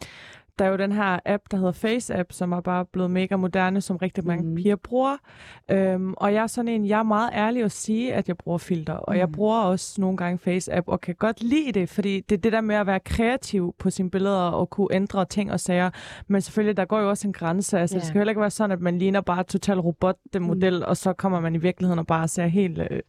der 0.59 0.65
er 0.65 0.69
jo 0.69 0.77
den 0.77 0.93
her 0.93 1.19
app, 1.25 1.43
der 1.51 1.57
hedder 1.57 1.73
Face 1.73 2.15
App, 2.19 2.33
som 2.33 2.53
er 2.53 2.61
bare 2.61 2.85
blevet 2.85 3.11
mega 3.11 3.37
moderne, 3.37 3.81
som 3.81 3.97
rigtig 3.97 4.27
mange 4.27 4.45
mm. 4.49 4.55
piger 4.55 4.77
bruger. 4.77 5.17
Øhm, 5.71 6.15
og 6.17 6.35
jeg 6.35 6.43
er 6.43 6.47
sådan 6.47 6.69
en, 6.69 6.87
jeg 6.87 6.99
er 6.99 7.03
meget 7.03 7.31
ærlig 7.35 7.63
at 7.65 7.73
sige, 7.73 8.15
at 8.15 8.29
jeg 8.29 8.37
bruger 8.37 8.59
filter. 8.59 8.93
Og 8.93 9.19
jeg 9.19 9.27
Mhm. 9.27 9.33
bruger 9.33 9.59
også 9.61 10.01
nogle 10.01 10.17
gange 10.17 10.39
Face 10.39 10.75
App, 10.75 10.89
og 10.89 11.01
kan 11.01 11.15
godt 11.15 11.43
lide 11.43 11.73
det, 11.73 11.89
fordi 11.89 12.21
det 12.21 12.37
er 12.37 12.41
det 12.41 12.53
der 12.53 12.61
med 12.61 12.75
at 12.77 12.87
være 12.87 13.01
kreativ 13.01 13.75
på 13.79 13.91
sine 13.91 14.11
billeder, 14.11 14.37
og 14.41 14.71
kunne 14.71 14.89
ændre 14.93 15.25
ting 15.25 15.53
og 15.53 15.61
sager. 15.61 15.91
Men 16.29 16.41
selvfølgelig, 16.41 16.77
der 16.77 16.85
går 16.85 17.01
jo 17.01 17.09
også 17.11 17.29
en 17.29 17.33
grænse. 17.33 17.79
Altså, 17.79 17.97
Ja. 17.97 17.99
Det 17.99 18.07
skal 18.09 18.19
heller 18.19 18.31
ikke 18.31 18.41
være 18.41 18.51
sådan, 18.51 18.71
at 18.73 18.81
man 18.81 18.99
ligner 18.99 19.21
bare 19.21 19.45
total 19.45 19.81
robotmodel, 19.81 20.77
mm. 20.79 20.85
og 20.87 20.97
så 20.97 21.13
kommer 21.13 21.41
man 21.41 21.55
i 21.55 21.59
virkeligheden 21.59 21.99
og 21.99 22.07
bare 22.07 22.29
ser 22.29 22.47
helt... 22.47 22.79
Øh, 22.79 23.01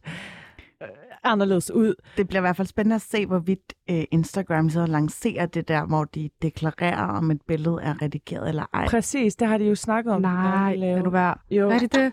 anderledes 1.22 1.70
ud. 1.70 1.94
Det 2.16 2.28
bliver 2.28 2.40
i 2.40 2.44
hvert 2.44 2.56
fald 2.56 2.68
spændende 2.68 2.94
at 2.96 3.02
se, 3.02 3.26
hvorvidt 3.26 3.72
øh, 3.90 4.04
Instagram 4.10 4.70
så 4.70 4.86
lancerer 4.86 5.46
det 5.46 5.68
der, 5.68 5.86
hvor 5.86 6.04
de 6.04 6.30
deklarerer, 6.42 7.02
om 7.06 7.30
et 7.30 7.42
billede 7.48 7.78
er 7.82 8.02
redigeret 8.02 8.48
eller 8.48 8.66
ej. 8.74 8.86
Præcis, 8.88 9.36
det 9.36 9.48
har 9.48 9.58
de 9.58 9.64
jo 9.64 9.74
snakket 9.74 10.12
om. 10.12 10.20
Nej, 10.22 10.76
vil 10.76 11.04
du 11.04 11.10
være... 11.10 11.34
Jo. 11.50 11.66
Hvad 11.66 11.76
er 11.76 11.80
det 11.80 11.94
det? 11.94 12.12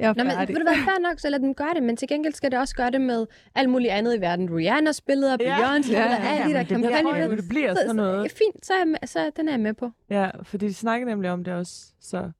Jeg 0.00 0.08
er 0.08 0.14
Nå, 0.14 0.24
men 0.24 0.32
ved 0.48 0.54
du 0.56 0.62
hvad, 0.62 0.74
fair 0.84 1.08
nok, 1.10 1.18
så 1.20 1.30
lad 1.30 1.40
dem 1.40 1.54
gøre 1.54 1.74
det, 1.74 1.82
men 1.82 1.96
til 1.96 2.08
gengæld 2.08 2.34
skal 2.34 2.50
det 2.50 2.58
også 2.58 2.74
gøre 2.76 2.90
det 2.90 3.00
med 3.00 3.26
alt 3.54 3.70
muligt 3.70 3.90
andet 3.90 4.16
i 4.16 4.20
verden. 4.20 4.54
Rihannas 4.56 5.00
billeder, 5.00 5.36
Ja. 5.40 5.56
Beyoncé, 5.58 5.74
Ja, 5.74 5.78
billeder, 5.82 6.10
ja, 6.10 6.28
alle 6.28 6.48
de 6.48 6.52
der 6.54 6.58
det 6.58 6.68
kampagner. 6.68 7.24
jo, 7.24 7.30
det 7.36 7.44
bliver 7.48 7.74
Så- 7.74 7.80
sådan 7.80 7.96
noget. 7.96 8.30
så- 8.30 8.36
Fint, 8.36 8.66
så, 8.66 8.72
er 8.72 8.78
jeg 8.78 8.88
med, 8.88 8.98
så 9.06 9.30
den 9.36 9.48
er 9.48 9.52
jeg 9.52 9.60
med 9.60 9.74
på. 9.74 9.90
Ja, 10.10 10.30
fordi 10.42 10.66
de 10.66 10.74
snakker 10.74 11.06
nemlig 11.06 11.30
om 11.30 11.44
det 11.44 11.54
også. 11.54 11.92
Så 12.00 12.30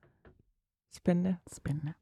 spændende. 0.97 1.37
Spændende. 1.53 1.93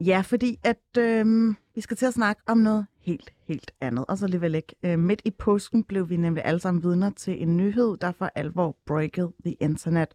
Ja, 0.00 0.20
fordi 0.24 0.58
at 0.64 0.98
øh, 0.98 1.54
vi 1.74 1.80
skal 1.80 1.96
til 1.96 2.06
at 2.06 2.14
snakke 2.14 2.42
om 2.46 2.58
noget 2.58 2.86
helt, 3.00 3.32
helt 3.48 3.70
andet. 3.80 4.04
Og 4.08 4.18
så 4.18 4.24
alligevel 4.24 4.54
ikke. 4.54 4.74
Øh, 4.82 4.98
midt 4.98 5.22
i 5.24 5.30
påsken 5.30 5.84
blev 5.84 6.08
vi 6.10 6.16
nemlig 6.16 6.44
alle 6.44 6.60
sammen 6.60 6.82
vidner 6.82 7.10
til 7.10 7.42
en 7.42 7.56
nyhed, 7.56 7.96
der 8.00 8.12
for 8.12 8.30
alvor 8.34 8.76
breaked 8.86 9.28
the 9.44 9.52
internet. 9.60 10.08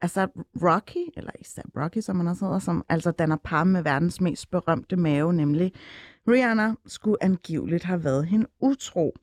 Altså 0.00 0.26
Rocky, 0.62 1.10
eller 1.16 1.30
især 1.40 1.62
Rocky, 1.76 1.98
som 1.98 2.16
man 2.16 2.26
også 2.28 2.44
hedder, 2.44 2.58
som 2.58 2.84
altså 2.88 3.10
danner 3.10 3.36
par 3.44 3.64
med 3.64 3.82
verdens 3.82 4.20
mest 4.20 4.50
berømte 4.50 4.96
mave, 4.96 5.32
nemlig 5.32 5.72
Rihanna, 6.28 6.74
skulle 6.86 7.16
angiveligt 7.24 7.84
have 7.84 8.04
været 8.04 8.26
hende 8.26 8.46
utro. 8.60 9.14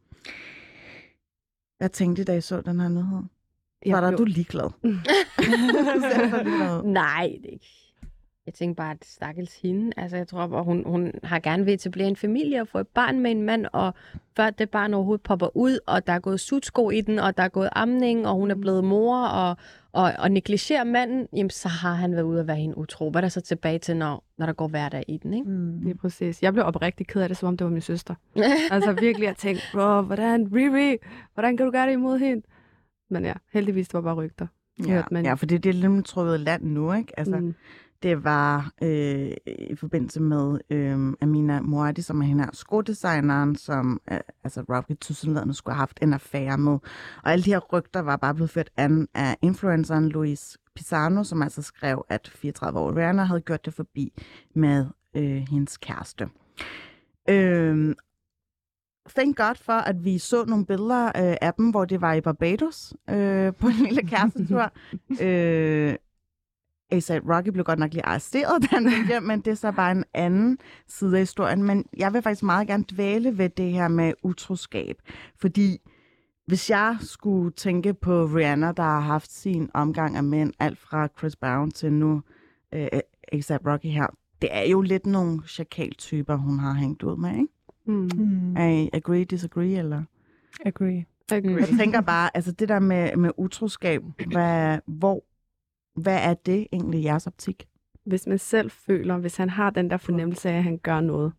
Hvad 1.78 1.90
tænkte 1.90 2.22
I, 2.22 2.26
da 2.26 2.38
I 2.38 2.42
så 2.42 2.62
den 2.62 2.80
her 2.80 2.90
nyhed? 2.90 3.24
Jeg 3.86 3.94
Var 3.94 4.02
der 4.02 4.10
blev- 4.10 4.18
du 4.18 4.24
ligeglad? 4.24 4.70
Du 4.84 6.44
ligeglad. 6.44 6.84
Nej, 6.84 7.38
det 7.42 7.50
er 7.50 7.54
ikke. 7.54 7.87
Jeg 8.48 8.54
tænker 8.54 8.76
bare, 8.76 8.92
at 8.92 9.06
stakkels 9.06 9.62
hende. 9.62 9.92
Altså, 9.98 10.18
jeg 10.18 10.28
tror, 10.28 10.58
at 10.58 10.66
hun, 10.66 10.84
hun 10.86 11.12
har 11.24 11.40
gerne 11.40 11.66
vil 11.66 11.74
etablere 11.74 12.08
en 12.08 12.16
familie 12.16 12.62
og 12.62 12.68
få 12.68 12.78
et 12.78 12.88
barn 12.88 13.20
med 13.20 13.32
en 13.32 13.44
mand, 13.44 13.66
og 13.74 13.94
før 14.38 14.50
det 14.50 14.70
barn 14.70 14.94
overhovedet 14.94 15.24
popper 15.24 15.58
ud, 15.58 15.80
og 15.88 16.08
der 16.08 16.14
er 16.14 16.20
gået 16.20 16.40
sutsko 16.40 16.90
i 16.90 17.02
den, 17.02 17.20
og 17.20 17.38
der 17.38 17.44
er 17.44 17.50
gået 17.50 17.70
amning, 17.72 18.28
og 18.28 18.36
hun 18.36 18.52
er 18.52 18.56
blevet 18.56 18.84
mor, 18.84 19.26
og, 19.26 19.58
og, 19.92 20.14
og 20.20 20.32
negligerer 20.32 20.84
manden, 20.84 21.28
jamen, 21.34 21.50
så 21.50 21.68
har 21.68 21.94
han 21.94 22.12
været 22.12 22.24
ude 22.24 22.40
at 22.40 22.48
være 22.48 22.58
hende 22.58 22.78
utro. 22.78 23.10
Hvad 23.10 23.20
er 23.20 23.22
der 23.22 23.30
så 23.30 23.42
tilbage 23.42 23.80
til, 23.80 23.98
når, 23.98 24.24
når 24.38 24.46
der 24.46 24.54
går 24.54 24.68
hverdag 24.68 25.04
i 25.08 25.18
den, 25.18 25.34
ikke? 25.34 25.50
Mm. 25.50 25.80
Lige 25.82 25.96
præcis. 25.96 26.44
Jeg 26.44 26.54
blev 26.54 26.66
oprigtig 26.66 27.08
ked 27.08 27.22
af 27.22 27.30
det, 27.30 27.38
som 27.38 27.48
om 27.48 27.58
det 27.58 27.66
var 27.66 27.72
min 27.72 27.82
søster. 27.82 28.16
altså 28.72 28.94
virkelig, 28.94 29.26
jeg 29.26 29.36
tænkte, 29.36 29.64
bro, 29.74 30.02
hvordan, 30.02 30.50
Riri, 30.56 30.98
hvordan 31.34 31.58
kan 31.58 31.66
du 31.66 31.72
gøre 31.72 31.86
det 31.86 31.94
imod 31.94 32.20
hende? 32.20 32.48
Men 33.10 33.26
ja, 33.26 33.34
heldigvis, 33.54 33.88
det 33.88 33.94
var 33.94 34.02
bare 34.02 34.16
rygter. 34.16 34.48
Ja, 34.86 34.92
hørte 34.92 35.08
man. 35.12 35.26
ja, 35.26 35.34
for 35.34 35.46
det, 35.46 35.64
det 35.64 35.70
er 35.70 35.90
lidt 35.90 36.06
trukket 36.06 36.40
land 36.40 36.64
nu, 36.64 36.94
ikke? 36.94 37.20
Altså, 37.20 37.38
mm. 37.38 37.56
Det 38.04 38.24
var 38.24 38.72
øh, 38.84 39.32
i 39.46 39.76
forbindelse 39.76 40.22
med 40.22 40.60
øh, 40.70 41.14
Amina 41.22 41.62
Moadi, 41.62 42.02
som 42.02 42.22
er 42.22 42.26
hende 42.26 42.44
her 42.44 42.52
skodesigneren, 42.54 43.56
som 43.56 44.02
øh, 44.12 44.20
altså 44.44 44.62
Rocky 44.62 44.92
tilsyneladende 45.02 45.54
skulle 45.54 45.74
have 45.76 45.80
haft 45.80 46.00
en 46.02 46.14
affære 46.14 46.58
med. 46.58 46.72
Og 47.24 47.32
alle 47.32 47.46
de 47.46 47.52
her 47.52 47.60
rygter 47.60 48.00
var 48.00 48.16
bare 48.16 48.34
blevet 48.34 48.50
ført 48.50 48.70
an 48.78 49.08
af 49.14 49.38
influenceren 49.42 50.10
Luis 50.10 50.58
Pisano, 50.76 51.24
som 51.24 51.42
altså 51.42 51.62
skrev, 51.62 52.06
at 52.10 52.32
34 52.36 52.80
år 52.80 52.98
Rihanna 52.98 53.24
havde 53.24 53.42
gjort 53.42 53.66
det 53.66 53.74
forbi 53.74 54.14
med 54.54 54.86
øh, 55.16 55.46
hendes 55.50 55.78
kæreste. 55.78 56.30
Øh, 57.30 57.96
thank 59.10 59.38
God 59.38 59.56
for, 59.56 59.74
at 59.74 60.06
vi 60.06 60.18
så 60.18 60.46
nogle 60.46 60.66
billeder 60.66 61.06
øh, 61.06 61.36
af 61.42 61.54
dem, 61.54 61.70
hvor 61.70 61.86
det 61.86 62.02
var 62.02 62.14
i 62.14 62.22
Barbados 62.22 62.94
øh, 63.10 63.54
på 63.54 63.68
en 63.68 63.74
lille 63.74 64.08
kærestetur. 64.12 64.72
øh, 65.22 65.96
A$AP 66.92 67.24
Rocky 67.30 67.50
blev 67.50 67.66
godt 67.66 67.80
nok 67.80 67.94
lige 67.94 68.06
arresteret, 68.06 68.62
da 68.62 68.68
han 68.72 69.08
hjem, 69.08 69.24
men 69.24 69.40
det 69.42 69.52
er 69.52 69.56
så 69.56 69.72
bare 69.72 69.92
en 69.92 70.04
anden 70.14 70.58
side 70.88 71.14
af 71.14 71.22
historien. 71.22 71.64
Men 71.64 71.86
jeg 71.98 72.14
vil 72.14 72.22
faktisk 72.22 72.44
meget 72.44 72.68
gerne 72.68 72.86
dvæle 72.92 73.38
ved 73.38 73.50
det 73.50 73.72
her 73.72 73.88
med 73.88 74.14
utroskab, 74.24 74.96
fordi 75.40 75.78
hvis 76.48 76.70
jeg 76.70 76.98
skulle 77.00 77.52
tænke 77.52 77.94
på 77.94 78.26
Rihanna, 78.26 78.72
der 78.72 78.84
har 78.84 79.00
haft 79.00 79.32
sin 79.32 79.70
omgang 79.74 80.18
af 80.18 80.24
mænd, 80.24 80.54
alt 80.60 80.80
fra 80.80 81.08
Chris 81.18 81.36
Brown 81.36 81.72
til 81.72 81.94
nu 81.94 82.22
øh, 82.74 82.88
A$AP 83.32 83.68
Rocky 83.68 83.86
her, 83.86 84.08
det 84.42 84.50
er 84.52 84.64
jo 84.64 84.82
lidt 84.82 85.06
nogle 85.06 85.42
chakaltyper, 85.48 86.36
hun 86.36 86.60
har 86.60 86.74
hængt 86.74 87.04
ud 87.04 87.18
med, 87.18 87.32
ikke? 87.32 87.48
Mm. 87.86 88.10
Mm. 88.16 88.56
Er 88.58 88.68
I 88.68 88.90
agree, 88.94 89.24
disagree, 89.24 89.78
eller? 89.78 90.04
Agree. 90.66 91.06
Agree. 91.32 91.56
Jeg 91.60 91.68
tænker 91.80 92.02
bare, 92.02 92.30
altså 92.34 92.52
det 92.52 92.70
der 92.70 92.80
med, 92.80 93.16
med 93.16 93.32
utroskab, 93.38 94.02
hvad, 94.32 94.80
hvor, 94.86 95.24
hvad 95.98 96.20
er 96.22 96.34
det 96.34 96.68
egentlig 96.72 97.00
i 97.00 97.04
jeres 97.06 97.28
optik? 97.28 97.68
Hvis 98.04 98.28
man 98.28 98.38
selv 98.38 98.72
føler, 98.72 99.18
hvis 99.18 99.38
han 99.38 99.50
har 99.50 99.70
den 99.70 99.90
der 99.90 99.98
fornemmelse 99.98 100.50
af, 100.50 100.58
at 100.58 100.64
han 100.64 100.78
gør 100.78 101.02
noget, 101.02 101.34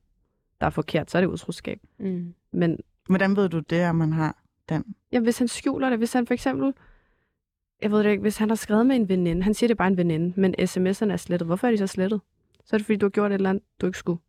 der 0.60 0.66
er 0.66 0.70
forkert, 0.70 1.10
så 1.10 1.18
er 1.18 1.22
det 1.22 1.28
utroskab. 1.28 1.80
Mm. 1.98 2.34
Men 2.52 2.78
Hvordan 3.08 3.36
ved 3.36 3.48
du 3.48 3.58
det, 3.58 3.76
at 3.76 3.94
man 3.94 4.12
har 4.12 4.42
den? 4.68 4.84
ja, 5.12 5.20
hvis 5.20 5.38
han 5.38 5.48
skjuler 5.48 5.90
det, 5.90 5.98
hvis 5.98 6.12
han 6.12 6.26
for 6.26 6.34
eksempel, 6.34 6.74
jeg 7.82 7.90
ved 7.90 7.98
det 8.04 8.10
ikke, 8.10 8.20
hvis 8.20 8.36
han 8.36 8.48
har 8.48 8.56
skrevet 8.56 8.86
med 8.86 8.96
en 8.96 9.08
veninde, 9.08 9.42
han 9.42 9.54
siger 9.54 9.68
det 9.68 9.74
er 9.74 9.78
bare 9.78 9.88
en 9.88 9.96
veninde, 9.96 10.40
men 10.40 10.54
sms'erne 10.58 11.12
er 11.12 11.16
slettet. 11.16 11.46
Hvorfor 11.46 11.66
er 11.66 11.70
de 11.70 11.78
så 11.78 11.86
slettet? 11.86 12.20
Så 12.64 12.76
er 12.76 12.78
det 12.78 12.86
fordi, 12.86 12.96
du 12.96 13.06
har 13.06 13.10
gjort 13.10 13.30
et 13.30 13.34
eller 13.34 13.50
andet, 13.50 13.64
du 13.80 13.86
ikke 13.86 13.98
skulle. 13.98 14.20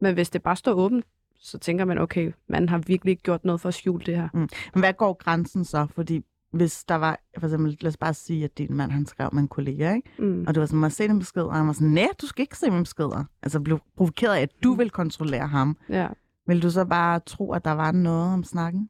Men 0.00 0.14
hvis 0.14 0.30
det 0.30 0.42
bare 0.42 0.56
står 0.56 0.72
åbent, 0.72 1.04
så 1.36 1.58
tænker 1.58 1.84
man, 1.84 1.98
okay, 1.98 2.32
man 2.46 2.68
har 2.68 2.78
virkelig 2.78 3.10
ikke 3.10 3.22
gjort 3.22 3.44
noget 3.44 3.60
for 3.60 3.68
at 3.68 3.74
skjule 3.74 4.04
det 4.06 4.16
her. 4.16 4.28
Men 4.32 4.48
hvad 4.80 4.92
går 4.92 5.12
grænsen 5.12 5.64
så? 5.64 5.86
Fordi 5.94 6.24
hvis 6.52 6.84
der 6.84 6.94
var, 6.94 7.18
for 7.38 7.46
eksempel, 7.46 7.76
lad 7.80 7.88
os 7.88 7.96
bare 7.96 8.14
sige, 8.14 8.44
at 8.44 8.58
din 8.58 8.74
mand, 8.76 8.90
han 8.90 9.06
skrev 9.06 9.28
med 9.32 9.42
en 9.42 9.48
kollega, 9.48 9.94
ikke? 9.94 10.10
Mm. 10.18 10.44
Og 10.48 10.54
det 10.54 10.60
var 10.60 10.66
sådan, 10.66 10.78
må 10.80 10.86
jeg 10.86 10.92
se 10.92 11.08
den 11.08 11.18
besked? 11.18 11.42
Og 11.42 11.54
han 11.54 11.66
var 11.66 11.72
sådan, 11.72 11.88
nej, 11.88 12.08
du 12.22 12.26
skal 12.26 12.42
ikke 12.42 12.58
se 12.58 12.70
mine 12.70 12.82
beskeder. 12.82 13.24
Altså 13.42 13.60
blev 13.60 13.78
provokeret 13.96 14.34
af, 14.34 14.40
at 14.40 14.50
du 14.64 14.74
vil 14.74 14.90
kontrollere 14.90 15.46
ham. 15.48 15.76
Ja, 15.88 16.08
Vil 16.46 16.62
du 16.62 16.70
så 16.70 16.84
bare 16.84 17.20
tro, 17.20 17.52
at 17.52 17.64
der 17.64 17.70
var 17.72 17.92
noget 17.92 18.32
om 18.34 18.44
snakken? 18.44 18.88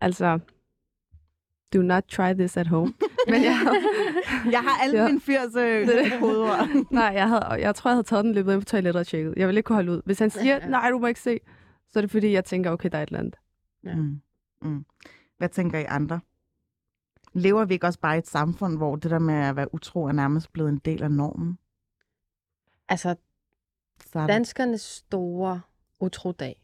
altså, 0.00 0.38
do 1.74 1.82
not 1.82 2.04
try 2.04 2.32
this 2.34 2.56
at 2.56 2.66
home. 2.66 2.92
Men 3.30 3.42
jeg, 3.42 3.80
Jeg 4.50 4.60
har 4.60 4.82
alle 4.82 5.02
Ja. 5.02 5.06
mine 5.06 5.20
80 5.20 5.56
øh, 5.56 5.86
kodeord. 6.20 6.68
nej, 6.90 7.04
jeg, 7.14 7.28
havde, 7.28 7.44
jeg 7.44 7.74
tror, 7.74 7.90
jeg 7.90 7.94
havde 7.96 8.06
taget 8.06 8.24
den 8.24 8.32
løbet 8.34 8.52
ind 8.52 8.60
på 8.60 8.64
toilettet 8.64 9.00
og 9.00 9.06
tjekket. 9.06 9.34
Jeg 9.36 9.46
ville 9.48 9.58
ikke 9.58 9.66
kunne 9.66 9.74
holde 9.76 9.92
ud. 9.92 10.02
Hvis 10.04 10.18
han 10.18 10.30
siger, 10.30 10.68
nej, 10.68 10.90
du 10.90 10.98
må 10.98 11.06
ikke 11.06 11.20
se, 11.20 11.38
så 11.90 11.98
er 11.98 12.00
det 12.00 12.10
fordi, 12.10 12.32
jeg 12.32 12.44
tænker, 12.44 12.70
okay, 12.70 12.88
der 12.92 12.98
er 12.98 13.02
et 13.02 13.06
eller 13.08 13.18
andet. 13.18 13.34
Ja. 13.84 13.94
Mm. 13.94 14.20
Mm. 14.62 14.84
Hvad 15.38 15.48
tænker 15.48 15.78
I 15.78 15.84
andre? 15.88 16.20
Lever 17.34 17.64
vi 17.64 17.74
ikke 17.74 17.86
også 17.86 17.98
bare 18.00 18.14
i 18.16 18.18
et 18.18 18.26
samfund, 18.28 18.76
hvor 18.76 18.96
det 18.96 19.10
der 19.10 19.18
med 19.18 19.34
at 19.34 19.56
være 19.56 19.74
utro 19.74 20.04
er 20.04 20.12
nærmest 20.12 20.52
blevet 20.52 20.68
en 20.68 20.78
del 20.84 21.02
af 21.02 21.10
normen? 21.10 21.58
Altså, 22.88 23.14
Så 24.06 24.18
der- 24.18 24.26
danskernes 24.26 24.80
store 24.80 25.60
utrodag 26.00 26.62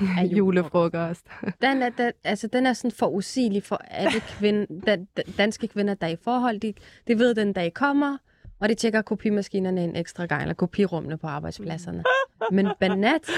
er 0.18 0.24
Julefrokost. 0.26 1.26
Den 1.62 1.82
er, 1.82 1.88
den, 1.90 2.12
altså, 2.24 2.46
den 2.46 2.66
er 2.66 2.72
sådan 2.72 2.90
forudsigelig 2.90 3.62
for 3.62 3.76
alle 3.76 4.20
kvinde, 4.20 4.80
da, 4.86 4.96
danske 5.38 5.68
kvinder, 5.68 5.94
der 5.94 6.06
er 6.06 6.10
i 6.10 6.16
forhold. 6.16 6.60
De, 6.60 6.74
de 7.08 7.18
ved, 7.18 7.34
den 7.34 7.52
dag 7.52 7.74
kommer, 7.74 8.16
og 8.60 8.68
de 8.68 8.74
tjekker 8.74 9.02
kopimaskinerne 9.02 9.84
en 9.84 9.96
ekstra 9.96 10.26
gang, 10.26 10.42
eller 10.42 10.54
kopirummene 10.54 11.18
på 11.18 11.26
arbejdspladserne. 11.26 12.04
Men 12.50 12.68
Banat, 12.80 13.30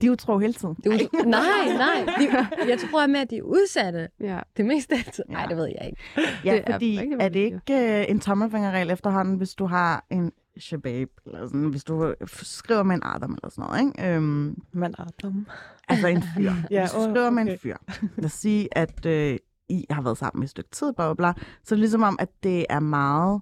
De 0.00 0.06
er 0.06 0.10
utro 0.10 0.38
hele 0.38 0.52
tiden. 0.52 0.74
det 0.74 0.86
er 0.86 0.98
jo, 1.14 1.28
nej, 1.30 1.40
nej, 1.76 2.14
de, 2.18 2.68
jeg 2.68 2.78
tror 2.90 3.06
mere, 3.06 3.22
at 3.22 3.30
de 3.30 3.36
er 3.36 3.42
udsatte. 3.42 4.08
Ja. 4.20 4.40
Det 4.56 4.64
meste 4.66 4.94
af 4.94 5.04
tiden. 5.14 5.30
Nej, 5.32 5.46
det 5.46 5.56
ved 5.56 5.66
jeg 5.66 5.86
ikke. 5.86 6.02
Ja, 6.44 6.52
Det 6.54 6.62
er 6.66 6.72
fordi 6.72 7.00
rigtig 7.00 7.16
er 7.20 7.28
det 7.28 7.40
ikke 7.40 8.00
øh, 8.00 8.10
en 8.10 8.20
tommelfingerregel 8.20 8.90
efterhånden, 8.90 9.36
hvis 9.36 9.54
du 9.54 9.66
har 9.66 10.04
en 10.10 10.32
shabab, 10.58 11.08
eller 11.26 11.46
sådan, 11.46 11.64
hvis 11.68 11.84
du 11.84 12.14
skriver 12.42 12.82
med 12.82 12.94
en 12.94 13.02
Adam 13.04 13.32
eller 13.32 13.48
sådan 13.50 13.64
noget, 13.70 13.80
ikke? 13.96 14.14
Øhm, 14.14 14.48
er 14.82 15.12
dum. 15.22 15.46
altså 15.88 16.06
en 16.06 16.22
fyr. 16.36 16.52
Ja, 16.70 16.80
hvis 16.80 16.90
du 16.90 17.02
skriver 17.02 17.30
med 17.30 17.42
en 17.42 17.48
okay. 17.48 17.58
fyr, 17.58 17.76
lad 18.16 18.24
os 18.24 18.32
sige, 18.32 18.68
at 18.78 19.06
øh, 19.06 19.38
I 19.68 19.84
har 19.90 20.02
været 20.02 20.18
sammen 20.18 20.42
i 20.42 20.44
et 20.44 20.50
stykke 20.50 20.70
tid, 20.70 20.92
bla, 20.92 21.14
bla, 21.14 21.32
bla, 21.32 21.42
så 21.64 21.74
er 21.74 21.76
det 21.76 21.78
ligesom 21.78 22.02
om, 22.02 22.16
at 22.20 22.28
det 22.42 22.66
er 22.70 22.80
meget 22.80 23.40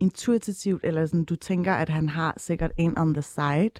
intuitivt, 0.00 0.80
eller 0.84 1.06
sådan, 1.06 1.24
du 1.24 1.36
tænker, 1.36 1.72
at 1.74 1.88
han 1.88 2.08
har 2.08 2.34
sikkert 2.36 2.70
en 2.76 2.98
on 2.98 3.14
the 3.14 3.22
side. 3.22 3.64
I 3.64 3.70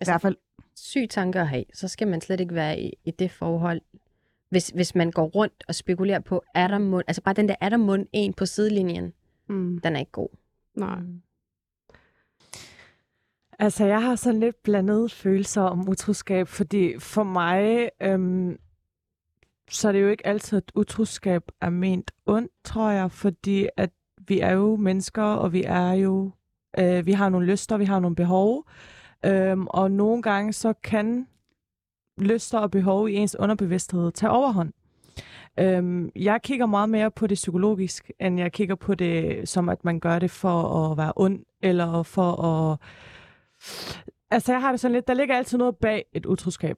Altså- 0.00 0.12
hvert 0.12 0.20
fald, 0.20 0.36
Syg 0.82 1.06
tanke 1.10 1.40
at 1.40 1.48
have, 1.48 1.64
så 1.74 1.88
skal 1.88 2.08
man 2.08 2.20
slet 2.20 2.40
ikke 2.40 2.54
være 2.54 2.80
i, 2.80 2.92
i 3.04 3.10
det 3.10 3.30
forhold. 3.30 3.80
Hvis, 4.50 4.68
hvis 4.68 4.94
man 4.94 5.10
går 5.10 5.24
rundt 5.26 5.64
og 5.68 5.74
spekulerer 5.74 6.20
på, 6.20 6.42
er 6.54 6.68
der 6.68 6.78
mund, 6.78 7.04
altså 7.08 7.22
bare 7.22 7.34
den 7.34 7.48
der, 7.48 7.54
er 7.60 7.68
der 7.68 7.76
mund 7.76 8.06
en 8.12 8.32
på 8.32 8.46
sidelinjen, 8.46 9.12
Mm. 9.50 9.78
den 9.78 9.96
er 9.96 10.00
ikke 10.00 10.12
god. 10.12 10.28
Nej. 10.74 10.98
Altså, 13.58 13.84
jeg 13.84 14.02
har 14.02 14.16
sådan 14.16 14.40
lidt 14.40 14.62
blandede 14.62 15.08
følelser 15.08 15.62
om 15.62 15.88
utroskab, 15.88 16.48
fordi 16.48 16.98
for 16.98 17.22
mig, 17.22 17.90
øhm, 18.02 18.58
så 19.70 19.88
er 19.88 19.92
det 19.92 20.02
jo 20.02 20.08
ikke 20.08 20.26
altid, 20.26 20.56
at 20.58 20.72
utroskab 20.74 21.42
er 21.60 21.70
ment 21.70 22.10
ondt, 22.26 22.52
tror 22.64 22.90
jeg, 22.90 23.10
fordi 23.12 23.68
at 23.76 23.90
vi 24.28 24.40
er 24.40 24.50
jo 24.52 24.76
mennesker, 24.76 25.22
og 25.22 25.52
vi 25.52 25.62
er 25.66 25.92
jo, 25.92 26.30
øh, 26.78 27.06
vi 27.06 27.12
har 27.12 27.28
nogle 27.28 27.46
lyster, 27.46 27.76
vi 27.76 27.84
har 27.84 28.00
nogle 28.00 28.16
behov, 28.16 28.68
øhm, 29.24 29.66
og 29.66 29.90
nogle 29.90 30.22
gange 30.22 30.52
så 30.52 30.72
kan 30.72 31.26
lyster 32.18 32.58
og 32.58 32.70
behov 32.70 33.08
i 33.08 33.14
ens 33.14 33.36
underbevidsthed 33.38 34.12
tage 34.12 34.30
overhånd. 34.30 34.72
Øhm, 35.60 36.10
jeg 36.16 36.42
kigger 36.42 36.66
meget 36.66 36.88
mere 36.88 37.10
på 37.10 37.26
det 37.26 37.34
psykologisk, 37.34 38.10
end 38.20 38.38
jeg 38.38 38.52
kigger 38.52 38.74
på 38.74 38.94
det 38.94 39.48
som, 39.48 39.68
at 39.68 39.84
man 39.84 40.00
gør 40.00 40.18
det 40.18 40.30
for 40.30 40.90
at 40.90 40.96
være 40.96 41.12
ond, 41.16 41.44
eller 41.62 42.02
for 42.02 42.42
at 42.44 42.78
Altså, 44.30 44.52
jeg 44.52 44.60
har 44.60 44.70
det 44.70 44.80
sådan 44.80 44.92
lidt, 44.92 45.08
der 45.08 45.14
ligger 45.14 45.36
altid 45.36 45.58
noget 45.58 45.76
bag 45.76 46.04
et 46.12 46.26
utroskab. 46.26 46.76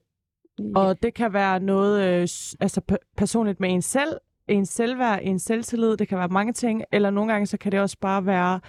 Og 0.75 1.03
det 1.03 1.13
kan 1.13 1.33
være 1.33 1.59
noget 1.59 2.01
øh, 2.01 2.21
altså, 2.59 2.81
pe- 2.91 3.13
personligt 3.17 3.59
med 3.59 3.69
en 3.69 3.81
selv, 3.81 4.17
en 4.47 4.65
selvværd, 4.65 5.19
en 5.21 5.39
selvtillid, 5.39 5.97
det 5.97 6.07
kan 6.07 6.17
være 6.17 6.27
mange 6.27 6.53
ting, 6.53 6.83
eller 6.91 7.09
nogle 7.09 7.31
gange 7.31 7.45
så 7.47 7.57
kan 7.57 7.71
det 7.71 7.79
også 7.79 7.97
bare 8.01 8.25
være 8.25 8.59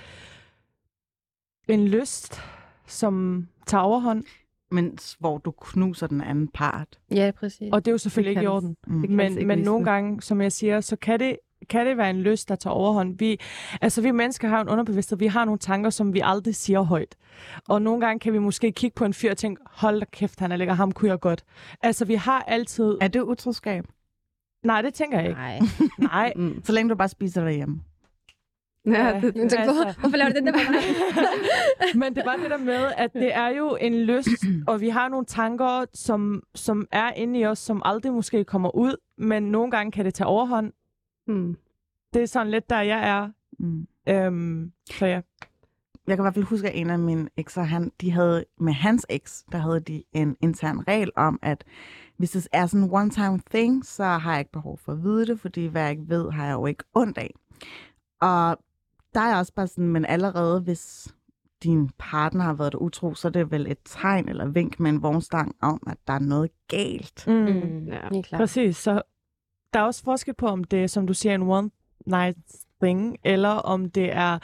en 1.69 1.89
lyst, 1.89 2.41
som 2.87 3.47
tager 3.67 3.83
overhånd, 3.83 4.25
mens 4.71 5.17
hvor 5.21 5.39
du 5.39 5.51
knuser 5.51 6.07
den 6.07 6.21
anden 6.21 6.49
part. 6.49 6.99
Ja, 7.15 7.31
præcis. 7.37 7.73
og 7.73 7.85
det 7.85 7.91
er 7.91 7.93
jo 7.93 7.99
selvfølgelig 7.99 8.37
Det 8.37 8.41
ikke 8.41 8.45
i 8.45 8.49
orden. 8.49 8.77
Mm. 8.87 9.05
Men, 9.09 9.47
men 9.47 9.59
nogle 9.59 9.85
gange, 9.85 10.23
som 10.23 10.41
jeg 10.41 10.53
siger, 10.53 10.81
så 10.81 10.97
kan 10.97 11.21
det, 11.21 11.37
kan 11.71 11.87
det 11.87 11.97
være 11.97 12.11
en 12.11 12.21
lyst, 12.21 12.49
der 12.49 12.55
tager 12.55 12.75
overhånd. 12.75 13.19
Vi, 13.19 13.41
altså, 13.81 14.03
vi 14.03 14.11
mennesker 14.11 14.49
har 14.49 14.61
en 14.61 14.69
underbevidsthed. 14.69 15.19
Vi 15.19 15.27
har 15.27 15.45
nogle 15.45 15.59
tanker, 15.59 15.91
som 15.91 16.15
vi 16.15 16.21
aldrig 16.25 16.55
siger 16.55 16.81
højt. 16.81 17.17
Og 17.69 17.83
nogle 17.83 18.01
gange 18.07 18.21
kan 18.21 18.33
vi 18.33 18.39
måske 18.39 18.73
kigge 18.73 18.95
på 18.95 19.05
en 19.05 19.15
fyr 19.15 19.31
og 19.31 19.37
tænke, 19.37 19.63
hold 19.71 20.01
da 20.01 20.07
kæft, 20.13 20.41
han 20.41 20.53
er 20.53 20.57
lækker, 20.57 20.75
ham 20.75 20.93
kunne 20.93 21.11
jeg 21.11 21.21
godt. 21.21 21.45
Altså, 21.83 22.05
vi 22.05 22.15
har 22.15 22.43
altid... 22.43 22.99
Er 23.01 23.09
det 23.09 23.21
utroskab? 23.21 23.85
Nej, 24.65 24.83
det 24.83 24.95
tænker 24.95 25.19
jeg 25.21 25.29
ikke. 25.29 25.41
Nej. 25.41 25.59
Nej. 26.13 26.33
Mm. 26.37 26.63
Så 26.65 26.73
længe 26.73 26.91
du 26.91 26.95
bare 26.95 27.09
spiser 27.09 27.45
derhjemme. 27.45 27.81
Ja, 28.87 29.21
det, 29.23 29.37
Men 29.37 29.51
så, 29.51 29.57
Altså- 29.57 29.95
Hvorfor 30.01 30.17
laver 30.17 30.31
du 30.31 30.37
den 30.37 30.47
der? 30.47 30.53
Men 31.99 32.17
det 32.17 32.23
var 32.27 32.37
det 32.37 32.51
der 32.51 32.59
med, 32.59 32.93
at 32.97 33.13
det 33.13 33.35
er 33.35 33.49
jo 33.49 33.77
en 33.81 33.95
lyst, 33.95 34.29
og 34.67 34.81
vi 34.81 34.89
har 34.89 35.09
nogle 35.09 35.27
tanker, 35.27 35.85
som, 35.95 36.43
som 36.55 36.87
er 36.93 37.13
inde 37.13 37.39
i 37.41 37.47
os, 37.47 37.59
som 37.59 37.83
aldrig 37.85 38.13
måske 38.13 38.45
kommer 38.45 38.77
ud, 38.77 38.97
men 39.19 39.43
nogle 39.43 39.71
gange 39.71 39.93
kan 39.93 40.05
det 40.05 40.15
tage 40.15 40.27
overhånd. 40.29 40.73
mm. 41.27 41.57
Det 42.15 42.23
er 42.23 42.27
sådan 42.27 42.51
lidt, 42.51 42.71
der 42.71 42.81
jeg 42.81 43.09
er. 43.09 43.29
Mm. 43.59 43.87
Øhm, 44.09 44.73
så 44.91 45.07
ja. 45.07 45.21
Jeg 46.07 46.17
kan 46.17 46.23
i 46.23 46.25
hvert 46.25 46.35
fald 46.35 46.45
huske, 46.45 46.69
at 46.69 46.77
en 46.77 46.91
af 46.91 46.99
mine 46.99 47.29
ekser, 47.37 47.63
han, 47.63 47.93
de 48.01 48.11
havde, 48.11 48.45
med 48.61 48.73
hans 48.73 49.07
eks, 49.11 49.45
der 49.53 49.59
havde 49.59 49.81
de 49.81 50.03
en 50.13 50.37
intern 50.41 50.89
regel 50.89 51.11
om, 51.17 51.39
at 51.43 51.65
hvis 52.17 52.31
det 52.31 52.49
er 52.53 52.67
sådan 52.67 52.85
en 52.85 52.91
one-time 52.95 53.39
thing, 53.51 53.87
så 53.87 54.05
har 54.05 54.31
jeg 54.31 54.39
ikke 54.39 54.53
behov 54.53 54.79
for 54.79 54.93
at 54.93 55.03
vide 55.03 55.27
det, 55.27 55.41
fordi 55.41 55.67
hvad 55.67 55.83
jeg 55.83 55.91
ikke 55.91 56.09
ved, 56.09 56.31
har 56.31 56.45
jeg 56.47 56.53
jo 56.53 56.67
ikke 56.67 56.85
ondt 56.95 57.19
af. 57.19 57.35
Og 58.21 58.59
der 59.15 59.21
er 59.21 59.29
jeg 59.29 59.39
også 59.39 59.53
bare 59.55 59.67
sådan, 59.67 59.89
men 59.89 60.05
allerede 60.07 60.61
hvis 60.61 61.15
din 61.63 61.91
partner 61.99 62.45
har 62.45 62.55
været 62.55 62.75
utro, 62.75 63.15
så 63.15 63.29
er 63.29 63.33
det 63.33 63.51
vel 63.51 63.67
et 63.71 63.79
tegn 63.85 64.29
eller 64.29 64.47
vink 64.47 64.81
med 64.81 64.91
en 64.91 65.03
vognstang 65.03 65.55
om, 65.63 65.83
at 65.87 65.97
der 66.07 66.13
er 66.13 66.19
noget 66.19 66.51
galt. 66.69 67.25
Mm. 67.27 67.33
Mm, 67.35 67.89
Ja. 67.89 68.37
Præcis, 68.37 68.77
så 68.77 69.03
der 69.73 69.81
er 69.81 69.85
også 69.85 70.03
forskel 70.05 70.35
på, 70.35 70.47
om 70.47 70.65
det 70.65 70.83
er, 70.83 70.87
som 70.87 71.07
du 71.07 71.15
siger, 71.15 71.35
en 71.35 71.43
one 71.43 71.71
night 72.07 72.39
thing, 72.83 73.17
eller 73.25 73.49
om 73.49 73.91
det 73.91 74.13
er 74.13 74.39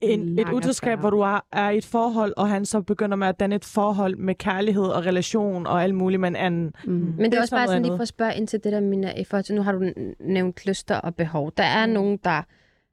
en, 0.00 0.38
et 0.38 0.48
utroskab, 0.52 0.98
hvor 0.98 1.10
du 1.10 1.20
er, 1.20 1.40
er 1.52 1.70
i 1.70 1.78
et 1.78 1.84
forhold, 1.86 2.32
og 2.36 2.48
han 2.48 2.64
så 2.64 2.80
begynder 2.80 3.16
med 3.16 3.26
at 3.26 3.40
danne 3.40 3.56
et 3.56 3.64
forhold 3.64 4.16
med 4.16 4.34
kærlighed 4.34 4.84
og 4.84 5.06
relation 5.06 5.66
og 5.66 5.82
alt 5.82 5.94
muligt 5.94 6.20
med 6.20 6.28
en 6.28 6.36
anden. 6.36 6.72
Mm. 6.84 6.92
Men 6.92 7.18
det 7.18 7.18
Det 7.18 7.34
er 7.34 7.36
er 7.36 7.40
også 7.40 7.50
så 7.50 7.56
bare 7.56 7.66
sådan 7.66 7.82
lige 7.82 7.96
for 7.96 8.02
at 8.02 8.08
spørge 8.08 8.36
ind 8.36 8.48
til 8.48 8.64
det 8.64 8.72
der, 8.72 8.80
Mina, 8.80 9.12
i 9.20 9.24
forhold 9.24 9.44
til, 9.44 9.54
nu 9.54 9.62
har 9.62 9.72
du 9.72 9.92
nævnt 10.20 10.66
lyster 10.66 10.96
og 10.96 11.14
behov. 11.14 11.52
Der 11.56 11.62
er 11.64 11.86
Mm. 11.86 11.92
nogen, 11.92 12.18
der 12.24 12.42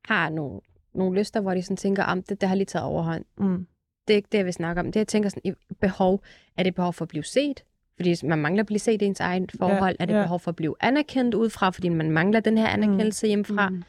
har 0.06 0.30
nogle, 0.30 0.60
nogle 0.94 1.20
lyster, 1.20 1.42
hvor 1.42 1.54
de 1.54 1.62
sådan 1.64 1.78
tænker, 1.78 2.04
om 2.04 2.24
det, 2.24 2.42
det 2.42 2.50
har 2.50 2.56
lige 2.56 2.66
taget 2.66 2.86
overhånd. 2.86 3.26
Mm. 3.38 3.68
Det 4.08 4.14
er 4.14 4.16
ikke 4.18 4.30
det, 4.32 4.38
jeg 4.38 4.46
vil 4.46 4.54
snakke 4.54 4.80
om. 4.80 4.86
Det, 4.92 4.96
jeg 5.00 5.08
tænker 5.08 5.30
sådan, 5.30 5.42
i 5.46 5.54
behov, 5.82 6.24
er 6.58 6.64
det 6.64 6.76
behov 6.76 6.94
for 6.94 7.06
at 7.06 7.10
blive 7.10 7.24
set? 7.24 7.64
Fordi 7.96 8.16
man 8.24 8.40
mangler 8.40 8.64
at 8.64 8.68
blive 8.68 8.80
set 8.80 9.02
i 9.02 9.06
ens 9.06 9.20
egen 9.20 9.50
forhold. 9.60 9.96
er 10.00 10.06
det 10.06 10.14
ja. 10.14 10.22
behov 10.22 10.40
for 10.40 10.52
at 10.52 10.56
blive 10.56 10.76
anerkendt 10.80 11.36
udefra, 11.36 11.70
fordi 11.70 11.90
man 11.90 12.12
mangler 12.12 12.40
den 12.40 12.58
her 12.58 12.68
anerkendelse 12.68 13.28
hjemmefra? 13.28 13.70
Mm. 13.70 13.84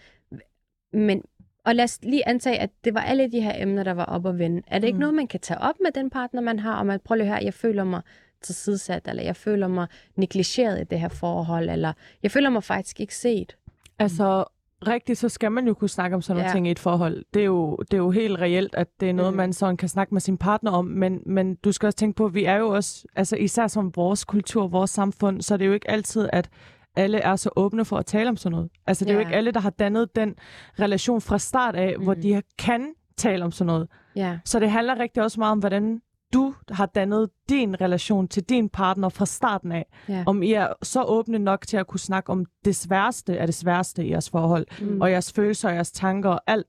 Men, 0.93 1.23
og 1.65 1.75
lad 1.75 1.85
os 1.85 1.99
lige 2.03 2.29
antage, 2.29 2.59
at 2.59 2.71
det 2.85 2.95
var 2.95 3.01
alle 3.01 3.33
de 3.33 3.41
her 3.41 3.62
emner, 3.62 3.83
der 3.83 3.93
var 3.93 4.05
op 4.05 4.27
at 4.27 4.38
vende. 4.38 4.62
Er 4.67 4.79
det 4.79 4.87
ikke 4.87 4.97
Mm. 4.97 5.01
noget, 5.01 5.15
man 5.15 5.27
kan 5.27 5.41
tage 5.41 5.59
op 5.61 5.75
med 5.83 5.93
den 5.93 6.11
partner, 6.11 6.41
man 6.41 6.59
har, 6.59 6.75
om 6.75 6.91
at 6.91 7.03
prøve 7.03 7.21
at 7.21 7.27
høre, 7.27 7.38
jeg 7.45 7.55
føler 7.55 7.85
mig 7.85 8.03
tilsidesat, 8.43 9.09
eller 9.09 9.23
jeg 9.23 9.37
føler 9.37 9.69
mig 9.69 9.87
negligeret 10.17 10.81
i 10.81 10.85
det 10.85 11.01
her 11.01 11.09
forhold, 11.09 11.71
eller 11.71 11.93
jeg 12.23 12.31
føler 12.31 12.51
mig 12.51 12.65
faktisk 12.65 13.01
ikke 13.01 13.17
set. 13.17 13.57
Altså, 13.99 14.45
rigtigt, 14.88 15.18
så 15.18 15.29
skal 15.29 15.53
man 15.53 15.66
jo 15.66 15.75
kunne 15.75 15.88
snakke 15.88 16.16
om 16.16 16.23
sådan 16.23 16.37
nogle 16.37 16.49
Ja. 16.49 16.53
ting 16.55 16.68
i 16.68 16.71
et 16.71 16.79
forhold. 16.79 17.25
Det 17.35 17.40
er, 17.42 17.47
jo, 17.47 17.77
det 17.77 17.95
er 17.95 17.99
jo 17.99 18.11
helt 18.11 18.38
reelt, 18.38 18.75
at 18.75 18.88
det 19.01 19.09
er 19.09 19.12
noget, 19.12 19.33
Mm. 19.33 19.37
man 19.37 19.53
sådan 19.53 19.77
kan 19.77 19.88
snakke 19.88 20.14
med 20.14 20.21
sin 20.21 20.38
partner 20.38 20.71
om, 20.71 20.85
men, 20.85 21.21
men 21.27 21.55
du 21.55 21.73
skal 21.73 21.87
også 21.87 21.97
tænke 21.97 22.16
på, 22.16 22.25
at 22.27 22.35
vi 22.35 22.45
er 22.45 22.57
jo 22.57 22.68
også, 22.68 23.05
altså 23.16 23.37
især 23.37 23.66
som 23.66 23.92
vores 23.97 24.25
kultur, 24.25 24.66
vores 24.68 24.90
samfund, 24.90 25.42
så 25.42 25.55
er 25.55 25.59
det 25.59 25.66
jo 25.66 25.73
ikke 25.73 25.90
altid, 25.90 26.29
at 26.33 26.51
alle 26.97 27.18
er 27.18 27.37
så 27.37 27.51
åbne 27.57 27.85
for 27.85 27.97
at 27.97 28.07
tale 28.07 28.29
om 28.29 28.37
sådan 28.37 28.57
noget. 28.57 28.71
Altså, 28.87 29.05
det 29.05 29.11
er 29.11 29.14
jo 29.14 29.21
Ja. 29.21 29.27
ikke 29.27 29.37
alle, 29.37 29.51
der 29.51 29.61
har 29.61 29.71
dannet 29.71 30.16
den 30.16 30.35
relation 30.81 31.21
fra 31.21 31.38
start 31.38 31.77
af, 31.77 31.95
mm. 31.99 32.05
hvor 32.05 32.14
de 32.14 32.42
kan 32.59 32.87
tale 33.16 33.45
om 33.45 33.51
sådan 33.53 33.66
noget. 33.66 33.88
Ja. 34.16 34.38
Så 34.45 34.59
det 34.59 34.71
handler 34.71 34.99
rigtig 34.99 35.23
også 35.23 35.40
meget 35.40 35.53
om, 35.53 35.59
hvordan 35.59 36.01
du 36.33 36.55
har 36.71 36.87
dannet 36.87 37.31
din 37.49 37.81
relation 37.81 38.29
til 38.29 38.42
din 38.42 38.68
partner 38.68 39.09
fra 39.09 39.27
starten 39.27 39.73
af. 39.73 39.87
Ja. 40.09 40.25
Om 40.27 40.42
I 40.42 40.53
er 40.53 40.73
så 40.83 41.03
åbne 41.05 41.38
nok 41.38 41.66
til 41.66 41.77
at 41.77 41.87
kunne 41.87 42.01
snakke 42.01 42.31
om 42.33 42.47
det 42.64 42.77
sværeste 42.77 43.38
af 43.38 43.47
det 43.47 43.55
sværeste 43.55 44.05
i 44.05 44.11
jeres 44.11 44.31
forhold, 44.31 44.66
Mm. 44.81 45.01
og 45.01 45.11
jeres 45.11 45.33
følelser 45.33 45.68
og 45.68 45.75
jeres 45.75 45.92
tanker 45.92 46.31
og 46.31 46.40
alt. 46.47 46.66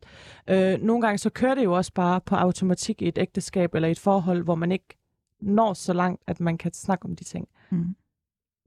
Øh, 0.49 0.81
nogle 0.81 1.01
gange 1.01 1.17
så 1.17 1.29
kører 1.29 1.55
det 1.55 1.63
jo 1.63 1.73
også 1.73 1.91
bare 1.93 2.21
på 2.21 2.35
automatik 2.35 3.01
i 3.01 3.07
et 3.07 3.17
ægteskab 3.17 3.75
eller 3.75 3.87
i 3.87 3.91
et 3.91 3.99
forhold, 3.99 4.43
hvor 4.43 4.55
man 4.55 4.71
ikke 4.71 4.97
når 5.41 5.73
så 5.73 5.93
langt, 5.93 6.21
at 6.27 6.39
man 6.39 6.57
kan 6.57 6.73
snakke 6.73 7.05
om 7.05 7.15
de 7.15 7.23
ting. 7.23 7.47
Mm. 7.71 7.95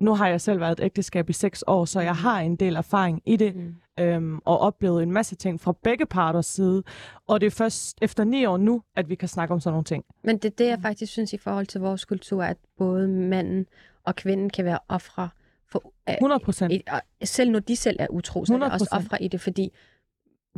Nu 0.01 0.15
har 0.15 0.29
jeg 0.29 0.41
selv 0.41 0.61
været 0.61 0.81
et 0.81 0.85
ægteskab 0.85 1.31
i 1.31 1.33
seks 1.33 1.65
år, 1.67 1.85
så 1.85 2.01
jeg 2.01 2.15
har 2.17 2.41
en 2.41 2.57
del 2.57 2.77
erfaring 2.77 3.23
i 3.27 3.37
det, 3.37 3.57
Mm. 3.57 3.75
Øhm, 4.01 4.39
og 4.45 4.59
oplevet 4.59 5.03
en 5.03 5.13
masse 5.13 5.35
ting 5.37 5.61
fra 5.61 5.75
begge 5.83 6.07
parters 6.07 6.47
side. 6.47 6.83
Og 7.27 7.41
det 7.41 7.47
er 7.47 7.51
først 7.51 7.99
efter 8.03 8.25
ni 8.25 8.45
år 8.47 8.57
nu, 8.57 8.83
at 8.97 9.09
vi 9.09 9.15
kan 9.15 9.29
snakke 9.29 9.55
om 9.55 9.61
sådan 9.61 9.73
nogle 9.73 9.85
ting. 9.85 10.05
Men 10.25 10.39
det 10.39 10.45
er 10.45 10.57
det, 10.59 10.67
jeg 10.67 10.79
faktisk 10.83 11.13
synes 11.13 11.33
i 11.33 11.37
forhold 11.39 11.67
til 11.67 11.81
vores 11.81 12.05
kultur, 12.05 12.43
at 12.43 12.57
både 12.79 13.09
manden 13.09 13.67
og 14.05 14.17
kvinden 14.17 14.51
kan 14.51 14.65
være 14.65 14.79
ofre 14.89 15.29
for... 15.71 15.93
øh, 16.09 16.15
100 16.15 16.41
procent. 16.45 16.73
selv 17.25 17.51
når 17.51 17.59
de 17.61 17.77
selv 17.77 17.97
er 18.01 18.07
utro, 18.11 18.45
så 18.45 18.55
er 18.55 18.59
det 18.59 18.73
også 18.73 18.89
100%. 18.93 18.97
ofre 18.97 19.23
i 19.23 19.29
det, 19.29 19.41
fordi 19.41 19.71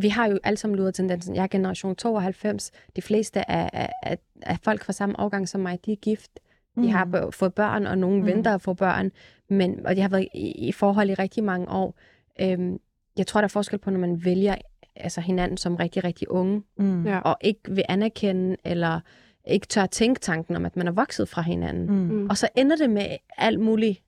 vi 0.01 0.09
har 0.09 0.27
jo 0.27 0.39
alle 0.45 0.57
sammen 0.57 0.77
luret 0.77 0.95
tendensen. 0.95 1.35
Jeg 1.35 1.43
er 1.43 1.47
generation 1.47 1.97
92. 1.97 2.71
De 2.97 3.03
fleste 3.03 3.51
af, 3.51 3.71
af, 3.73 3.93
af, 4.03 4.19
af 4.43 4.59
folk 4.62 4.85
fra 4.85 4.93
samme 4.93 5.21
årgang 5.21 5.49
som 5.49 5.61
mig, 5.61 5.79
de 5.87 5.93
er 5.93 5.97
gift. 5.97 6.31
De 6.75 6.81
Mm. 6.81 6.89
har 6.89 7.31
fået 7.31 7.55
børn, 7.55 7.87
og 7.87 7.99
nogle 7.99 8.21
Mm. 8.21 8.27
venter 8.27 8.55
at 8.55 8.62
få 8.62 8.75
børn, 8.75 9.11
men, 9.51 9.87
og 9.87 9.97
de 9.97 10.01
har 10.01 10.09
været 10.09 10.29
i, 10.35 10.69
i 10.69 10.73
forhold 10.73 11.11
i 11.11 11.15
rigtig 11.15 11.45
mange 11.45 11.69
år. 11.69 11.95
Øhm, 12.41 12.79
jeg 13.19 13.27
tror, 13.27 13.41
der 13.41 13.45
er 13.45 13.49
forskel 13.49 13.79
på, 13.79 13.91
når 13.91 13.99
man 13.99 14.25
vælger 14.25 14.55
altså 14.97 15.21
hinanden 15.21 15.57
som 15.57 15.77
rigtig, 15.77 16.05
rigtig 16.05 16.31
unge, 16.31 16.62
Mm. 16.79 17.07
Ja. 17.07 17.19
og 17.19 17.37
ikke 17.41 17.61
vil 17.71 17.85
anerkende, 17.89 18.57
eller 18.64 19.01
ikke 19.47 19.66
tør 19.66 19.83
at 19.83 19.91
tænke 19.91 20.21
tanken 20.21 20.57
om, 20.57 20.66
at 20.66 20.77
man 20.77 20.89
er 20.89 20.93
vokset 20.93 21.29
fra 21.29 21.43
hinanden. 21.43 21.87
Mm. 21.87 22.14
Mm. 22.16 22.27
Og 22.31 22.37
så 22.37 22.49
ender 22.57 22.77
det 22.77 22.91
med 22.91 23.07
alt 23.39 23.61
muligt 23.61 24.03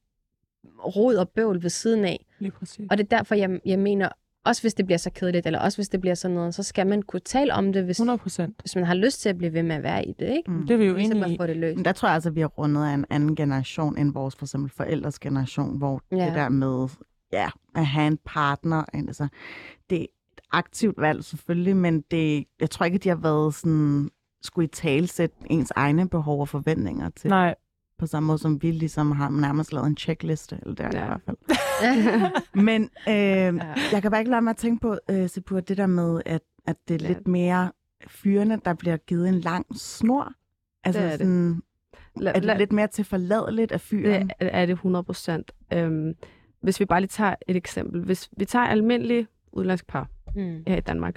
rod 0.97 1.15
og 1.15 1.29
bøvl 1.29 1.63
ved 1.63 1.71
siden 1.71 2.05
af. 2.05 2.27
Lige 2.39 2.51
præcis. 2.51 2.87
Og 2.91 2.99
det 2.99 3.05
er 3.13 3.17
derfor, 3.17 3.35
jeg, 3.35 3.61
jeg 3.65 3.79
mener, 3.79 4.09
også 4.45 4.63
hvis 4.63 4.75
det 4.75 4.87
bliver 4.87 4.99
så 4.99 5.11
kedeligt, 5.11 5.47
eller 5.47 5.59
også 5.59 5.79
hvis 5.79 5.89
det 5.89 6.01
bliver 6.01 6.15
sådan 6.15 6.35
noget, 6.35 6.55
så 6.55 6.63
skal 6.63 6.87
man 6.87 7.03
kunne 7.03 7.21
tale 7.21 7.55
om 7.55 7.73
det, 7.73 7.85
hvis, 7.85 7.99
100 7.99 8.19
procent. 8.19 8.57
hvis 8.63 8.77
man 8.77 8.85
har 8.85 8.95
lyst 8.95 9.21
til 9.21 9.29
at 9.29 9.39
blive 9.39 9.53
ved 9.53 9.63
med 9.63 9.77
at 9.77 9.83
være 9.83 10.05
i 10.07 10.13
det, 10.19 10.29
ikke? 10.37 10.51
Mm. 10.51 10.67
Det 10.67 10.75
er 10.75 10.79
vi 10.79 10.85
jo 10.85 10.95
Ligesom 10.95 11.17
enige 11.17 11.25
at 11.27 11.33
i. 11.33 11.37
få 11.37 11.47
det 11.47 11.57
løst. 11.57 11.77
Men 11.77 11.85
der 11.85 11.93
tror 11.93 12.09
jeg 12.09 12.15
altså, 12.15 12.29
at 12.29 12.35
vi 12.35 12.41
har 12.41 12.49
rundet 12.49 12.85
af 12.85 12.95
en 12.95 13.05
anden 13.11 13.37
generation 13.37 13.99
end 13.99 14.13
vores 14.13 14.37
for 14.37 14.45
eksempel 14.45 14.71
forældres 14.71 15.19
generation, 15.19 15.79
hvor. 15.79 16.03
Ja. 16.13 16.27
det 16.27 16.35
der 16.35 16.49
med 16.49 16.89
ja, 17.33 17.51
at 17.75 17.87
have 17.87 18.07
en 18.07 18.19
partner, 18.25 18.85
altså, 18.93 19.29
det 19.91 19.99
er 19.99 20.03
et 20.03 20.41
aktivt 20.53 21.01
valg 21.01 21.25
selvfølgelig, 21.25 21.77
men 21.77 22.01
det, 22.11 22.45
jeg 22.61 22.71
tror 22.71 22.85
ikke, 22.87 22.95
at 22.97 23.05
de 23.05 23.09
har 23.09 23.17
været 23.17 23.55
sådan, 23.55 24.11
skulle 24.43 24.65
i 24.65 24.69
talsætte 24.69 25.37
ens 25.51 25.73
egne 25.77 26.09
behov 26.09 26.41
og 26.41 26.49
forventninger 26.49 27.11
til, 27.11 27.31
Nej, 27.31 27.55
på 27.99 28.07
samme 28.07 28.27
måde 28.27 28.39
som 28.39 28.63
vi 28.63 28.71
ligesom 28.71 29.11
har 29.13 29.29
nærmest 29.31 29.73
lavet 29.73 29.87
en 29.87 29.97
checkliste, 29.97 30.59
eller 30.63 30.75
det 30.75 30.87
er 30.87 30.91
ja. 30.99 31.05
I 31.05 31.07
hvert 31.07 31.21
fald. 31.27 31.37
Men 32.65 32.83
øh, 33.09 33.61
jeg 33.93 34.03
kan 34.03 34.11
bare 34.11 34.21
ikke 34.21 34.31
lade 34.31 34.43
mig 34.43 34.51
at 34.51 34.57
tænke 34.57 34.81
på, 34.81 34.99
øh, 35.11 35.29
Sepur, 35.29 35.61
det 35.61 35.77
der 35.77 35.87
med, 35.87 36.23
at, 36.27 36.41
at 36.67 36.77
det 36.89 37.03
er 37.03 37.07
Ja. 37.09 37.15
lidt 37.15 37.29
mere 37.29 37.73
fyrene, 38.07 38.61
der 38.65 38.75
bliver 38.75 38.97
givet 38.97 39.29
en 39.29 39.41
lang 39.41 39.67
snor. 39.77 40.33
Altså 40.85 41.01
Det 41.01 41.07
er 41.07 41.11
det. 41.11 41.19
sådan, 41.19 41.63
La, 42.17 42.31
er 42.31 42.41
det 42.41 42.59
lidt 42.59 42.73
mere 42.73 42.87
til 42.87 43.05
forladeligt 43.05 43.73
af 43.73 43.81
fyren? 43.81 44.27
Det 44.29 44.33
er 44.41 44.47
er 44.49 44.67
det 44.67 44.73
100 44.73 45.03
procent. 45.05 45.53
Øhm, 45.73 46.15
hvis 46.61 46.81
vi 46.81 46.85
bare 46.85 47.01
lige 47.01 47.09
tager 47.09 47.35
et 47.49 47.57
eksempel. 47.57 48.01
Hvis 48.05 48.31
vi 48.37 48.45
tager 48.45 48.65
almindelige 48.67 49.27
udlandsk 49.53 49.87
par 49.87 50.09
Mm. 50.35 50.63
her 50.67 50.77
i 50.77 50.81
Danmark. 50.81 51.17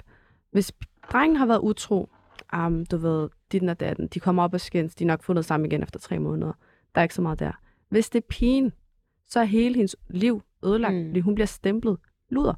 Hvis 0.50 0.72
drengen 1.12 1.36
har 1.36 1.46
været 1.46 1.58
utro, 1.58 2.08
um, 2.56 2.86
du 2.86 2.96
ved, 2.96 3.28
dit 3.52 3.62
og 3.62 3.80
datten, 3.80 4.06
de 4.06 4.20
kommer 4.20 4.42
op 4.42 4.54
og 4.54 4.60
skændes, 4.60 4.94
de 4.94 5.04
er 5.04 5.08
nok 5.08 5.22
fundet 5.22 5.44
sammen 5.44 5.66
igen 5.72 5.82
efter 5.82 6.00
tre 6.00 6.18
måneder. 6.18 6.52
Der 6.94 7.00
er 7.00 7.02
ikke 7.02 7.14
så 7.14 7.22
meget 7.22 7.38
der. 7.38 7.52
Hvis 7.88 8.10
det 8.10 8.18
er 8.20 8.26
pigen, 8.28 8.72
så 9.26 9.40
er 9.40 9.44
hele 9.44 9.74
hendes 9.74 9.96
liv 10.08 10.42
ødelagt, 10.64 10.94
Mm. 10.94 11.00
mm. 11.00 11.08
fordi 11.08 11.20
hun 11.20 11.34
bliver 11.34 11.46
stemplet. 11.46 11.98
Luder. 12.28 12.54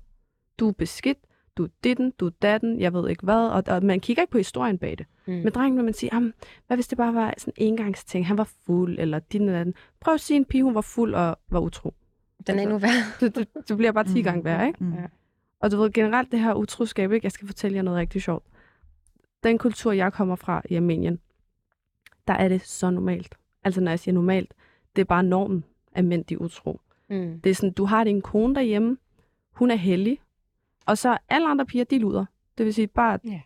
Du 0.58 0.68
er 0.68 0.72
beskidt, 0.72 1.18
du 1.56 1.64
er 1.64 1.68
ditten, 1.84 2.10
du 2.20 2.26
er 2.26 2.30
datten, 2.42 2.80
jeg 2.80 2.92
ved 2.92 3.08
ikke 3.08 3.22
hvad, 3.24 3.48
og, 3.48 3.62
og 3.66 3.84
man 3.84 4.00
kigger 4.00 4.22
ikke 4.22 4.30
på 4.30 4.38
historien 4.38 4.78
bag 4.78 4.98
det. 4.98 5.06
Mm. 5.26 5.32
Med 5.34 5.50
drengen 5.52 5.76
vil 5.76 5.84
man 5.84 5.94
sige, 5.94 6.10
"Jamen, 6.12 6.32
hvad 6.66 6.76
hvis 6.76 6.88
det 6.88 6.98
bare 6.98 7.14
var 7.14 7.34
sådan 7.38 7.52
en 7.56 7.68
engangsting, 7.72 8.26
han 8.26 8.38
var 8.38 8.48
fuld, 8.66 8.96
eller 8.98 9.18
din 9.18 9.42
eller 9.42 9.60
anden. 9.60 9.74
Prøv 10.00 10.14
at 10.14 10.20
sige 10.20 10.36
en 10.36 10.44
pige, 10.44 10.62
hun 10.64 10.74
var 10.74 10.80
fuld 10.80 11.14
og 11.14 11.36
var 11.48 11.60
utro. 11.60 11.94
Den 12.46 12.58
er 12.58 12.62
endnu 12.62 12.78
værre. 12.78 12.92
Det, 13.20 13.34
det, 13.36 13.48
det 13.68 13.76
bliver 13.76 13.92
bare 13.92 14.04
10 14.04 14.22
gange 14.22 14.44
værre, 14.44 14.66
ikke? 14.66 14.84
Mm. 14.84 14.92
Ja. 14.94 15.06
Og 15.60 15.70
du 15.70 15.76
ved 15.76 15.92
generelt 15.92 16.32
det 16.32 16.40
her 16.40 16.54
utroskab, 16.54 17.12
ikke? 17.12 17.24
Jeg 17.24 17.32
skal 17.32 17.46
fortælle 17.46 17.76
jer 17.76 17.82
noget 17.82 17.98
rigtig 17.98 18.22
sjovt. 18.22 18.44
Den 19.42 19.58
kultur, 19.58 19.92
jeg 19.92 20.12
kommer 20.12 20.36
fra 20.36 20.62
i 20.70 20.74
Armenien, 20.76 21.18
der 22.28 22.34
er 22.34 22.48
det 22.48 22.60
så 22.62 22.90
normalt. 22.90 23.34
Altså 23.64 23.80
når 23.80 23.90
jeg 23.92 23.98
siger 23.98 24.12
normalt, 24.12 24.54
det 24.96 25.00
er 25.02 25.06
bare 25.06 25.22
normen, 25.22 25.64
at 25.92 26.04
mænd 26.04 26.24
de 26.24 26.34
er 26.34 26.38
utro. 26.38 26.80
Mm. 27.10 27.40
Det 27.40 27.50
er 27.50 27.54
sådan, 27.54 27.72
du 27.72 27.84
har 27.84 28.04
din 28.04 28.22
kone 28.22 28.54
derhjemme, 28.54 28.96
hun 29.52 29.70
er 29.70 29.74
heldig, 29.76 30.18
og 30.86 30.98
så 30.98 31.18
alle 31.28 31.48
andre 31.48 31.66
piger, 31.66 31.84
de 31.84 31.98
luder. 31.98 32.24
Det 32.58 32.66
vil 32.66 32.74
sige, 32.74 32.86
bare 32.86 33.18
Ja. 33.24 33.40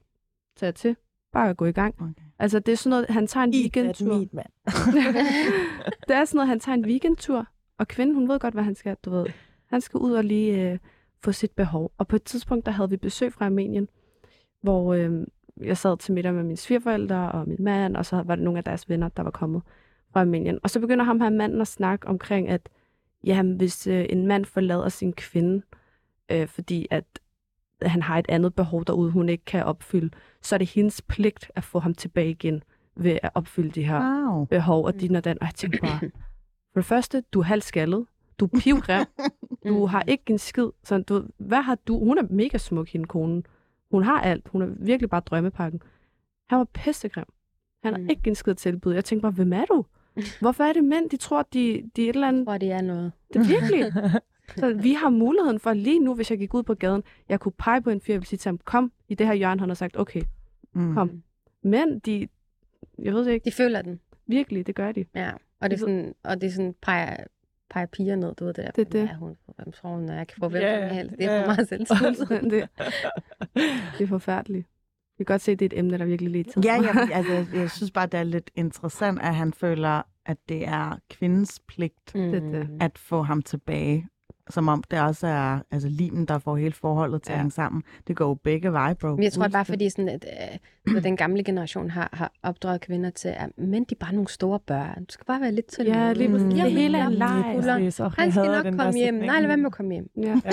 tage 0.56 0.72
til, 0.72 0.96
bare 1.32 1.54
gå 1.54 1.64
i 1.64 1.72
gang. 1.72 1.94
Okay. 2.02 2.12
Altså 2.38 2.58
det 2.58 2.72
er 2.72 2.76
sådan 2.76 2.90
noget, 2.90 3.06
han 3.10 3.26
tager 3.26 3.44
en 3.44 3.50
weekendtur. 3.54 4.24
mand. 4.32 4.46
det 6.08 6.16
er 6.16 6.24
sådan 6.24 6.36
noget, 6.36 6.48
han 6.48 6.60
tager 6.60 6.76
en 6.76 6.84
weekendtur, 6.86 7.46
og 7.80 7.88
kvinden, 7.88 8.14
hun 8.14 8.28
ved 8.28 8.38
godt, 8.38 8.54
hvad 8.54 8.64
han 8.64 8.74
skal, 8.74 8.96
du 9.04 9.10
ved. 9.10 9.26
Han 9.66 9.80
skal 9.80 9.98
ud 9.98 10.12
og 10.12 10.24
lige 10.24 10.70
øh, 10.72 10.78
få 11.24 11.32
sit 11.32 11.50
behov. 11.50 11.92
Og 11.98 12.08
på 12.08 12.16
et 12.16 12.22
tidspunkt, 12.22 12.66
der 12.66 12.72
havde 12.72 12.90
vi 12.90 12.96
besøg 12.96 13.32
fra 13.32 13.44
Armenien, 13.46 13.88
hvor 14.62 14.94
øh, 14.94 15.26
jeg 15.60 15.76
sad 15.76 15.96
til 15.96 16.14
middag 16.14 16.34
med 16.34 16.42
mine 16.42 16.56
svigerforældre 16.56 17.32
og 17.32 17.48
min 17.48 17.56
mand, 17.60 17.96
og 17.96 18.06
så 18.06 18.22
var 18.22 18.34
det 18.34 18.44
nogle 18.44 18.58
af 18.58 18.64
deres 18.64 18.88
venner, 18.88 19.08
der 19.08 19.22
var 19.22 19.30
kommet 19.30 19.62
fra 20.12 20.20
Armenien. 20.20 20.58
Og 20.62 20.70
så 20.70 20.80
begynder 20.80 21.04
ham 21.04 21.20
her 21.20 21.30
manden 21.30 21.60
at 21.60 21.68
snakke 21.68 22.08
omkring, 22.08 22.48
at 22.48 22.68
jamen, 23.24 23.56
hvis 23.56 23.86
øh, 23.86 24.06
en 24.10 24.26
mand 24.26 24.44
forlader 24.44 24.88
sin 24.88 25.12
kvinde, 25.12 25.62
øh, 26.30 26.46
fordi 26.48 26.86
at 26.90 27.04
han 27.82 28.02
har 28.02 28.18
et 28.18 28.26
andet 28.28 28.54
behov 28.54 28.84
derude, 28.84 29.10
hun 29.10 29.28
ikke 29.28 29.44
kan 29.44 29.64
opfylde, 29.64 30.10
så 30.42 30.56
er 30.56 30.58
det 30.58 30.70
hendes 30.70 31.02
pligt 31.02 31.50
at 31.54 31.64
få 31.64 31.78
ham 31.78 31.94
tilbage 31.94 32.30
igen 32.30 32.62
ved 32.96 33.18
at 33.22 33.30
opfylde 33.34 33.70
de 33.70 33.82
her 33.84 34.00
Wow. 34.00 34.44
behov 34.44 34.84
og 34.84 35.00
din 35.00 35.16
og 35.16 35.24
den. 35.24 35.38
Og 35.40 35.46
jeg 35.46 35.54
tænkte 35.54 35.78
bare, 35.80 36.00
for 36.72 36.80
det 36.80 36.84
første, 36.84 37.22
du 37.32 37.38
er 37.40 37.44
halvskaldet, 37.44 38.06
du 38.38 38.44
er 38.44 38.60
pivgrim, 38.60 39.06
du 39.68 39.86
har 39.86 40.02
ikke 40.06 40.22
en 40.26 40.38
skid. 40.38 40.68
Så 40.84 40.98
du, 40.98 41.14
ved, 41.14 41.24
hvad 41.38 41.62
har 41.62 41.74
du? 41.74 41.98
Hun 41.98 42.18
er 42.18 42.22
mega 42.30 42.58
smuk, 42.58 42.88
hende 42.88 43.06
kone. 43.06 43.42
Hun 43.90 44.02
har 44.02 44.20
alt. 44.20 44.48
Hun 44.48 44.62
er 44.62 44.66
virkelig 44.78 45.10
bare 45.10 45.20
drømmepakken. 45.20 45.82
Han 46.48 46.58
var 46.58 46.64
pissegrim. 46.64 47.24
Han 47.84 47.92
har 47.94 48.00
Mm. 48.00 48.08
ikke 48.10 48.28
en 48.28 48.34
skid 48.34 48.54
tilbud. 48.54 48.94
Jeg 48.94 49.04
tænkte 49.04 49.22
bare, 49.22 49.32
hvem 49.32 49.52
er 49.52 49.64
du? 49.64 49.84
Hvorfor 50.40 50.64
er 50.64 50.72
det 50.72 50.84
mænd, 50.84 51.10
de 51.10 51.16
tror, 51.16 51.42
de, 51.52 51.90
de 51.96 52.04
er 52.04 52.08
et 52.10 52.14
eller 52.14 52.28
andet... 52.28 52.38
Jeg 52.40 52.46
tror, 52.46 52.58
det 52.58 52.72
er 52.72 52.80
noget. 52.80 53.12
Det 53.32 53.36
er 53.40 53.60
virkelig. 53.60 53.92
Så 54.56 54.74
vi 54.74 54.92
har 54.92 55.10
muligheden 55.10 55.60
for 55.60 55.72
lige 55.72 55.98
nu, 55.98 56.14
hvis 56.14 56.30
jeg 56.30 56.38
gik 56.38 56.54
ud 56.54 56.62
på 56.62 56.74
gaden, 56.74 57.02
jeg 57.28 57.40
kunne 57.40 57.52
pege 57.58 57.82
på 57.82 57.90
en 57.90 58.00
fyr, 58.00 58.12
jeg 58.12 58.20
ville 58.20 58.28
sige 58.28 58.36
til 58.38 58.48
ham, 58.48 58.58
kom 58.64 58.92
i 59.08 59.14
det 59.14 59.26
her 59.26 59.34
hjørne, 59.34 59.60
han 59.60 59.68
har 59.68 59.74
sagt, 59.74 59.96
okay, 59.96 60.22
Mm. 60.72 60.94
kom. 60.94 61.22
Men 61.62 61.98
de, 61.98 62.28
jeg 62.98 63.12
ved 63.14 63.24
det 63.24 63.32
ikke, 63.32 63.44
De 63.44 63.52
føler 63.52 63.82
den. 63.82 64.00
virkelig, 64.26 64.66
det 64.66 64.74
gør 64.74 64.92
de. 64.92 65.04
Ja. 65.14 65.30
Og 65.60 65.70
det 65.70 65.76
er 65.76 65.80
sådan, 65.80 66.14
og 66.24 66.40
det 66.40 66.46
er 66.46 66.50
sådan 66.50 66.74
peger, 66.82 67.16
peger 67.70 67.86
piger 67.86 68.16
ned, 68.16 68.34
du 68.34 68.44
ved 68.44 68.54
det 68.54 68.64
der. 68.64 68.70
Det 68.70 68.86
er 68.86 68.90
det. 68.90 69.08
Ja, 69.08 69.14
hun, 69.14 69.36
hvem 69.56 69.72
tror 69.72 69.88
hun, 69.94 70.08
er? 70.08 70.14
jeg 70.14 70.26
kan 70.26 70.36
få 70.40 70.48
hvem 70.48 70.62
Ja, 70.62 70.88
som 70.88 70.96
helst. 70.96 71.16
Det 71.18 71.24
er 71.26 71.40
for 71.40 71.46
meget 71.46 71.68
selvtillid. 71.68 72.14
Fuldstændig. 72.16 72.68
det 73.98 74.04
er 74.04 74.06
forfærdeligt. 74.06 74.66
Vi 75.18 75.24
kan 75.24 75.34
godt 75.34 75.42
se, 75.42 75.52
at 75.52 75.58
det 75.58 75.64
er 75.72 75.76
et 75.76 75.78
emne, 75.78 75.98
der 75.98 76.04
virkelig 76.04 76.30
lige 76.32 76.44
til. 76.44 76.62
Ja, 76.64 76.74
ja, 76.82 76.88
altså, 77.16 77.32
jeg- 77.32 77.46
jeg 77.54 77.70
synes 77.70 77.90
bare, 77.90 78.06
det 78.06 78.20
er 78.20 78.24
lidt 78.24 78.50
interessant, 78.54 79.20
at 79.22 79.34
han 79.34 79.52
føler, 79.52 80.02
at 80.26 80.36
det 80.48 80.68
er 80.68 80.98
kvindens 81.10 81.60
pligt 81.68 82.14
Mm. 82.14 82.30
Det 82.30 82.42
det. 82.42 82.68
at 82.80 82.98
få 82.98 83.22
ham 83.22 83.42
tilbage. 83.42 84.08
Som 84.50 84.68
om 84.68 84.82
det 84.90 85.00
også 85.00 85.26
er 85.26 85.58
altså, 85.70 85.88
limen, 85.88 86.24
der 86.24 86.38
får 86.38 86.56
hele 86.56 86.72
forholdet 86.72 87.22
til 87.22 87.32
at 87.32 87.36
Ja. 87.36 87.40
hænge 87.40 87.50
sammen. 87.50 87.82
Det 88.06 88.16
går 88.16 88.28
jo 88.28 88.34
begge 88.34 88.72
veje, 88.72 88.94
bro. 88.94 89.08
Men 89.08 89.22
jeg 89.22 89.32
tror 89.32 89.48
bare, 89.48 89.64
fordi 89.64 89.90
sådan, 89.90 90.08
at, 90.08 90.24
øh, 90.94 91.02
den 91.02 91.16
gamle 91.16 91.44
generation 91.44 91.90
har, 91.90 92.08
har 92.12 92.32
opdraget 92.42 92.80
kvinder 92.80 93.10
til, 93.10 93.28
at 93.28 93.48
mænd 93.58 93.86
de 93.86 93.94
er 94.00 94.04
bare 94.04 94.12
nogle 94.14 94.28
store 94.28 94.60
børn. 94.66 95.04
Du 95.04 95.12
skal 95.12 95.24
bare 95.26 95.40
være 95.40 95.52
lidt 95.52 95.66
til 95.66 95.86
Ja, 95.86 96.12
lige 96.12 96.28
præcis. 96.30 96.42
Jamen, 96.56 96.56
Det 96.64 96.72
hele 96.72 96.98
er 96.98 97.06
en 97.06 97.12
ja, 97.12 97.18
leg. 97.18 97.28
Han 98.16 98.32
skal 98.32 98.44
nok 98.46 98.64
komme 98.64 98.92
hjem. 98.92 99.06
sætning. 99.06 99.26
Nej, 99.26 99.40
lad 99.40 99.46
være 99.46 99.56
med 99.56 99.66
at 99.66 99.72
komme 99.72 99.92
hjem. 99.92 100.10
Ja. 100.16 100.40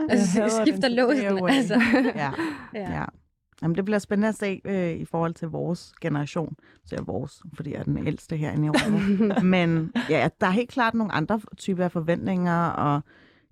Ja. 0.00 0.12
Altså, 0.12 0.40
hader 0.40 0.64
skifter 0.64 0.88
den. 0.88 0.96
låsen. 0.96 1.48
Altså. 1.48 1.80
Ja, 2.14 2.30
Ja. 2.74 2.92
ja. 2.98 3.04
Jamen, 3.62 3.76
det 3.76 3.84
bliver 3.84 3.98
spændende 3.98 4.28
at 4.28 4.34
se 4.34 4.60
øh, 4.64 4.90
i 4.90 5.04
forhold 5.04 5.34
til 5.34 5.48
vores 5.48 5.92
generation. 6.00 6.54
Så 6.84 6.94
jeg 6.94 7.00
er 7.00 7.04
vores, 7.04 7.42
fordi 7.54 7.72
jeg 7.72 7.78
er 7.78 7.82
den 7.84 8.06
ældste 8.06 8.36
herinde 8.36 8.64
i 8.64 8.66
Europa. 8.66 9.40
Men 9.56 9.92
ja, 10.10 10.28
der 10.40 10.46
er 10.46 10.50
helt 10.50 10.70
klart 10.70 10.94
nogle 10.94 11.12
andre 11.12 11.40
typer 11.58 11.84
af 11.84 11.92
forventninger, 11.92 12.64
og 12.66 13.00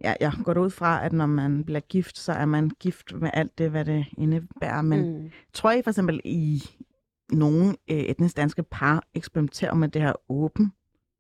ja, 0.05 0.15
jeg 0.21 0.33
går 0.45 0.59
ud 0.59 0.71
fra, 0.71 1.05
at 1.05 1.13
når 1.13 1.27
man 1.27 1.65
bliver 1.65 1.81
gift, 1.81 2.19
så 2.19 2.33
er 2.33 2.45
man 2.45 2.71
gift 2.71 3.13
med 3.13 3.31
alt 3.35 3.59
det, 3.59 3.71
hvad 3.71 3.85
det 3.85 4.07
indebærer. 4.19 4.83
Men 4.83 5.19
Mm. 5.23 5.31
tror 5.53 5.71
I 5.71 5.83
for 5.83 5.91
eksempel 5.91 6.21
i 6.25 6.63
nogle 7.33 7.69
øh, 7.91 7.97
etnisk 7.99 8.37
danske 8.37 8.63
par 8.63 9.03
eksperimenterer 9.15 9.75
med 9.75 9.89
det 9.89 10.03
her 10.03 10.13
åben, 10.29 10.73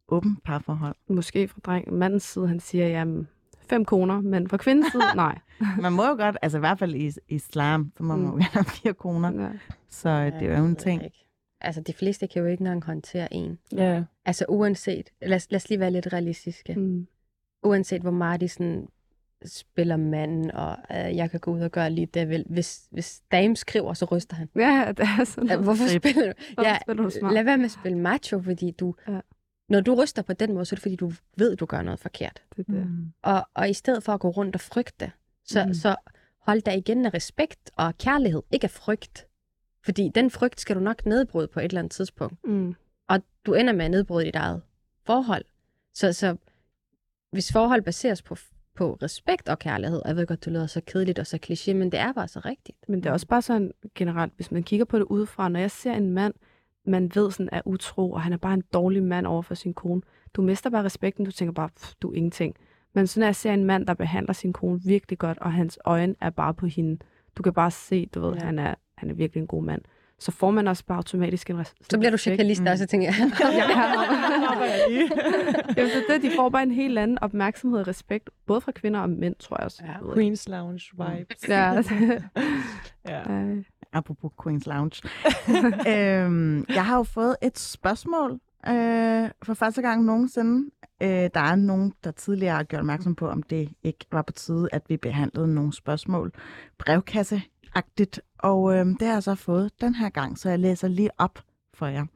åben 0.09 0.37
parforhold? 0.45 0.95
Måske 1.09 1.49
fra 1.49 1.61
dreng, 1.65 1.93
mandens 1.93 2.23
side, 2.23 2.49
han 2.49 2.61
siger, 2.61 2.89
jamen, 2.89 3.29
fem 3.71 3.85
koner, 3.85 4.21
men 4.21 4.49
fra 4.49 4.57
kvindens 4.57 4.93
side, 4.93 5.03
nej. 5.17 5.39
Man 5.81 5.93
må 5.93 6.07
jo 6.07 6.15
godt, 6.17 6.37
altså 6.43 6.59
i 6.59 6.61
hvert 6.61 6.79
fald 6.79 6.95
i 6.95 7.13
islam, 7.29 7.93
så 7.97 8.03
må 8.03 8.17
man 8.17 8.27
jo 8.27 8.33
Mm. 8.33 8.39
gerne 8.39 8.51
have 8.53 8.65
fire 8.65 8.95
koner. 8.95 9.43
Ja. 9.43 9.51
Så 9.89 10.09
øh, 10.09 10.41
det 10.41 10.49
er 10.49 10.59
jo 10.59 10.65
en 10.65 10.77
ting. 10.77 11.05
ikke. 11.05 11.25
Altså, 11.61 11.81
de 11.81 11.93
fleste 11.93 12.27
kan 12.27 12.43
jo 12.43 12.49
ikke 12.49 12.61
engang 12.61 12.85
håndtere 12.85 13.35
en. 13.35 13.59
Ja. 13.73 14.05
Altså, 14.25 14.45
uanset, 14.49 15.11
lad, 15.23 15.37
os- 15.37 15.47
lad 15.51 15.57
os 15.57 15.69
lige 15.69 15.81
være 15.81 15.91
lidt 15.91 16.13
realistiske. 16.13 16.75
Mm. 16.75 17.07
Uanset 17.63 18.03
hvor 18.03 18.11
meget 18.11 18.41
de 18.41 18.49
sådan 18.49 18.89
spiller 19.47 19.97
manden, 19.97 20.51
og 20.51 20.77
øh, 20.91 21.17
jeg 21.17 21.31
kan 21.31 21.41
gå 21.41 21.51
ud 21.55 21.61
og 21.61 21.71
gøre 21.71 21.91
lige 21.91 22.07
det, 22.07 22.21
jeg 22.21 22.29
vil. 22.29 22.45
Hvis, 22.49 22.89
hvis 22.91 23.23
dame 23.33 23.57
skriver, 23.57 23.95
så 23.95 24.05
ryster 24.05 24.37
han. 24.37 24.49
Ja, 24.57 24.93
det 24.97 25.07
er 25.21 25.25
sådan. 25.25 25.49
Ja, 25.49 25.57
Hvorfor 25.57 25.99
spiller 25.99 26.27
du? 26.27 26.33
Hvorfor 26.55 26.69
Ja, 26.69 26.79
spiller 26.83 27.03
du 27.03 27.11
smart? 27.11 27.35
lad 27.35 27.45
være 27.45 27.57
med 27.57 27.65
at 27.65 27.71
spille 27.71 27.99
macho, 27.99 28.43
fordi 28.43 28.71
du... 28.71 28.95
Ja. 29.09 29.21
Når 29.69 29.81
du 29.81 29.95
ryster 30.03 30.23
på 30.23 30.33
den 30.33 30.53
måde, 30.53 30.65
så 30.65 30.75
er 30.75 30.77
det 30.77 30.83
fordi, 30.83 30.97
du 30.97 31.13
ved, 31.37 31.57
du 31.57 31.67
gør 31.67 31.83
noget 31.83 32.01
forkert. 32.01 32.43
Det 32.57 32.69
er 32.69 32.73
det. 32.73 32.87
Mm. 32.87 33.13
Og, 33.23 33.49
og 33.55 33.71
i 33.71 33.73
stedet 33.73 34.03
for 34.03 34.13
at 34.13 34.21
gå 34.21 34.29
rundt 34.29 34.55
og 34.55 34.61
frygte, 34.61 35.13
så, 35.45 35.65
mm. 35.65 35.75
så 35.75 35.97
hold 36.47 36.63
dig 36.63 36.77
igen 36.77 37.07
af 37.07 37.15
respekt 37.15 37.71
og 37.77 37.99
kærlighed, 37.99 38.43
ikke 38.51 38.65
af 38.65 38.71
frygt. 38.71 39.27
Fordi 39.85 40.11
den 40.15 40.31
frygt 40.31 40.61
skal 40.61 40.77
du 40.77 40.81
nok 40.81 41.07
nedbryde 41.07 41.49
på 41.49 41.61
et 41.61 41.65
eller 41.65 41.79
andet 41.79 41.93
tidspunkt. 41.93 42.45
Mm. 42.45 42.75
Og 43.09 43.21
du 43.47 43.55
ender 43.55 43.73
med 43.73 43.85
at 43.85 43.91
nedbryde 43.91 44.27
dit 44.27 44.37
eget 44.37 44.63
forhold. 45.07 45.45
Så, 45.95 46.13
så 46.13 46.37
hvis 47.31 47.53
forhold 47.53 47.83
baseres 47.83 48.23
på, 48.23 48.37
på 48.75 48.99
respekt 49.03 49.49
og 49.49 49.59
kærlighed, 49.59 49.99
og 49.99 50.09
jeg 50.09 50.17
ved 50.17 50.27
godt, 50.27 50.45
det 50.45 50.53
lyder 50.53 50.67
så 50.67 50.81
kedeligt 50.87 51.19
og 51.19 51.27
så 51.27 51.39
kliché, 51.47 51.73
men 51.75 51.93
det 51.93 52.01
er 52.01 52.13
bare 52.13 52.29
så 52.29 52.41
rigtigt. 52.45 52.89
Men 52.89 53.03
det 53.03 53.09
er 53.09 53.13
også 53.13 53.27
bare 53.27 53.43
sådan 53.43 53.71
generelt, 53.95 54.33
hvis 54.37 54.51
man 54.51 54.63
kigger 54.63 54.85
på 54.85 54.99
det 54.99 55.05
udefra, 55.05 55.49
når 55.49 55.61
jeg 55.61 55.71
ser 55.71 55.93
en 55.93 56.11
mand, 56.11 56.35
man 56.87 57.11
ved 57.15 57.31
sådan 57.31 57.49
er 57.53 57.61
utro, 57.65 58.13
og 58.13 58.23
han 58.23 58.33
er 58.33 58.37
bare 58.37 58.55
en 58.55 58.65
dårlig 58.73 59.03
mand 59.03 59.27
over 59.27 59.43
for 59.43 59.55
sin 59.55 59.75
kone. 59.75 60.03
Du 60.35 60.43
mister 60.43 60.71
bare 60.71 60.85
respekten, 60.85 61.25
du 61.25 61.33
tænker 61.33 61.53
bare, 61.53 61.69
"Pff, 61.69 61.95
du 62.03 62.11
er 62.11 62.15
ingenting. 62.15 62.57
Men 62.95 63.07
så 63.07 63.21
når 63.21 63.27
jeg 63.27 63.37
ser 63.37 63.53
en 63.55 63.65
mand, 63.65 63.87
der 63.87 63.95
behandler 63.95 64.33
sin 64.33 64.53
kone 64.53 64.81
virkelig 64.85 65.19
godt, 65.19 65.39
og 65.39 65.53
hans 65.53 65.79
øjne 65.85 66.15
er 66.21 66.31
bare 66.31 66.55
på 66.55 66.67
hende, 66.67 66.99
du 67.37 67.43
kan 67.43 67.53
bare 67.53 67.71
se, 67.71 68.07
du 68.07 68.21
ved, 68.21 68.35
ja. 68.35 68.45
han, 68.45 68.59
er, 68.59 68.75
han 68.97 69.11
er 69.11 69.15
virkelig 69.15 69.41
en 69.41 69.47
god 69.47 69.65
mand. 69.65 69.83
Så 70.19 70.33
får 70.33 70.51
man 70.51 70.69
også 70.69 70.85
bare 70.85 70.97
automatisk 70.97 71.51
en 71.51 71.61
res- 71.61 71.75
Så 71.91 71.99
bliver 71.99 72.11
du 72.11 72.15
respekt. 72.15 72.21
chakalist 72.37 72.63
også, 72.63 72.87
tænker 72.87 73.07
jeg. 73.07 73.15
Jamen, 75.77 75.91
det, 75.91 76.05
er 76.09 76.13
det, 76.15 76.23
de 76.23 76.31
får 76.37 76.49
bare 76.49 76.63
en 76.63 76.71
helt 76.71 76.99
anden 76.99 77.19
opmærksomhed 77.23 77.81
og 77.81 77.89
respekt, 77.89 78.31
både 78.47 78.61
fra 78.61 78.73
kvinder 78.73 79.01
og 79.01 79.11
mænd, 79.11 79.35
tror 79.41 79.57
jeg 79.59 79.65
også. 79.65 79.83
Ja. 79.85 79.93
Jeg. 79.93 80.01
Queen's 80.01 80.45
Lounge 80.49 80.83
vibes. 80.93 81.49
Ja, 81.49 81.83
ja. 83.09 83.33
øh, 83.33 83.65
Apropos 83.93 84.31
Queen's 84.47 84.63
Lounge. 84.67 85.03
øhm, 85.95 86.65
jeg 86.69 86.85
har 86.87 86.97
jo 86.97 87.03
fået 87.03 87.37
et 87.43 87.59
spørgsmål 87.59 88.33
øh, 88.69 89.29
for 89.43 89.55
første 89.55 89.83
gang 89.83 90.05
nogensinde. 90.05 90.71
Øh, 91.03 91.09
der 91.09 91.41
er 91.41 91.55
nogen, 91.55 91.93
der 92.05 92.11
tidligere 92.11 92.55
har 92.57 92.63
gjort 92.63 92.81
opmærksom 92.81 93.15
på, 93.15 93.29
om 93.29 93.43
det 93.43 93.69
ikke 93.83 94.07
var 94.13 94.23
på 94.23 94.33
tide, 94.33 94.69
at 94.73 94.83
vi 94.89 94.97
behandlede 94.97 95.55
nogle 95.55 95.73
spørgsmål 95.73 96.33
agtigt 97.79 98.21
Og 98.39 98.75
øh, 98.75 98.87
det 98.87 99.03
har 99.03 99.13
jeg 99.13 99.23
så 99.23 99.35
fået 99.35 99.81
den 99.81 99.95
her 99.95 100.09
gang, 100.09 100.39
så 100.39 100.49
jeg 100.49 100.59
læser 100.59 100.89
lige 100.89 101.11
op 101.19 101.39
for 101.75 101.87
jer. 101.87 102.07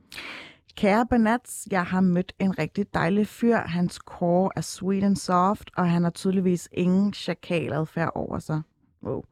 Kære 0.77 1.07
Banats, 1.07 1.69
jeg 1.71 1.85
har 1.85 2.01
mødt 2.01 2.33
en 2.39 2.59
rigtig 2.59 2.95
dejlig 2.95 3.27
fyr. 3.27 3.57
Hans 3.57 3.95
core 3.95 4.51
er 4.57 4.61
sweet 4.61 5.05
and 5.05 5.17
soft, 5.17 5.71
og 5.77 5.91
han 5.91 6.03
har 6.03 6.11
tydeligvis 6.11 6.69
ingen 6.73 7.13
chakaladfærd 7.13 8.13
over 8.15 8.39
sig. 8.39 8.63
Wow. 9.03 9.25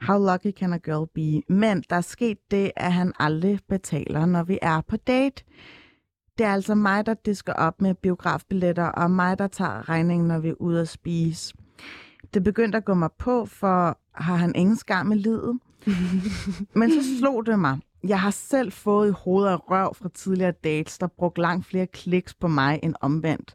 How 0.00 0.18
lucky 0.18 0.52
can 0.58 0.72
a 0.72 0.78
girl 0.78 1.06
be? 1.14 1.54
Men 1.54 1.84
der 1.90 1.96
er 1.96 2.00
sket 2.00 2.38
det, 2.50 2.70
at 2.76 2.92
han 2.92 3.12
aldrig 3.18 3.60
betaler, 3.68 4.26
når 4.26 4.42
vi 4.42 4.58
er 4.62 4.80
på 4.80 4.96
date. 4.96 5.44
Det 6.38 6.46
er 6.46 6.52
altså 6.52 6.74
mig, 6.74 7.06
der 7.06 7.14
disker 7.14 7.52
op 7.52 7.80
med 7.80 7.94
biografbilletter, 7.94 8.84
og 8.86 9.10
mig, 9.10 9.38
der 9.38 9.46
tager 9.46 9.88
regningen, 9.88 10.28
når 10.28 10.38
vi 10.38 10.48
er 10.48 10.60
ude 10.60 10.80
at 10.80 10.88
spise. 10.88 11.54
Det 12.34 12.44
begyndte 12.44 12.78
at 12.78 12.84
gå 12.84 12.94
mig 12.94 13.10
på, 13.18 13.46
for 13.46 13.98
har 14.14 14.36
han 14.36 14.54
ingen 14.54 14.76
skam 14.76 15.12
i 15.12 15.14
livet? 15.14 15.58
Men 16.80 16.90
så 16.90 17.18
slog 17.18 17.46
det 17.46 17.58
mig. 17.58 17.78
Jeg 18.08 18.20
har 18.20 18.30
selv 18.30 18.72
fået 18.72 19.08
i 19.08 19.12
hovedet 19.16 19.50
af 19.50 19.70
røv 19.70 19.94
fra 19.94 20.08
tidligere 20.14 20.52
dates, 20.52 20.98
der 20.98 21.06
brugte 21.06 21.40
langt 21.40 21.66
flere 21.66 21.86
kliks 21.86 22.34
på 22.34 22.48
mig 22.48 22.80
end 22.82 22.94
omvendt. 23.00 23.54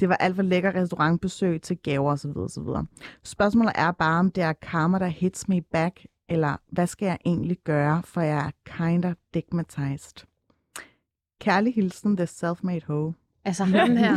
Det 0.00 0.08
var 0.08 0.14
alt 0.14 0.36
for 0.36 0.42
lækker 0.42 0.74
restaurantbesøg 0.74 1.62
til 1.62 1.78
gaver 1.78 2.12
osv. 2.12 2.36
osv. 2.36 2.68
Spørgsmålet 3.24 3.72
er 3.74 3.92
bare, 3.92 4.18
om 4.18 4.30
det 4.30 4.42
er 4.42 4.52
karma, 4.52 4.98
der 4.98 5.06
hits 5.06 5.48
me 5.48 5.62
back, 5.62 6.06
eller 6.28 6.56
hvad 6.70 6.86
skal 6.86 7.06
jeg 7.06 7.18
egentlig 7.26 7.58
gøre, 7.64 8.02
for 8.02 8.20
jeg 8.20 8.46
er 8.46 8.50
kinda 8.64 9.14
digmatized. 9.34 10.26
Kærlig 11.40 11.74
hilsen, 11.74 12.16
the 12.16 12.26
self-made 12.26 12.86
hoe. 12.86 13.14
Altså 13.46 13.64
ham 13.64 13.96
her, 13.96 14.14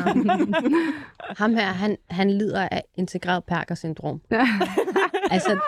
ham 1.41 1.55
her 1.55 1.65
han, 1.65 1.97
han 2.09 2.31
lider 2.31 2.67
af 2.71 2.83
integreret 2.95 3.43
perker-syndrom. 3.43 4.21
altså, 5.31 5.59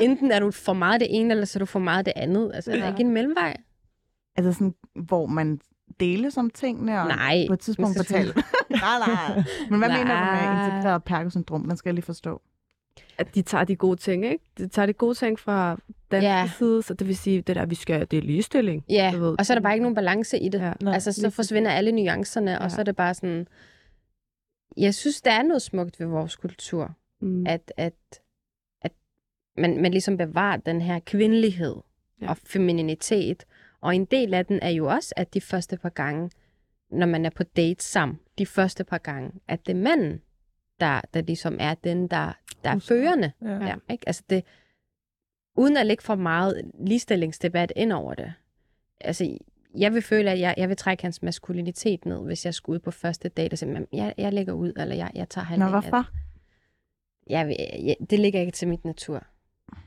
enten 0.00 0.32
er 0.32 0.40
du 0.40 0.50
for 0.50 0.72
meget 0.72 1.00
det 1.00 1.08
ene, 1.10 1.30
eller 1.30 1.44
så 1.44 1.58
er 1.58 1.60
du 1.60 1.66
for 1.66 1.78
meget 1.78 2.06
det 2.06 2.12
andet. 2.16 2.50
Altså, 2.54 2.70
ja. 2.70 2.76
der 2.76 2.84
er 2.84 2.88
ikke 2.88 3.00
en 3.00 3.10
mellemvej. 3.10 3.56
Altså 4.36 4.52
sådan, 4.52 4.74
hvor 4.94 5.26
man 5.26 5.60
deles 6.00 6.36
om 6.36 6.50
tingene, 6.50 7.00
og 7.00 7.08
Nej, 7.08 7.44
på 7.48 7.52
et 7.52 7.60
tidspunkt 7.60 7.96
men 7.96 8.04
fortæller. 8.04 8.34
nej, 8.70 8.98
nej. 9.06 9.44
Men 9.70 9.78
hvad 9.78 9.88
mener 9.88 9.98
du 9.98 10.24
med 10.24 10.42
Nej. 10.42 10.66
integreret 10.66 11.04
perkersyndrom? 11.04 11.64
Den 11.68 11.76
skal 11.76 11.90
jeg 11.90 11.94
lige 11.94 12.04
forstå. 12.04 12.42
At 13.18 13.34
de 13.34 13.42
tager 13.42 13.64
de 13.64 13.76
gode 13.76 13.96
ting, 13.96 14.24
ikke? 14.24 14.44
De 14.58 14.68
tager 14.68 14.86
de 14.86 14.92
gode 14.92 15.14
ting 15.14 15.38
fra 15.38 15.80
den 16.10 16.22
Ja. 16.22 16.50
side, 16.58 16.82
så 16.82 16.94
det 16.94 17.06
vil 17.06 17.16
sige, 17.16 17.40
det 17.42 17.56
der, 17.56 17.66
vi 17.66 17.74
skal, 17.74 18.06
det 18.10 18.16
er 18.16 18.22
ligestilling. 18.22 18.84
Ja, 18.88 19.14
ved. 19.16 19.36
og 19.38 19.46
så 19.46 19.52
er 19.52 19.54
der 19.54 19.62
bare 19.62 19.72
ikke 19.74 19.82
nogen 19.82 19.94
balance 19.94 20.38
i 20.38 20.48
det. 20.48 20.60
Ja. 20.60 20.72
Nej, 20.80 20.94
altså, 20.94 21.12
så 21.12 21.30
forsvinder 21.30 21.70
alle 21.70 21.92
nuancerne, 21.92 22.58
og 22.58 22.62
Ja. 22.64 22.68
så 22.68 22.80
er 22.80 22.84
det 22.84 22.96
bare 22.96 23.14
sådan... 23.14 23.46
Jeg 24.76 24.94
synes, 24.94 25.22
der 25.22 25.30
er 25.32 25.42
noget 25.42 25.62
smukt 25.62 26.00
ved 26.00 26.06
vores 26.06 26.36
kultur, 26.36 26.94
Mm. 27.22 27.46
at, 27.46 27.72
at, 27.76 27.94
at 28.82 28.92
man, 29.56 29.82
man 29.82 29.90
ligesom 29.90 30.16
bevarer 30.16 30.56
den 30.56 30.80
her 30.80 30.98
kvindelighed. 30.98 31.76
Ja. 32.22 32.28
og 32.28 32.36
femininitet. 32.36 33.44
Og 33.80 33.94
en 33.96 34.04
del 34.04 34.34
af 34.34 34.46
den 34.46 34.58
er 34.62 34.68
jo 34.70 34.86
også, 34.86 35.14
at 35.16 35.34
de 35.34 35.40
første 35.40 35.76
par 35.76 35.88
gange, 35.88 36.30
når 36.90 37.06
man 37.06 37.24
er 37.26 37.30
på 37.30 37.42
date 37.42 37.84
sammen, 37.84 38.18
de 38.38 38.46
første 38.46 38.84
par 38.84 38.98
gange, 38.98 39.30
at 39.48 39.66
det 39.66 39.72
er 39.76 39.80
manden, 39.80 40.20
der, 40.80 41.00
der 41.14 41.20
ligesom 41.22 41.56
er 41.60 41.74
den, 41.74 42.08
der, 42.08 42.32
der 42.64 42.70
er 42.70 42.78
førende. 42.78 43.32
Ja. 43.42 43.66
Ja, 43.66 43.74
ikke? 43.90 44.04
Altså 44.06 44.22
det, 44.30 44.44
uden 45.56 45.76
at 45.76 45.86
lægge 45.86 46.02
for 46.02 46.14
meget 46.14 46.70
ligestillingsdebat 46.80 47.72
ind 47.76 47.92
over 47.92 48.14
det. 48.14 48.32
Altså, 49.00 49.38
jeg 49.74 49.94
vil 49.94 50.02
føle, 50.02 50.30
at 50.30 50.40
jeg, 50.40 50.54
jeg 50.56 50.68
vil 50.68 50.76
trække 50.76 51.02
hans 51.02 51.22
maskulinitet 51.22 52.04
ned, 52.06 52.24
hvis 52.24 52.44
jeg 52.46 52.54
skulle 52.54 52.74
ud 52.74 52.80
på 52.80 52.90
første 52.90 53.28
date 53.28 53.54
og 53.54 53.58
sige, 53.58 53.72
"Men 53.72 53.86
jeg, 53.92 54.14
jeg 54.18 54.32
lægger 54.32 54.52
ud, 54.52 54.72
eller 54.76 54.94
jeg, 54.94 55.10
jeg 55.14 55.28
tager 55.28 55.44
Nå, 55.44 55.48
halvdelen 55.48 55.74
af 55.74 55.82
hvorfor? 55.82 55.96
det." 55.96 56.06
Jeg, 57.26 57.56
jeg, 57.84 57.96
det 58.10 58.18
ligger 58.18 58.40
ikke 58.40 58.52
til 58.52 58.68
mit 58.68 58.84
natur. 58.84 59.26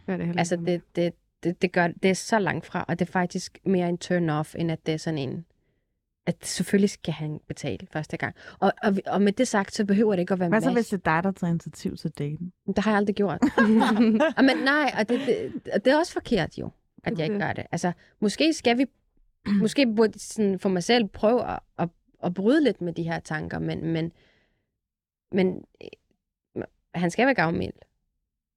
Ja, 0.07 0.17
det 0.17 0.37
Altså, 0.37 0.55
det, 0.55 0.81
det, 0.95 1.13
det, 1.43 1.61
det, 1.61 1.71
gør, 1.71 1.87
det 1.87 2.09
er 2.09 2.15
så 2.15 2.39
langt 2.39 2.65
fra, 2.65 2.85
og 2.87 2.99
det 2.99 3.07
er 3.07 3.11
faktisk 3.11 3.57
mere 3.65 3.89
en 3.89 3.97
turn-off, 4.03 4.53
end 4.57 4.71
at 4.71 4.85
det 4.85 4.93
er 4.93 4.97
sådan 4.97 5.17
en, 5.17 5.45
at 6.25 6.45
selvfølgelig 6.45 6.89
skal 6.89 7.13
han 7.13 7.39
betale 7.47 7.87
første 7.93 8.17
gang. 8.17 8.35
Og, 8.59 8.73
og, 8.83 8.93
og 9.05 9.21
med 9.21 9.31
det 9.33 9.47
sagt, 9.47 9.73
så 9.75 9.85
behøver 9.85 10.11
det 10.11 10.19
ikke 10.19 10.33
at 10.33 10.39
være 10.39 10.49
Hvad 10.49 10.61
så, 10.61 10.67
match. 10.69 10.75
hvis 10.77 10.87
det 10.87 11.07
er 11.07 11.15
dig, 11.15 11.23
der 11.23 11.31
tager 11.31 11.51
initiativ 11.51 11.97
til 11.97 12.11
daten? 12.11 12.53
Det 12.67 12.77
har 12.77 12.91
jeg 12.91 12.97
aldrig 12.97 13.15
gjort. 13.15 13.39
Og 14.37 14.43
men 14.43 14.57
nej, 14.63 14.93
og 14.99 15.09
det, 15.09 15.19
det, 15.27 15.73
og 15.73 15.85
det 15.85 15.93
er 15.93 15.97
også 15.97 16.13
forkert 16.13 16.57
jo, 16.57 16.69
at 17.03 17.17
jeg 17.17 17.25
ikke 17.25 17.39
gør 17.39 17.53
det. 17.53 17.65
Altså, 17.71 17.91
måske 18.19 18.53
skal 18.53 18.77
vi, 18.77 18.85
måske 19.61 19.93
burde 19.95 20.19
sådan 20.19 20.59
for 20.59 20.69
mig 20.69 20.83
selv 20.83 21.07
prøve 21.07 21.51
at, 21.51 21.59
at, 21.77 21.89
at 22.23 22.33
bryde 22.33 22.63
lidt 22.63 22.81
med 22.81 22.93
de 22.93 23.03
her 23.03 23.19
tanker, 23.19 23.59
men, 23.59 23.85
men, 23.85 24.11
men 25.31 25.65
han 26.95 27.11
skal 27.11 27.25
være 27.25 27.35
gavmild. 27.35 27.73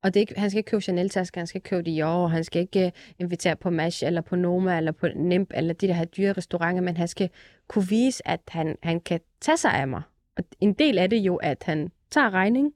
Og 0.03 0.15
det 0.15 0.21
er 0.21 0.21
ikke, 0.21 0.39
han 0.41 0.51
skal 0.51 0.59
ikke 0.59 0.71
købe 0.71 0.81
Chanel-tasker, 0.81 1.41
han 1.41 1.47
skal 1.47 1.61
købe 1.61 1.83
Dior, 1.83 2.27
han 2.27 2.45
skal 2.45 2.61
ikke 2.63 2.85
uh, 2.87 2.91
invitere 3.19 3.57
på 3.57 3.71
Mash, 3.71 4.05
eller 4.07 4.21
på 4.21 4.37
Noma, 4.37 4.77
eller 4.77 4.93
på 4.93 5.07
Nimp, 5.17 5.51
eller 5.55 5.75
de 5.75 5.87
der 5.87 5.93
her 5.95 6.05
dyre 6.05 6.33
restauranter, 6.33 6.83
men 6.83 6.97
han 6.97 7.09
skal 7.09 7.31
kunne 7.69 7.89
vise, 7.89 8.29
at 8.29 8.41
han, 8.49 8.77
han 8.83 9.01
kan 9.01 9.21
tage 9.41 9.57
sig 9.57 9.73
af 9.73 9.89
mig. 9.89 10.03
Og 10.37 10.45
en 10.61 10.73
del 10.73 10.99
af 10.99 11.11
det 11.11 11.17
jo, 11.17 11.37
at 11.37 11.63
han 11.67 11.91
tager 12.11 12.31
regning, 12.31 12.73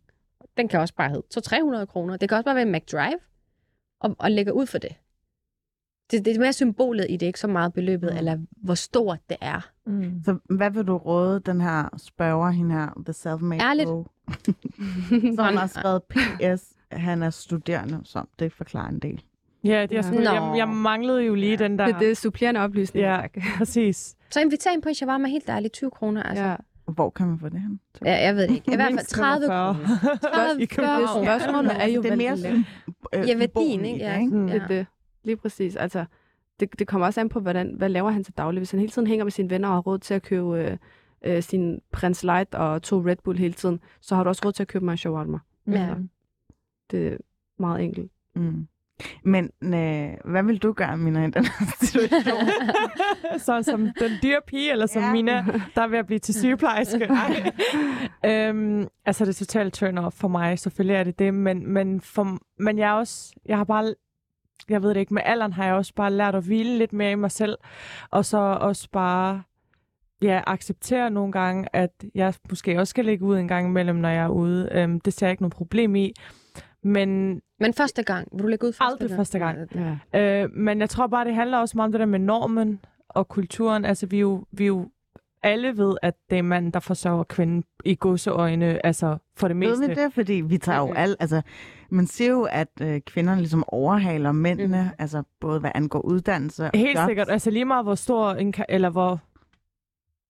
den 0.57 0.68
kan 0.68 0.81
også 0.81 0.95
bare 0.95 1.09
hedde 1.11 1.23
så 1.31 1.41
300 1.41 1.87
kroner. 1.87 2.16
Det 2.16 2.29
kan 2.29 2.37
også 2.37 2.45
bare 2.45 2.55
være 2.55 2.66
en 2.66 2.73
McDrive, 2.73 3.18
og, 4.01 4.16
og 4.18 4.31
lægger 4.31 4.53
ud 4.53 4.66
for 4.66 4.79
det. 4.79 4.95
det. 6.11 6.25
Det 6.25 6.37
er 6.37 6.41
mere 6.41 6.53
symbolet 6.53 7.07
i 7.11 7.16
det, 7.16 7.27
ikke 7.27 7.41
så 7.41 7.49
meget 7.49 7.73
beløbet, 7.73 8.11
Mm. 8.12 8.16
eller 8.18 8.39
hvor 8.57 8.75
stort 8.75 9.18
det 9.29 9.37
er. 9.41 9.71
Mm. 9.87 10.23
Så 10.25 10.39
hvad 10.57 10.71
vil 10.71 10.87
du 10.87 10.97
råde 10.97 11.41
den 11.41 11.61
her 11.61 11.89
spørger, 11.99 12.51
hende 12.51 12.75
her, 12.75 13.03
the 13.05 13.12
self-made 13.12 13.62
Ærligt. 13.68 13.89
Så 15.37 15.43
han 15.49 15.57
har 15.57 15.66
skrevet 15.66 16.03
PS, 16.03 16.73
han 16.93 17.22
er 17.22 17.30
studerende, 17.30 18.01
så 18.05 18.22
det 18.38 18.53
forklarer 18.53 18.88
en 18.88 18.99
del. 18.99 19.22
Ja, 19.64 19.86
det 19.86 19.99
er 19.99 20.03
sådan, 20.03 20.18
Nå. 20.18 20.30
jeg, 20.30 20.55
jeg 20.57 20.68
manglede 20.68 21.22
jo 21.22 21.34
lige 21.34 21.57
den 21.57 21.78
der. 21.78 21.86
Det, 21.86 21.97
det 21.99 22.11
er 22.11 22.14
supplerende 22.14 22.61
oplysninger, 22.61 23.11
Ja. 23.11 23.20
tak. 23.20 23.36
Præcis. 23.59 24.16
Så 24.30 24.41
inviter 24.41 24.70
en 24.70 24.80
på 24.80 24.88
en 24.88 24.95
shawarma 24.95 25.28
helt 25.28 25.49
ærligt, 25.49 25.72
20 25.74 25.91
kroner. 25.91 26.22
Altså. 26.22 26.45
Ja. 26.45 26.51
Ja. 26.51 26.57
Hvor 26.86 27.11
kan 27.11 27.26
man 27.26 27.38
få 27.38 27.49
det 27.49 27.61
hen? 27.61 27.80
Jeg, 28.05 28.22
jeg 28.24 28.34
ved 28.36 28.43
det 28.49 28.55
ikke. 28.55 28.72
I 28.72 28.76
hvert 28.76 28.86
fald 28.86 28.95
Mindst 28.95 29.11
30 29.11 29.47
45. 29.47 29.74
kroner. 29.74 30.16
30 30.49 30.62
I 30.62 30.66
København. 30.66 31.07
kroner. 31.07 31.38
Spørgsmålet 31.38 31.72
er 31.82 31.86
jo, 31.86 32.03
det 32.03 32.12
er 32.12 32.16
mere 32.16 32.30
det 32.30 32.38
sådan, 32.41 32.64
øh, 33.14 33.28
Ja, 33.28 33.36
værdien, 33.38 33.84
ikke? 33.84 33.99
det, 33.99 34.05
Ja. 34.05 34.20
Mm. 34.20 34.47
Det 34.47 34.62
det. 34.68 34.86
Lige 35.24 35.36
præcis. 35.36 35.76
Altså, 35.76 36.05
det, 36.61 36.78
det 36.78 36.86
kommer 36.86 37.07
også 37.07 37.20
an 37.20 37.28
på, 37.28 37.41
hvordan, 37.41 37.74
hvad 37.76 37.88
laver 37.88 38.11
han 38.11 38.24
til 38.24 38.34
daglig. 38.38 38.61
Hvis 38.61 38.70
han 38.70 38.80
hele 38.80 38.93
tiden 38.93 39.09
hænger 39.09 39.24
med 39.24 39.32
sine 39.32 39.51
venner 39.51 39.68
og 39.68 39.74
har 39.74 39.80
råd 39.80 39.99
til 39.99 40.14
at 40.14 40.22
købe 40.22 40.59
øh, 40.59 40.76
øh, 41.24 41.43
sin 41.43 41.80
Prins 41.93 42.22
Light 42.24 42.55
og 42.55 42.82
to 42.82 42.99
Red 43.07 43.16
Bull 43.24 43.38
hele 43.38 43.55
tiden, 43.55 43.80
så 44.01 44.14
har 44.14 44.22
du 44.24 44.28
også 44.28 44.43
råd 44.45 44.53
til 44.53 44.62
at 44.62 44.68
købe 44.68 44.84
mig 44.84 44.93
en 44.93 44.99
shawarma. 44.99 45.38
Ja. 45.66 45.95
Det 46.91 47.12
er 47.12 47.16
meget 47.59 47.84
enkelt. 47.84 48.12
Mm. 48.34 48.66
Men 49.24 49.51
øh, 49.62 50.11
hvad 50.24 50.43
vil 50.43 50.59
du 50.59 50.72
gøre, 50.72 50.97
Mina, 50.97 51.26
i 51.26 51.30
den 51.30 51.45
her 51.45 51.66
situation? 51.82 52.49
så 53.47 53.62
som 53.62 53.80
den 53.80 54.11
dyre 54.22 54.41
pige, 54.47 54.72
eller 54.72 54.86
som 54.86 55.03
Ja. 55.03 55.12
Mina, 55.12 55.45
der 55.74 55.82
er 55.82 55.86
ved 55.88 55.99
at 55.99 56.07
blive 56.07 56.18
til 56.18 56.34
sygeplejerske. 56.34 57.05
Ej. 57.11 57.53
øhm, 58.26 58.88
altså, 59.07 59.24
det 59.24 59.30
er 59.30 59.45
totalt 59.45 59.74
turn 59.74 59.99
off 59.99 60.16
for 60.16 60.28
mig. 60.28 60.59
Selvfølgelig 60.59 60.95
er 60.97 61.05
det 61.05 61.18
det, 61.18 61.34
men, 61.34 61.66
men, 61.66 62.01
for, 62.01 62.38
men 62.59 62.78
jeg 62.78 62.88
er 62.88 62.95
også, 62.95 63.32
jeg 63.47 63.57
har 63.57 63.64
bare, 63.64 63.95
jeg 64.68 64.82
ved 64.82 64.91
det 64.91 65.01
ikke, 65.01 65.14
med 65.14 65.22
alderen 65.24 65.53
har 65.53 65.64
jeg 65.64 65.74
også 65.74 65.95
bare 65.95 66.12
lært 66.12 66.34
at 66.34 66.45
hvile 66.45 66.78
lidt 66.78 66.93
mere 66.93 67.12
i 67.12 67.14
mig 67.14 67.30
selv, 67.30 67.59
og 68.11 68.24
så 68.24 68.38
også 68.38 68.88
bare, 68.93 69.43
ja, 70.22 70.41
acceptere 70.47 71.11
nogle 71.11 71.32
gange, 71.32 71.66
at 71.72 72.05
jeg 72.14 72.34
måske 72.49 72.78
også 72.78 72.91
skal 72.91 73.05
lægge 73.05 73.24
ud 73.24 73.38
en 73.38 73.49
gang 73.49 73.66
imellem, 73.66 73.97
når 73.97 74.09
jeg 74.09 74.24
er 74.24 74.28
ude. 74.28 74.68
Øhm, 74.72 75.01
det 75.01 75.12
ser 75.12 75.26
jeg 75.26 75.30
ikke 75.32 75.43
noget 75.43 75.53
problem 75.55 75.97
i. 75.97 76.12
Men 76.83 77.41
Men 77.61 77.74
første 77.74 78.03
gang, 78.03 78.28
vil 78.33 78.43
du 78.43 78.47
lægge 78.49 78.66
ud 78.66 78.72
første 78.72 78.85
Aldrig 78.93 79.09
gang? 79.09 79.18
første 79.18 79.39
gang. 79.39 79.59
Ja. 80.14 80.43
Øh, 80.43 80.51
men 80.53 80.81
jeg 80.81 80.91
tror 80.91 81.07
bare, 81.07 81.24
det 81.24 81.35
handler 81.35 81.59
også 81.59 81.78
meget 81.78 81.89
om 81.89 81.93
det 81.93 81.99
der 81.99 82.07
med 82.07 82.18
normen 82.18 82.81
og 83.09 83.28
kulturen. 83.28 83.85
Altså, 83.85 84.07
vi 84.07 84.16
er 84.16 84.20
jo, 84.20 84.45
vi 84.53 84.66
jo 84.66 84.89
alle 85.43 85.76
ved, 85.76 85.97
at 86.03 86.14
det 86.31 86.39
er 86.39 86.43
manden, 86.43 86.70
der 86.70 86.81
forsørger 86.81 87.22
kvinden 87.24 87.64
i 87.85 87.95
godseøjne, 88.01 88.87
altså 88.87 89.16
for 89.37 89.49
det 89.49 89.61
Ved 89.61 89.68
meste. 89.68 89.89
vi 89.89 89.95
det? 89.95 90.12
Fordi 90.12 90.33
vi 90.33 90.59
tager 90.59 90.78
jo 90.78 90.85
Okay. 90.85 91.01
alt, 91.03 91.16
altså, 91.20 91.43
man 91.91 92.07
siger 92.07 92.31
jo, 92.31 92.43
at 92.51 92.68
øh, 92.83 93.01
kvinderne 93.01 93.41
ligesom 93.41 93.64
overhaler 93.68 94.33
mændene, 94.33 94.83
Mhm. 94.83 94.91
altså 94.99 95.22
både 95.41 95.61
hvad 95.61 95.70
angår 95.74 96.01
uddannelse 96.01 96.64
og 96.64 96.70
Helt 96.74 96.99
jobs. 96.99 97.07
sikkert. 97.09 97.31
Altså 97.31 97.51
lige 97.51 97.64
meget, 97.64 97.85
hvor 97.85 97.95
stor 97.95 98.31
en 98.33 98.55
eller 98.68 98.91
hvor 98.91 99.20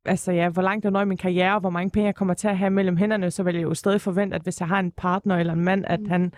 altså 0.05 0.33
ja, 0.33 0.49
hvor 0.49 0.63
langt 0.63 0.85
jeg 0.85 0.91
når 0.93 1.01
i 1.01 1.05
min 1.05 1.19
karriere, 1.19 1.55
og 1.55 1.61
hvor 1.61 1.71
mange 1.71 1.91
penge 1.91 2.07
jeg 2.07 2.15
kommer 2.15 2.35
til 2.35 2.49
at 2.49 2.59
have 2.59 2.71
mellem 2.71 2.97
hænderne, 2.97 3.31
så 3.31 3.43
vil 3.43 3.55
jeg 3.55 3.63
jo 3.63 3.75
stadig 3.75 4.01
forvente, 4.01 4.35
at 4.37 4.43
hvis 4.43 4.61
jeg 4.61 4.69
har 4.69 4.81
en 4.81 4.93
partner 4.93 5.37
eller 5.37 5.53
en 5.53 5.65
mand, 5.65 5.85
at 5.87 6.01
Mm. 6.01 6.09
han 6.09 6.33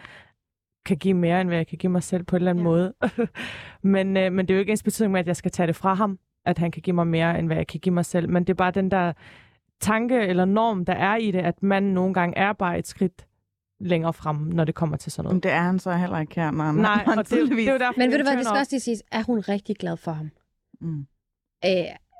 kan 0.87 0.97
give 0.97 1.15
mere, 1.15 1.41
end 1.41 1.49
hvad 1.49 1.57
jeg 1.59 1.67
kan 1.67 1.79
give 1.79 1.93
mig 1.93 2.03
selv 2.03 2.25
på 2.25 2.37
en 2.37 2.41
eller 2.41 2.51
anden 2.51 2.65
Ja. 2.65 2.71
måde. 2.71 2.95
men, 3.95 4.17
øh, 4.17 4.33
men 4.33 4.49
det 4.49 4.55
er 4.55 4.57
jo 4.57 4.61
ikke 4.61 4.71
ens 4.71 4.83
betydning 4.83 5.13
med, 5.13 5.21
at 5.21 5.27
jeg 5.27 5.37
skal 5.37 5.51
tage 5.51 5.67
det 5.67 5.77
fra 5.77 5.95
ham, 5.95 6.19
at 6.47 6.59
han 6.59 6.71
kan 6.71 6.83
give 6.83 6.95
mig 6.95 7.07
mere, 7.07 7.39
end 7.39 7.47
hvad 7.47 7.57
jeg 7.57 7.67
kan 7.67 7.81
give 7.81 7.95
mig 7.95 8.05
selv. 8.05 8.29
Men 8.29 8.45
det 8.45 8.51
er 8.51 8.55
bare 8.55 8.71
den 8.71 8.91
der 8.91 9.13
tanke 9.81 10.17
eller 10.21 10.45
norm, 10.45 10.85
der 10.85 10.93
er 10.93 11.17
i 11.17 11.31
det, 11.31 11.39
at 11.39 11.63
man 11.63 11.83
nogle 11.83 12.15
gange 12.15 12.39
er 12.39 12.53
bare 12.53 12.79
et 12.79 12.87
skridt 12.87 13.27
længere 13.81 14.13
frem, 14.13 14.37
når 14.37 14.65
det 14.65 14.75
kommer 14.75 14.97
til 14.97 15.13
sådan 15.13 15.25
noget. 15.25 15.35
Men 15.37 15.43
det 15.43 15.51
er 15.51 15.61
han 15.63 15.79
så 15.79 15.93
heller 15.93 16.19
ikke 16.19 16.35
her, 16.35 16.51
når 16.51 16.65
han 16.65 16.75
Nej, 16.75 17.05
og 17.07 17.17
det, 17.17 17.31
det 17.31 17.69
er 17.69 17.73
jo 17.73 17.79
derfor, 17.79 17.95
Men 17.99 18.11
ved 18.11 18.19
du 18.19 18.25
hvad, 18.25 18.37
det 18.37 18.47
skal 18.47 18.59
også 18.59 18.73
lige 18.73 18.81
siges, 18.81 19.03
er 19.13 19.23
hun 19.23 19.39
rigtig 19.39 19.77
glad 19.77 19.97
for 19.97 20.13
ham? 20.13 20.31
Mm. 20.81 21.07
Øh, 21.65 21.71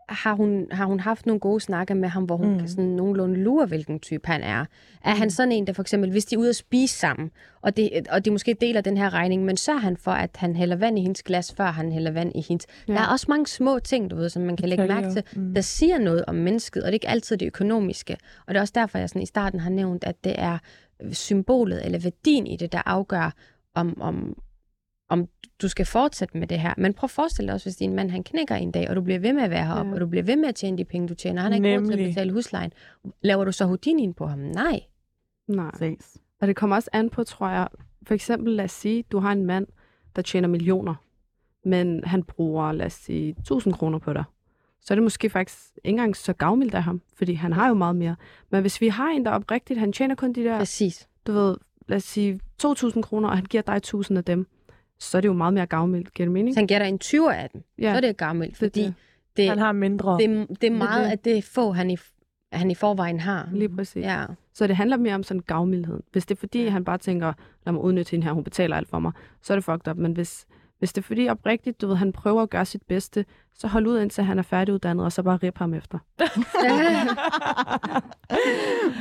har, 0.09 0.35
hun, 0.35 0.67
har 0.71 0.85
hun 0.87 1.01
haft 1.01 1.27
nogle 1.27 1.41
gode 1.41 1.61
snakker 1.61 1.95
med 1.95 2.09
ham, 2.09 2.25
hvor 2.25 2.37
hun 2.37 2.47
mm. 2.47 2.53
Mm. 2.53 2.59
kan 2.59 2.69
sådan 2.69 2.85
nogenlunde 2.85 3.37
lure, 3.37 3.67
hvilken 3.67 4.01
type 4.01 4.27
han 4.27 4.43
er? 4.43 4.65
Er 5.05 5.15
han 5.15 5.31
sådan 5.31 5.53
en, 5.53 5.67
der 5.67 5.73
for 5.73 5.83
eksempel, 5.83 6.11
hvis 6.11 6.25
de 6.25 6.35
er 6.35 6.39
ude 6.39 6.49
at 6.49 6.57
spise 6.57 6.99
sammen, 6.99 7.31
og, 7.63 7.77
det, 7.77 8.09
og 8.11 8.25
de 8.25 8.31
måske 8.31 8.57
deler 8.61 8.81
den 8.81 8.97
her 8.97 9.13
regning, 9.15 9.45
men 9.45 9.57
sørger 9.57 9.81
han 9.81 9.97
for, 9.97 10.11
at 10.11 10.31
han 10.37 10.57
hælder 10.57 10.77
vand 10.77 10.99
i 10.99 11.03
hendes 11.03 11.23
glas, 11.23 11.55
før 11.57 11.65
han 11.65 11.93
hælder 11.93 12.11
vand 12.11 12.33
i 12.35 12.45
hendes? 12.49 12.67
Ja. 12.89 12.93
Der 12.93 13.01
er 13.01 13.07
også 13.07 13.27
mange 13.29 13.47
små 13.47 13.79
ting, 13.79 14.11
du 14.11 14.17
ved, 14.17 14.29
som 14.29 14.43
man 14.43 14.57
kan 14.57 14.69
lægge 14.69 14.87
mærke 14.87 15.11
til, 15.13 15.23
Mm. 15.37 15.55
der 15.55 15.61
siger 15.61 15.99
noget 15.99 16.25
om 16.27 16.35
mennesket, 16.35 16.83
og 16.83 16.87
det 16.87 16.93
er 16.93 16.95
ikke 16.95 17.09
altid 17.09 17.37
det 17.37 17.47
økonomiske. 17.47 18.17
Og 18.47 18.55
det 18.55 18.57
er 18.57 18.61
også 18.61 18.73
derfor, 18.77 18.99
jeg 18.99 19.09
sådan 19.09 19.23
i 19.23 19.27
starten 19.27 19.61
har 19.61 19.71
nævnt, 19.71 20.05
at 20.05 20.25
det 20.25 20.35
er 20.39 20.59
symbolet 21.13 21.85
eller 21.85 21.99
værdien 21.99 22.47
i 22.47 22.57
det, 22.57 22.73
der 22.73 22.83
afgør, 22.87 23.35
om, 23.75 24.01
om, 24.01 24.37
om 25.13 25.29
du 25.63 25.69
skal 25.69 25.87
fortsætte 25.87 26.37
med 26.39 26.47
det 26.47 26.59
her. 26.61 26.75
Men 26.79 26.95
prøv 26.95 27.07
at 27.07 27.11
forestille 27.11 27.47
dig 27.47 27.55
også, 27.55 27.65
hvis 27.67 27.77
din 27.77 27.95
mand 27.95 28.11
han 28.11 28.25
knækker 28.25 28.55
en 28.55 28.71
dag, 28.71 28.91
og 28.91 28.97
du 28.97 29.01
bliver 29.01 29.19
ved 29.19 29.33
med 29.33 29.43
at 29.43 29.51
være 29.51 29.67
heroppe, 29.67 29.89
Ja. 29.89 29.95
og 29.95 30.01
du 30.01 30.07
bliver 30.07 30.23
ved 30.23 30.37
med 30.37 30.49
at 30.49 30.55
tjene 30.55 30.79
de 30.79 30.85
penge, 30.85 31.09
du 31.09 31.15
tjener. 31.15 31.43
Han 31.43 31.53
har 31.53 31.57
ikke 31.57 31.79
råd 31.79 31.87
til 31.87 31.93
at 32.03 32.09
betale 32.09 32.33
huslejen. 32.33 32.73
Laver 33.23 33.45
du 33.45 33.53
så 33.53 33.65
Houdini'en 33.65 34.13
på 34.13 34.27
ham? 34.27 34.39
Nej. 34.39 34.81
Nej. 35.49 35.71
Ses. 35.79 36.19
Og 36.41 36.49
det 36.49 36.57
kommer 36.57 36.77
også 36.77 36.91
an 36.93 37.11
på, 37.11 37.25
tror 37.25 37.49
jeg, 37.49 37.69
for 38.07 38.15
eksempel 38.15 38.53
lad 38.53 38.65
os 38.65 38.73
sige, 38.73 39.03
du 39.13 39.19
har 39.19 39.33
en 39.33 39.47
mand, 39.47 39.67
der 40.17 40.23
tjener 40.23 40.49
millioner, 40.49 40.95
men 41.65 42.05
han 42.05 42.23
bruger, 42.23 42.73
lad 42.73 42.87
os 42.87 42.93
sige, 42.93 43.31
1000 43.39 43.75
kroner 43.75 43.99
på 43.99 44.13
dig. 44.13 44.25
Så 44.81 44.95
er 44.95 44.97
det 44.97 45.03
måske 45.03 45.31
faktisk 45.31 45.59
ikke 45.77 45.89
engang 45.89 46.17
så 46.17 46.33
gavmildt 46.33 46.75
af 46.75 46.83
ham, 46.83 47.03
fordi 47.15 47.33
han 47.35 47.53
har 47.53 47.69
jo 47.69 47.75
meget 47.75 47.97
mere. 47.97 48.17
Men 48.51 48.61
hvis 48.61 48.81
vi 48.81 48.89
har 48.89 49.09
en, 49.09 49.25
der 49.25 49.31
er 49.31 49.35
oprigtigt, 49.35 49.79
han 49.81 49.93
tjener 49.93 50.15
kun 50.15 50.33
de 50.33 50.45
der, 50.45 50.59
Præcis. 50.59 51.09
du 51.27 51.33
ved, 51.33 51.57
lad 51.89 51.97
os 51.97 52.03
sige, 52.05 52.41
2.000 52.67 53.01
kroner, 53.03 53.29
og 53.29 53.37
han 53.37 53.45
giver 53.45 53.63
dig 53.63 53.81
1.000 53.95 54.17
af 54.17 54.25
dem, 54.25 54.47
så 55.03 55.17
er 55.17 55.21
det 55.21 55.29
jo 55.29 55.33
meget 55.33 55.55
mere 55.55 55.67
gavmildt. 55.67 56.15
Giver 56.15 56.27
det 56.27 56.33
mening? 56.33 56.49
Hvis 56.49 56.57
han 56.57 56.67
giver 56.67 56.79
dig 56.79 56.89
en 56.89 56.99
20 56.99 57.35
af 57.35 57.51
dem, 57.51 57.63
Ja, 57.79 57.93
så 57.93 57.97
er 57.97 58.01
det 58.01 58.17
gammelt, 58.17 58.51
det 58.51 58.57
er 58.57 58.69
fordi 58.69 58.83
det. 58.83 58.95
det, 59.37 59.49
Han 59.49 59.59
har 59.59 59.73
mindre. 59.73 60.19
det, 60.21 60.47
det 60.61 60.67
er 60.67 60.71
meget 60.77 61.05
det. 61.05 61.11
af 61.11 61.19
det 61.19 61.45
få, 61.45 61.73
han 61.73 61.91
i, 61.91 61.97
han 62.53 62.71
i 62.71 62.75
forvejen 62.75 63.21
har. 63.21 63.49
Lige 63.53 63.69
præcis. 63.69 64.03
Ja. 64.05 64.25
Så 64.55 64.67
det 64.67 64.77
handler 64.77 64.97
mere 64.97 65.15
om 65.15 65.23
sådan 65.23 65.41
gavmildhed. 65.47 66.01
Hvis 66.13 66.27
det 66.27 66.35
er 66.35 66.39
fordi, 66.39 66.67
han 66.67 66.85
bare 66.85 66.99
tænker, 66.99 67.33
lad 67.67 67.73
mig 67.73 67.83
udnytte 67.83 68.11
hende 68.11 68.25
her, 68.27 68.33
hun 68.33 68.45
betaler 68.45 68.77
alt 68.77 68.89
for 68.89 68.99
mig, 68.99 69.13
så 69.43 69.53
er 69.53 69.57
det 69.57 69.65
fucked 69.65 69.89
up. 69.89 69.97
Men 69.97 70.13
hvis, 70.13 70.47
hvis 70.83 70.93
det 70.93 71.03
er 71.03 71.07
fordi 71.07 71.29
oprigtigt, 71.29 71.81
du 71.81 71.87
ved, 71.87 71.97
han 71.97 72.13
prøver 72.13 72.43
at 72.43 72.51
gøre 72.51 72.65
sit 72.65 72.83
bedste, 72.89 73.25
så 73.55 73.69
hold 73.69 73.87
ud 73.87 74.01
indtil 74.01 74.25
han 74.25 74.39
er 74.39 74.43
færdiguddannet, 74.43 75.05
og 75.05 75.13
så 75.13 75.23
bare 75.23 75.37
rip 75.43 75.59
ham 75.59 75.75
efter. 75.75 75.99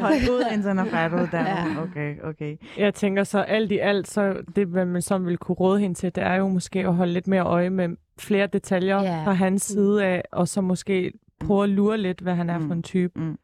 Hold 0.01 0.29
ud, 0.31 0.43
indtil 0.53 0.67
han 0.67 0.79
er 0.79 0.85
færdiguddannet. 0.85 1.75
Ja. 1.75 1.81
Okay, 1.81 2.15
okay. 2.23 2.57
Jeg 2.77 2.93
tænker 2.93 3.23
så 3.23 3.39
alt 3.39 3.71
i 3.71 3.77
alt, 3.77 4.07
så 4.07 4.33
det, 4.55 4.67
hvad 4.67 4.85
man 4.85 5.01
så 5.01 5.17
vil 5.17 5.37
kunne 5.37 5.55
råde 5.55 5.79
hende 5.79 5.95
til, 5.95 6.15
det 6.15 6.23
er 6.23 6.35
jo 6.35 6.47
måske 6.47 6.79
at 6.79 6.93
holde 6.95 7.13
lidt 7.13 7.27
mere 7.27 7.41
øje 7.43 7.69
med 7.69 7.89
flere 8.19 8.47
detaljer 8.47 9.01
Ja. 9.03 9.23
fra 9.25 9.31
hans 9.33 9.61
side 9.63 10.05
af, 10.05 10.23
og 10.31 10.47
så 10.47 10.61
måske 10.61 11.11
prøve 11.39 11.63
at 11.63 11.69
lure 11.69 11.97
lidt, 11.97 12.19
hvad 12.21 12.35
han 12.35 12.49
er 12.49 12.59
for 12.59 12.73
en 12.73 12.83
type. 12.83 13.19
Jeg 13.19 13.35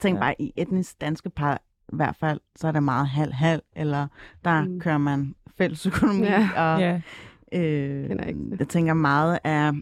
tænker 0.00 0.18
Ja. 0.18 0.24
bare, 0.24 0.34
i 0.38 0.52
etnisk 0.56 1.00
danske 1.00 1.30
par, 1.30 1.54
i 1.92 1.96
hvert 1.96 2.16
fald, 2.16 2.40
så 2.56 2.68
er 2.68 2.72
det 2.72 2.82
meget 2.82 3.06
halv-halv, 3.08 3.60
eller 3.76 4.06
der 4.44 4.62
Mm. 4.64 4.68
mm. 4.70 4.80
kører 4.80 4.98
man 4.98 5.34
fælles 5.58 5.86
økonomi, 5.86 6.24
Ja. 6.26 6.48
og 6.56 6.80
Ja. 6.80 7.00
Øh, 7.54 8.10
jeg 8.58 8.68
tænker 8.68 8.94
meget 8.94 9.38
af 9.44 9.72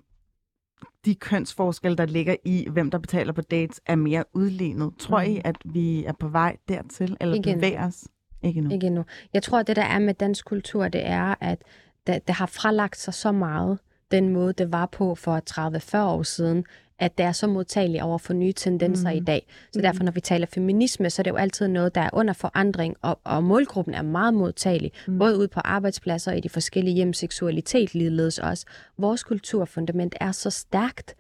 de 1.04 1.14
kønsforskelle, 1.14 1.96
der 1.96 2.06
ligger 2.06 2.36
i, 2.44 2.66
hvem 2.70 2.90
der 2.90 2.98
betaler 2.98 3.32
på 3.32 3.40
dates, 3.40 3.80
er 3.86 3.96
mere 3.96 4.24
udlignet. 4.34 4.92
Tror 4.98 5.20
Mm. 5.20 5.30
I, 5.30 5.40
at 5.44 5.56
vi 5.64 6.04
er 6.04 6.12
på 6.12 6.28
vej 6.28 6.56
dertil, 6.68 7.16
eller 7.20 7.34
endnu. 7.34 7.54
bevæger 7.54 7.86
os? 7.86 8.08
Ikke 8.42 8.60
nu. 8.60 8.70
Ikke 8.70 8.86
endnu. 8.86 9.04
Jeg 9.34 9.42
tror, 9.42 9.58
at 9.58 9.66
det 9.66 9.76
der 9.76 9.82
er 9.82 9.98
med 9.98 10.14
dansk 10.14 10.44
kultur, 10.44 10.88
det 10.88 11.06
er, 11.06 11.34
at 11.40 11.62
det, 12.06 12.26
det 12.26 12.34
har 12.34 12.46
fralagt 12.46 12.96
sig 12.96 13.14
så 13.14 13.32
meget, 13.32 13.78
den 14.10 14.28
måde, 14.28 14.52
det 14.52 14.72
var 14.72 14.86
på 14.86 15.14
for 15.14 15.40
30-40 15.50 15.98
år 15.98 16.22
siden, 16.22 16.64
at 17.02 17.18
det 17.18 17.26
er 17.26 17.32
så 17.32 17.46
modtageligt 17.46 18.02
over 18.02 18.18
for 18.18 18.32
nye 18.32 18.52
tendenser 18.52 19.10
mm. 19.10 19.16
i 19.16 19.20
dag. 19.20 19.46
Så 19.72 19.78
Mm. 19.78 19.82
derfor, 19.82 20.02
når 20.04 20.12
vi 20.12 20.20
taler 20.20 20.46
feminisme, 20.46 21.10
så 21.10 21.22
er 21.22 21.24
det 21.24 21.30
jo 21.30 21.36
altid 21.36 21.68
noget, 21.68 21.94
der 21.94 22.00
er 22.00 22.10
under 22.12 22.32
forandring, 22.34 22.96
og, 23.02 23.20
og 23.24 23.44
målgruppen 23.44 23.94
er 23.94 24.02
meget 24.02 24.34
modtagelig, 24.34 24.92
mm. 25.08 25.18
både 25.18 25.38
ude 25.38 25.48
på 25.48 25.60
arbejdspladser 25.64 26.30
og 26.32 26.38
i 26.38 26.40
de 26.40 26.48
forskellige 26.48 26.94
hjem, 26.94 27.12
seksualitet 27.12 27.94
ligeledes 27.94 28.38
også. 28.38 28.66
Vores 28.98 29.24
kulturfundament 29.24 30.14
er 30.20 30.32
så 30.32 30.50
stærkt, 30.50 31.14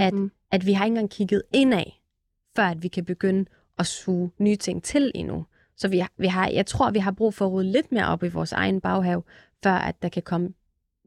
at, 0.00 0.12
Mhm. 0.14 0.30
at 0.50 0.66
vi 0.66 0.72
har 0.72 0.84
ikke 0.84 0.92
engang 0.92 1.10
kigget 1.10 1.42
indad, 1.52 1.84
før 2.56 2.64
at 2.64 2.82
vi 2.82 2.88
kan 2.88 3.04
begynde 3.04 3.44
at 3.78 3.86
suge 3.86 4.30
nye 4.38 4.56
ting 4.56 4.82
til 4.82 5.12
endnu. 5.14 5.46
Så 5.76 5.88
vi, 5.88 6.02
vi 6.18 6.26
har, 6.26 6.48
jeg 6.48 6.66
tror, 6.66 6.90
vi 6.90 6.98
har 6.98 7.10
brug 7.10 7.34
for 7.34 7.46
at 7.46 7.52
rydde 7.52 7.72
lidt 7.72 7.92
mere 7.92 8.06
op 8.06 8.22
i 8.22 8.28
vores 8.28 8.52
egen 8.52 8.80
baghave, 8.80 9.22
før 9.64 9.72
at 9.74 10.02
der 10.02 10.08
kan 10.08 10.22
komme 10.22 10.48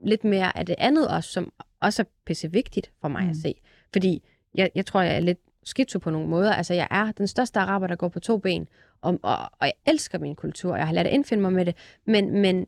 lidt 0.06 0.24
mere 0.24 0.58
af 0.58 0.66
det 0.66 0.76
andet 0.78 1.08
også, 1.08 1.30
som 1.32 1.52
også 1.80 2.02
er 2.02 2.06
pisse 2.26 2.52
vigtigt 2.52 2.92
for 3.02 3.08
mig 3.08 3.24
mm. 3.24 3.30
at 3.30 3.36
Mm. 3.36 3.42
se. 3.42 3.54
Fordi 3.96 4.24
jeg, 4.56 4.70
jeg 4.76 4.86
tror, 4.86 5.02
jeg 5.02 5.16
er 5.16 5.20
lidt 5.20 5.40
skizo 5.64 6.00
på 6.00 6.10
nogle 6.10 6.28
måder. 6.28 6.54
Altså, 6.54 6.74
jeg 6.74 6.88
er 6.92 7.12
den 7.12 7.28
største 7.28 7.60
araber, 7.60 7.88
der 7.88 7.96
går 7.96 8.08
på 8.08 8.20
to 8.20 8.38
ben, 8.38 8.68
og, 9.02 9.20
og, 9.24 9.38
og 9.38 9.68
jeg 9.68 9.74
elsker 9.86 10.20
min 10.20 10.36
kultur, 10.36 10.72
og 10.72 10.78
jeg 10.78 10.88
har 10.88 10.94
lært 10.94 11.06
at 11.08 11.14
indfinde 11.14 11.42
mig 11.42 11.54
med 11.54 11.66
det, 11.66 11.76
men, 12.06 12.42
men, 12.42 12.66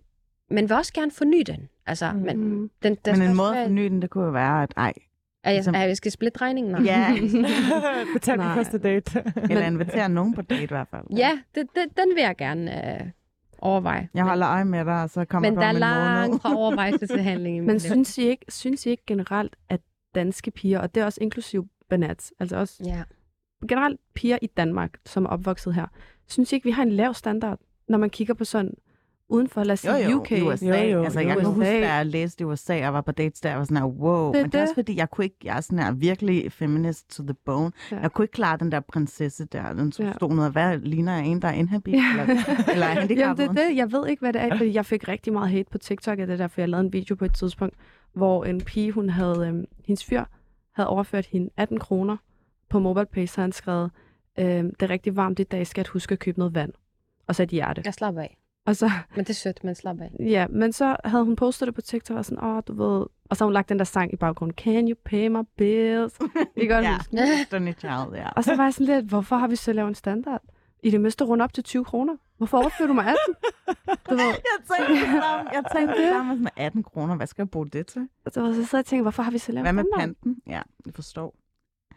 men 0.49 0.69
vil 0.69 0.77
også 0.77 0.93
gerne 0.93 1.11
forny 1.11 1.43
den. 1.47 1.69
Altså, 1.85 2.11
mm. 2.11 2.19
men, 2.19 2.69
den, 2.83 2.97
der 3.05 3.15
Men 3.15 3.29
en 3.29 3.35
måde 3.35 3.57
at 3.57 3.67
forny 3.67 3.83
den, 3.83 4.01
det 4.01 4.09
kunne 4.09 4.25
jo 4.25 4.31
være, 4.31 4.63
at 4.63 4.73
ej, 4.77 4.93
at 5.43 5.53
jeg, 5.53 5.53
ligesom- 5.53 5.75
at 5.75 5.87
jeg 5.87 5.97
skal 5.97 6.11
splitte 6.11 6.41
regningen? 6.41 6.71
Nå. 6.71 6.81
ja, 6.81 7.15
Betal 8.13 8.37
Nej. 8.37 8.55
første 8.55 8.77
date. 8.77 9.23
eller 9.49 9.65
invitere 9.65 10.09
nogen 10.09 10.33
på 10.33 10.41
date 10.41 10.63
i 10.63 10.67
hvert 10.67 10.87
fald. 10.91 11.03
Ja, 11.17 11.31
det, 11.55 11.67
det, 11.75 11.83
den 11.97 12.15
vil 12.15 12.21
jeg 12.21 12.35
gerne 12.37 12.93
øh, 13.01 13.07
overveje. 13.59 14.09
Jeg 14.13 14.23
holder 14.23 14.49
øje 14.49 14.65
med 14.65 14.85
dig, 14.85 15.03
og 15.03 15.09
så 15.09 15.25
kommer 15.25 15.49
men 15.49 15.59
der 15.59 15.65
er 15.65 15.71
langt 15.71 16.41
fra 16.41 16.55
overvejelse 16.61 17.07
til 17.07 17.21
handling. 17.21 17.65
Men 17.65 17.79
synes 17.79 18.17
I, 18.17 18.27
ikke, 18.27 18.45
synes 18.49 18.85
I 18.85 18.89
ikke 18.89 19.03
generelt, 19.07 19.55
at 19.69 19.81
danske 20.15 20.51
piger, 20.51 20.79
og 20.79 20.95
det 20.95 21.01
er 21.01 21.05
også 21.05 21.19
inklusiv 21.21 21.67
banats, 21.89 22.33
altså 22.39 22.57
også 22.57 22.83
Ja. 22.85 23.03
generelt 23.69 23.99
piger 24.13 24.37
i 24.41 24.47
Danmark, 24.47 24.97
som 25.05 25.25
er 25.25 25.29
opvokset 25.29 25.73
her, 25.73 25.85
synes 26.27 26.51
I 26.51 26.55
ikke, 26.55 26.65
vi 26.65 26.71
har 26.71 26.83
en 26.83 26.91
lav 26.91 27.13
standard, 27.13 27.59
når 27.89 27.97
man 27.97 28.09
kigger 28.09 28.33
på 28.33 28.45
sådan 28.45 28.73
uden 29.29 29.47
for, 29.49 29.63
lad 29.63 29.73
os 29.73 29.85
Jo, 29.85 29.93
sige, 29.93 30.09
jo, 30.11 30.17
UK? 30.19 30.31
i 30.31 30.41
USA. 30.41 30.65
Jo, 30.65 30.73
jo, 30.97 31.03
altså, 31.03 31.19
jo, 31.19 31.27
jeg 31.27 31.37
kan 31.37 31.45
USA. 31.47 31.55
huske, 31.55 31.81
da 31.81 31.93
jeg 31.93 32.05
læste 32.05 32.41
i 32.41 32.45
USA 32.45 32.87
og 32.87 32.93
var 32.93 33.01
på 33.01 33.11
dates 33.11 33.41
der, 33.41 33.49
jeg 33.49 33.57
var 33.57 33.63
sådan 33.63 33.77
her, 33.77 33.83
wow. 33.85 34.31
Det 34.33 34.41
Men 34.41 34.51
det 34.51 34.55
er 34.57 34.61
også 34.61 34.71
det. 34.71 34.75
fordi, 34.75 34.97
jeg 34.97 35.09
kunne 35.09 35.25
ikke, 35.25 35.35
jeg 35.43 35.57
er 35.57 35.61
sådan 35.61 35.79
her 35.79 35.91
virkelig 35.91 36.51
feminist 36.51 37.09
to 37.09 37.23
the 37.23 37.33
bone. 37.45 37.71
Ja. 37.91 37.99
Jeg 37.99 38.11
kunne 38.11 38.23
ikke 38.25 38.31
klare 38.31 38.57
den 38.57 38.71
der 38.71 38.79
prinsesse 38.79 39.45
der. 39.45 39.73
Den 39.73 39.93
Ja. 39.99 40.13
stod 40.13 40.29
noget, 40.35 40.51
hvad 40.51 40.77
ligner 40.77 41.15
jeg 41.15 41.25
en, 41.25 41.41
der 41.41 41.47
er 41.47 41.51
inhabil? 41.53 41.93
Ja. 41.93 42.21
Eller, 42.21 42.23
eller 42.73 42.85
er 42.85 42.93
Jamen, 42.93 43.07
det 43.09 43.21
er 43.45 43.51
det. 43.51 43.75
Jeg 43.75 43.91
ved 43.91 44.07
ikke, 44.07 44.19
hvad 44.19 44.33
det 44.33 44.41
er, 44.41 44.57
fordi 44.57 44.73
jeg 44.73 44.85
fik 44.85 45.07
rigtig 45.07 45.33
meget 45.33 45.49
hate 45.49 45.69
på 45.71 45.77
TikTok 45.77 46.19
af 46.19 46.27
det 46.27 46.39
der, 46.39 46.47
for 46.47 46.61
jeg 46.61 46.69
lavede 46.69 46.85
en 46.85 46.93
video 46.93 47.15
på 47.15 47.25
et 47.25 47.35
tidspunkt, 47.35 47.75
hvor 48.13 48.45
en 48.45 48.61
pige, 48.61 48.91
hun 48.91 49.09
havde, 49.09 49.47
øhm, 49.47 49.65
hendes 49.85 50.05
fyr 50.05 50.23
havde 50.71 50.89
overført 50.89 51.25
hende 51.25 51.49
18 51.57 51.79
kroner 51.79 52.17
på 52.69 52.79
MobilePay, 52.79 53.25
så 53.25 53.41
han 53.41 53.51
skrev, 53.51 53.89
øhm, 54.39 54.75
det 54.75 54.81
er 54.81 54.89
rigtig 54.89 55.15
varmt 55.15 55.39
i 55.39 55.43
dag, 55.43 55.67
skal 55.67 55.81
jeg 55.81 55.91
huske 55.93 56.13
at 56.13 56.19
købe 56.19 56.39
noget 56.39 56.55
vand. 56.55 56.73
Og 57.27 57.35
så 57.35 57.43
et 57.43 57.49
hjerte. 57.49 57.81
Jeg 57.85 57.93
slapper 57.93 58.21
af. 58.21 58.37
Og 58.65 58.75
så, 58.75 58.91
Men 59.15 59.25
det 59.25 59.29
er 59.29 59.33
sødt, 59.33 59.63
men 59.63 59.75
slap 59.75 60.01
af. 60.01 60.11
ja, 60.19 60.47
men 60.47 60.73
så 60.73 60.95
havde 61.05 61.23
hun 61.23 61.35
postet 61.35 61.65
det 61.65 61.75
på 61.75 61.81
TikTok 61.81 62.17
og 62.17 62.25
sådan, 62.25 62.43
åh, 62.43 62.61
du 62.67 62.73
ved, 62.73 63.05
og 63.29 63.37
så 63.37 63.43
har 63.43 63.45
hun 63.45 63.53
lagt 63.53 63.69
den 63.69 63.79
der 63.79 63.85
sang 63.85 64.13
i 64.13 64.15
baggrunden, 64.15 64.55
Can 64.55 64.89
you 64.89 64.95
pay 65.05 65.27
my 65.27 65.43
bills? 65.57 66.13
I 66.57 66.59
kan 66.59 66.69
godt 66.69 66.85
ja, 66.85 66.97
huske. 66.97 67.17
Destiny 67.17 67.73
Child, 67.79 68.15
ja. 68.15 68.29
Og 68.29 68.43
så 68.43 68.55
var 68.55 68.63
jeg 68.63 68.73
sådan 68.73 68.95
lidt, 68.95 69.05
hvorfor 69.05 69.35
har 69.35 69.47
vi 69.47 69.55
så 69.55 69.73
lavet 69.73 69.87
en 69.87 69.95
standard? 69.95 70.41
I 70.83 70.89
det 70.89 71.01
mindste 71.01 71.23
rundt 71.25 71.43
op 71.43 71.53
til 71.53 71.63
20 71.63 71.85
kroner. 71.85 72.15
Hvorfor 72.37 72.57
overfører 72.57 72.87
du 72.87 72.93
mig 72.93 73.05
18? 73.05 73.17
Du 74.09 74.15
ved, 74.15 74.19
Jeg 74.25 74.77
tænkte 74.77 74.93
det 74.93 75.21
samme. 75.23 75.49
Jeg 75.53 75.63
tænkte 75.75 76.01
det 76.01 76.09
samme 76.09 76.33
sådan 76.33 76.49
18 76.57 76.83
kroner. 76.83 77.15
Hvad 77.15 77.27
skal 77.27 77.41
jeg 77.41 77.49
bruge 77.49 77.67
det 77.67 77.87
til? 77.87 78.07
så, 78.27 78.31
så 78.33 78.53
sidder 78.53 78.67
jeg 78.73 78.79
og 78.79 78.85
tænker, 78.85 79.01
hvorfor 79.01 79.23
har 79.23 79.31
vi 79.31 79.37
så 79.37 79.51
lavet 79.51 79.65
Hvad 79.65 79.73
med 79.73 79.83
panten? 79.97 80.37
Ja, 80.47 80.61
jeg 80.85 80.93
forstår. 80.93 81.35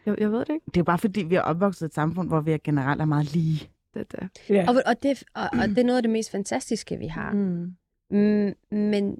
Jeg, 0.05 0.15
jeg 0.19 0.31
ved 0.31 0.39
det 0.39 0.49
ikke. 0.49 0.65
Det 0.73 0.77
er 0.79 0.83
bare 0.83 0.97
fordi, 0.97 1.23
vi 1.23 1.35
er 1.35 1.41
opvokset 1.41 1.81
i 1.81 1.85
et 1.85 1.93
samfund, 1.93 2.27
hvor 2.27 2.41
vi 2.41 2.51
er 2.51 2.57
generelt 2.63 3.01
er 3.01 3.05
meget 3.05 3.33
lige. 3.33 3.69
Det, 3.93 4.11
det. 4.11 4.29
Ja. 4.49 4.65
Og, 4.69 4.75
og, 4.85 5.03
det, 5.03 5.23
og, 5.35 5.49
og 5.61 5.69
det 5.69 5.77
er 5.77 5.83
noget 5.83 5.97
af 5.97 6.03
det 6.03 6.11
mest 6.11 6.31
fantastiske, 6.31 6.97
vi 6.97 7.07
har. 7.07 7.31
Mm. 7.31 7.75
Mm, 8.11 8.53
men, 8.77 9.17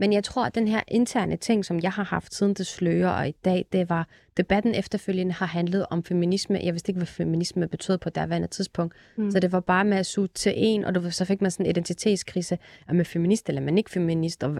men 0.00 0.12
jeg 0.12 0.24
tror, 0.24 0.44
at 0.44 0.54
den 0.54 0.68
her 0.68 0.80
interne 0.88 1.36
ting, 1.36 1.64
som 1.64 1.80
jeg 1.80 1.92
har 1.92 2.04
haft 2.04 2.34
siden 2.34 2.54
det 2.54 2.66
slører, 2.66 3.10
og 3.10 3.28
i 3.28 3.34
dag, 3.44 3.66
det 3.72 3.88
var, 3.88 4.08
debatten 4.36 4.74
efterfølgende 4.74 5.32
har 5.32 5.46
handlet 5.46 5.86
om 5.90 6.04
feminisme. 6.04 6.60
Jeg 6.62 6.74
vidste 6.74 6.90
ikke, 6.90 6.98
hvad 6.98 7.06
feminisme 7.06 7.68
betød 7.68 7.98
på 7.98 8.10
derværende 8.10 8.48
tidspunkt. 8.48 8.94
Mm. 9.16 9.30
Så 9.30 9.40
det 9.40 9.52
var 9.52 9.60
bare 9.60 9.84
med 9.84 9.96
at 9.96 10.06
suge 10.06 10.28
til 10.34 10.52
en, 10.56 10.84
og 10.84 10.94
du, 10.94 11.00
ved, 11.00 11.10
så 11.10 11.24
fik 11.24 11.40
man 11.40 11.50
sådan 11.50 11.66
en 11.66 11.70
identitetskrise. 11.70 12.58
Er 12.88 12.92
man 12.92 13.06
feminist, 13.06 13.48
eller 13.48 13.60
er 13.60 13.64
man 13.64 13.78
ikke 13.78 13.90
feminist? 13.90 14.44
Og, 14.44 14.56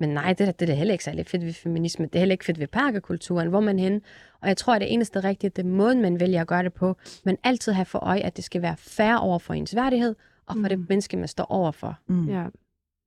men 0.00 0.08
nej, 0.08 0.32
det, 0.32 0.48
er 0.48 0.52
det 0.52 0.70
er 0.70 0.74
heller 0.74 0.94
ikke 0.94 1.04
særlig 1.04 1.26
fedt 1.26 1.44
ved 1.44 1.52
feminisme. 1.52 2.06
Det 2.06 2.14
er 2.14 2.18
heller 2.18 2.34
ikke 2.34 2.44
fedt 2.44 2.58
ved 2.58 2.66
perkerkulturen. 2.66 3.48
Hvor 3.48 3.60
man 3.60 3.78
henne? 3.78 4.00
Og 4.40 4.48
jeg 4.48 4.56
tror, 4.56 4.74
at 4.74 4.80
det 4.80 4.92
eneste 4.92 5.24
rigtige, 5.24 5.50
det 5.50 5.64
er 5.64 5.68
måden, 5.68 6.02
man 6.02 6.20
vælger 6.20 6.40
at 6.40 6.46
gøre 6.46 6.62
det 6.62 6.72
på. 6.72 6.96
Men 7.24 7.36
altid 7.44 7.72
have 7.72 7.84
for 7.84 7.98
øje, 7.98 8.20
at 8.20 8.36
det 8.36 8.44
skal 8.44 8.62
være 8.62 8.76
færre 8.76 9.20
over 9.20 9.38
for 9.38 9.54
ens 9.54 9.76
værdighed, 9.76 10.14
og 10.46 10.54
for 10.54 10.62
mm. 10.62 10.68
det 10.68 10.88
menneske, 10.88 11.16
man 11.16 11.28
står 11.28 11.44
overfor. 11.44 11.98
Mm. 12.06 12.28
Ja. 12.28 12.46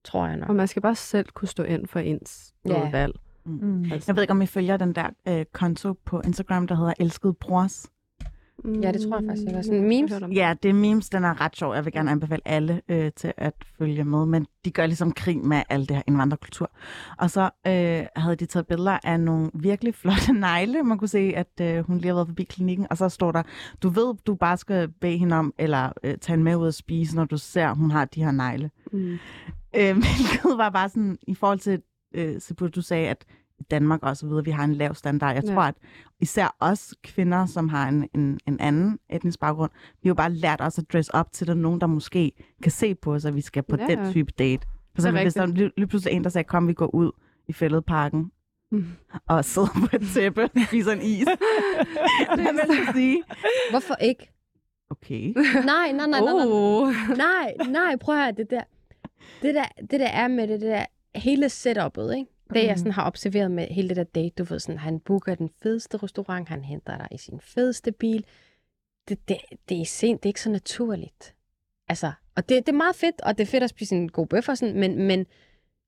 Tror 0.06 0.28
jeg 0.28 0.38
nok. 0.38 0.50
Og 0.50 0.56
man 0.56 0.68
skal 0.68 0.82
bare 0.82 0.96
selv 0.96 1.26
kunne 1.34 1.48
stå 1.48 1.64
ind 1.64 1.88
for 1.88 2.00
ens 2.00 2.54
Ja. 2.66 2.90
valg. 2.92 3.14
Mm. 3.46 3.84
Altså, 3.92 4.04
Jeg 4.12 4.16
ved 4.16 4.24
ikke, 4.24 4.32
om 4.32 4.42
I 4.42 4.46
følger 4.46 4.78
den 4.78 4.94
der 4.96 5.10
øh, 5.28 5.46
konto 5.54 5.94
på 6.06 6.22
Instagram, 6.22 6.68
der 6.68 6.76
hedder 6.76 6.94
Elskede 7.00 7.34
Brors. 7.34 7.88
Ja, 8.82 8.92
det 8.92 9.02
tror 9.02 9.20
jeg 9.20 9.26
faktisk. 9.28 9.48
Og 9.48 9.54
Mm, 9.56 9.64
sådan 9.64 9.82
memes? 9.88 10.12
Ja, 10.38 10.54
det 10.64 10.70
er 10.70 10.74
memes, 10.74 11.10
den 11.10 11.24
er 11.24 11.42
ret 11.42 11.56
sjov. 11.56 11.74
Jeg 11.76 11.86
vil 11.86 11.94
gerne 11.94 12.12
anbefale 12.12 12.42
alle 12.48 12.82
øh, 12.90 13.12
til 13.16 13.34
at 13.38 13.54
følge 13.78 14.04
med, 14.04 14.26
men 14.26 14.48
de 14.66 14.72
gør 14.72 14.86
ligesom 14.86 15.12
krig 15.12 15.38
med 15.38 15.62
al 15.70 15.80
det 15.82 15.96
her 15.96 16.04
indvandrerkultur. 16.08 16.72
Og 17.18 17.30
så 17.30 17.42
øh, 17.68 18.06
havde 18.16 18.36
de 18.36 18.46
taget 18.46 18.68
billeder 18.68 18.98
af 19.04 19.20
nogle 19.20 19.52
virkelig 19.54 19.96
flotte 19.96 20.34
negle. 20.48 20.84
Man 20.84 20.98
kunne 20.98 21.08
se, 21.08 21.34
at 21.36 21.62
øh, 21.62 21.86
hun 21.88 21.98
lige 21.98 22.08
har 22.08 22.16
været 22.16 22.28
forbi 22.28 22.44
klinikken, 22.44 22.88
og 22.90 22.98
så 22.98 23.10
står 23.10 23.32
der, 23.32 23.44
du 23.84 23.90
ved, 23.90 24.14
du 24.28 24.36
bare 24.36 24.58
skal 24.58 24.88
bede 25.02 25.18
hende 25.18 25.36
om, 25.36 25.54
eller 25.60 25.92
øh, 26.04 26.18
tage 26.18 26.34
hende 26.34 26.44
med 26.44 26.56
ud 26.56 26.68
at 26.68 26.74
spise, 26.76 27.16
når 27.16 27.26
du 27.26 27.38
ser, 27.38 27.74
hun 27.74 27.92
har 27.92 28.06
de 28.06 28.24
her 28.24 28.32
negle. 28.32 28.72
Mm. 28.92 29.18
Øh, 29.78 29.96
hvilket 30.04 30.58
var 30.58 30.70
bare 30.70 30.90
sådan, 30.90 31.18
i 31.28 31.36
forhold 31.36 31.60
til, 31.60 31.82
øh, 32.14 32.42
Sepul, 32.42 32.70
du 32.70 32.82
sagde, 32.82 33.08
at 33.10 33.26
Danmark 33.72 34.04
og 34.04 34.18
så 34.18 34.28
videre, 34.28 34.46
vi 34.46 34.52
har 34.52 34.64
en 34.64 34.74
lav 34.74 34.96
standard. 34.96 35.36
Jeg 35.36 35.44
Ja. 35.44 35.54
tror, 35.54 35.62
at 35.62 35.76
især 36.22 36.56
os 36.60 36.94
kvinder, 37.04 37.46
som 37.46 37.70
har 37.70 37.88
en, 37.90 38.10
en, 38.16 38.40
en 38.48 38.60
anden 38.60 39.00
etnisk 39.10 39.40
baggrund, 39.40 39.72
vi 40.04 40.08
har 40.08 40.10
jo 40.10 40.14
bare 40.16 40.32
lært 40.32 40.62
os 40.62 40.78
at 40.78 40.86
dress 40.94 41.10
op 41.10 41.32
til, 41.32 41.48
der 41.48 41.54
er 41.54 41.58
nogen, 41.58 41.82
der 41.82 41.88
måske 41.88 42.32
kan 42.64 42.72
se 42.72 42.96
på 42.96 43.14
os, 43.14 43.26
at 43.26 43.36
vi 43.36 43.42
skal 43.42 43.64
på 43.64 43.76
Ja, 43.80 43.88
den 43.88 44.12
type 44.12 44.32
date. 44.40 44.68
For 44.96 45.02
eksempel, 45.02 45.24
hvis 45.24 45.34
der 45.34 45.46
lige, 45.46 45.72
lige 45.78 45.88
pludselig 45.88 46.16
en, 46.16 46.24
der 46.24 46.30
sagde, 46.30 46.48
kom, 46.48 46.68
vi 46.68 46.74
går 46.74 46.96
ud 46.96 47.12
i 47.48 47.54
fældeparken 47.54 48.32
Mm. 48.72 48.86
og 49.30 49.46
sidder 49.46 49.68
på 49.90 49.96
et 49.96 50.02
tæppe 50.14 50.44
og 50.44 50.50
spiser 50.68 50.92
en 50.92 51.02
is. 51.02 51.26
det 52.36 52.38
vil 52.38 52.60
jeg 52.68 52.88
sige. 52.94 53.24
Hvorfor 53.70 53.96
ikke? 53.96 54.32
Okay. 54.90 55.34
Nej, 55.36 55.92
nej, 55.92 55.92
nej, 55.92 56.08
nej, 56.08 56.20
nej. 56.22 56.46
Oh. 56.48 56.94
Nej, 57.18 57.54
nej, 57.70 57.96
prøv 58.02 58.16
at 58.16 58.22
høre, 58.24 58.32
det 58.32 58.50
der, 58.50 58.62
det 59.42 59.56
der, 59.56 59.66
det 59.92 60.00
der 60.00 60.08
er 60.08 60.28
med 60.28 60.48
det, 60.48 60.62
det 60.62 60.70
der 60.70 60.86
hele 61.16 61.46
setup'et, 61.46 62.12
ikke? 62.18 62.32
Det, 62.54 62.64
jeg 62.64 62.78
sådan 62.78 62.92
har 62.92 63.08
observeret 63.08 63.52
med 63.52 63.68
hele 63.68 63.90
det 63.90 63.96
der 63.98 64.04
date, 64.04 64.34
du 64.38 64.44
ved, 64.44 64.60
sådan, 64.60 64.80
han 64.80 65.00
booker 65.00 65.36
den 65.36 65.50
fedeste 65.64 65.98
restaurant, 65.98 66.50
han 66.50 66.64
henter 66.64 66.98
dig 66.98 67.08
i 67.12 67.18
sin 67.18 67.40
fedeste 67.42 67.92
bil. 67.92 68.26
Det, 69.10 69.30
det, 69.30 69.38
det 69.70 69.82
er 69.82 69.86
sent, 69.86 70.24
det 70.24 70.28
er 70.28 70.30
ikke 70.30 70.42
så 70.42 70.50
naturligt. 70.50 71.36
Altså, 71.88 72.12
og 72.36 72.50
det, 72.50 72.66
det 72.66 72.70
er 72.72 72.78
meget 72.78 72.96
fedt, 72.96 73.22
og 73.22 73.38
det 73.38 73.44
er 73.44 73.48
fedt 73.48 73.64
at 73.64 73.70
spise 73.70 73.96
en 73.96 74.10
god 74.10 74.28
bøf 74.28 74.50
og 74.50 74.58
sådan, 74.58 74.80
men, 74.80 74.98
men 75.08 75.26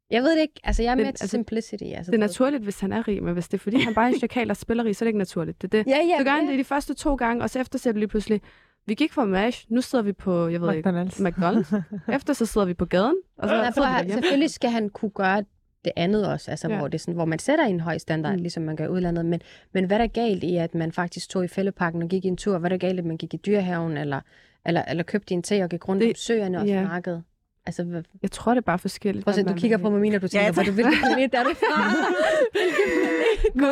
jeg 0.10 0.24
ved 0.24 0.36
det 0.36 0.42
ikke, 0.42 0.60
altså 0.64 0.84
jeg 0.84 0.92
er 0.92 0.96
mere 0.96 1.06
til 1.06 1.10
altså, 1.10 1.28
simplicity. 1.28 1.84
Altså, 1.84 2.12
Det 2.12 2.18
er 2.18 2.22
naturligt, 2.22 2.64
hvis 2.64 2.80
han 2.80 2.94
er 2.94 3.08
rig, 3.08 3.24
men 3.24 3.34
hvis 3.34 3.48
det 3.48 3.58
er 3.58 3.62
fordi, 3.62 3.78
han 3.78 3.94
bare 3.94 4.10
er 4.10 4.14
en 4.14 4.20
chakal, 4.20 4.48
der 4.48 4.54
spiller 4.54 4.84
rig, 4.84 4.96
så 4.96 5.06
er 5.06 5.06
det 5.06 5.10
ikke 5.10 5.18
naturligt. 5.18 5.62
Det 5.62 5.74
er 5.74 5.84
det. 5.84 5.92
Ja, 5.92 5.98
ja, 5.98 6.18
Så 6.18 6.24
gør 6.24 6.32
han 6.32 6.48
det 6.48 6.60
de 6.60 6.64
første 6.64 6.94
to 6.94 7.16
gange, 7.16 7.44
og 7.44 7.50
så 7.50 7.60
efter 7.60 7.80
ser 7.80 7.92
du 7.92 7.98
lige 7.98 8.08
pludselig, 8.08 8.42
vi 8.88 8.94
gik 8.94 9.14
fra 9.14 9.26
MASH, 9.26 9.66
nu 9.70 9.82
sidder 9.82 10.04
vi 10.04 10.14
på, 10.14 10.48
jeg 10.48 10.62
ved 10.62 10.74
ikke, 10.74 10.90
McDonald's. 10.90 11.28
McDonald's. 11.28 11.82
Efter 12.16 12.34
så 12.34 12.46
sidder 12.46 12.68
vi 12.68 12.74
på 12.74 12.86
gaden, 12.86 13.16
og 13.38 13.50
så 13.50 13.72
sidder 13.74 13.88
at 13.88 14.06
vi 14.06 14.12
selvfølgelig 14.12 14.50
skal 14.50 14.70
han 14.70 14.90
kunne 14.90 15.12
gøre 15.12 15.44
det 15.86 15.94
andet 15.96 16.28
også, 16.28 16.52
altså 16.52 16.70
Ja. 16.70 16.78
hvor, 16.78 16.88
det 16.88 16.96
er 16.96 17.00
sådan, 17.00 17.14
hvor 17.14 17.26
man 17.26 17.40
sætter 17.40 17.66
en 17.66 17.80
høj 17.80 17.98
standard, 17.98 18.34
mm. 18.34 18.40
Ligesom 18.42 18.64
man 18.64 18.76
gør 18.76 18.86
i 18.86 18.90
udlandet. 18.90 19.26
Men, 19.26 19.42
men 19.74 19.86
hvad 19.86 19.98
er 19.98 20.02
der 20.02 20.08
galt 20.08 20.44
i, 20.44 20.56
at 20.58 20.76
man 20.76 20.92
faktisk 20.92 21.30
tog 21.30 21.46
i 21.46 21.48
fældeparken 21.48 22.02
og 22.02 22.10
gik 22.10 22.26
en 22.26 22.38
tur? 22.38 22.58
Hvad 22.58 22.72
er 22.72 22.78
der 22.78 22.88
galt, 22.88 23.00
at 23.00 23.06
man 23.06 23.18
gik 23.18 23.34
i 23.34 23.38
dyrehaven, 23.38 23.98
eller, 23.98 24.22
eller, 24.66 24.82
eller 24.90 25.04
købte 25.04 25.34
en 25.34 25.44
te 25.44 25.64
og 25.64 25.70
gik 25.70 25.88
rundt 25.88 26.02
Det- 26.02 26.10
om 26.10 26.16
søerne 26.16 26.60
og 26.60 26.68
ja. 26.68 26.82
snakkede? 26.86 27.24
Altså, 27.68 27.84
hvad, 27.84 28.03
Jeg 28.22 28.32
tror, 28.32 28.51
det 28.53 28.57
er 28.57 28.65
bare 28.65 28.80
forskelligt. 28.80 29.26
prøv 29.26 29.34
at 29.38 29.47
du 29.47 29.53
kigger 29.53 29.78
vil 29.78 29.84
på 29.84 29.89
mig, 29.89 30.01
Mina, 30.01 30.18
du 30.18 30.28
tænker, 30.28 30.45
Ja, 30.45 30.63
du 30.63 30.72
hvilken 30.72 30.93
planet 30.99 31.34
er 31.34 31.43
du 31.43 31.49
fra? 31.53 31.91
Gå, 33.63 33.65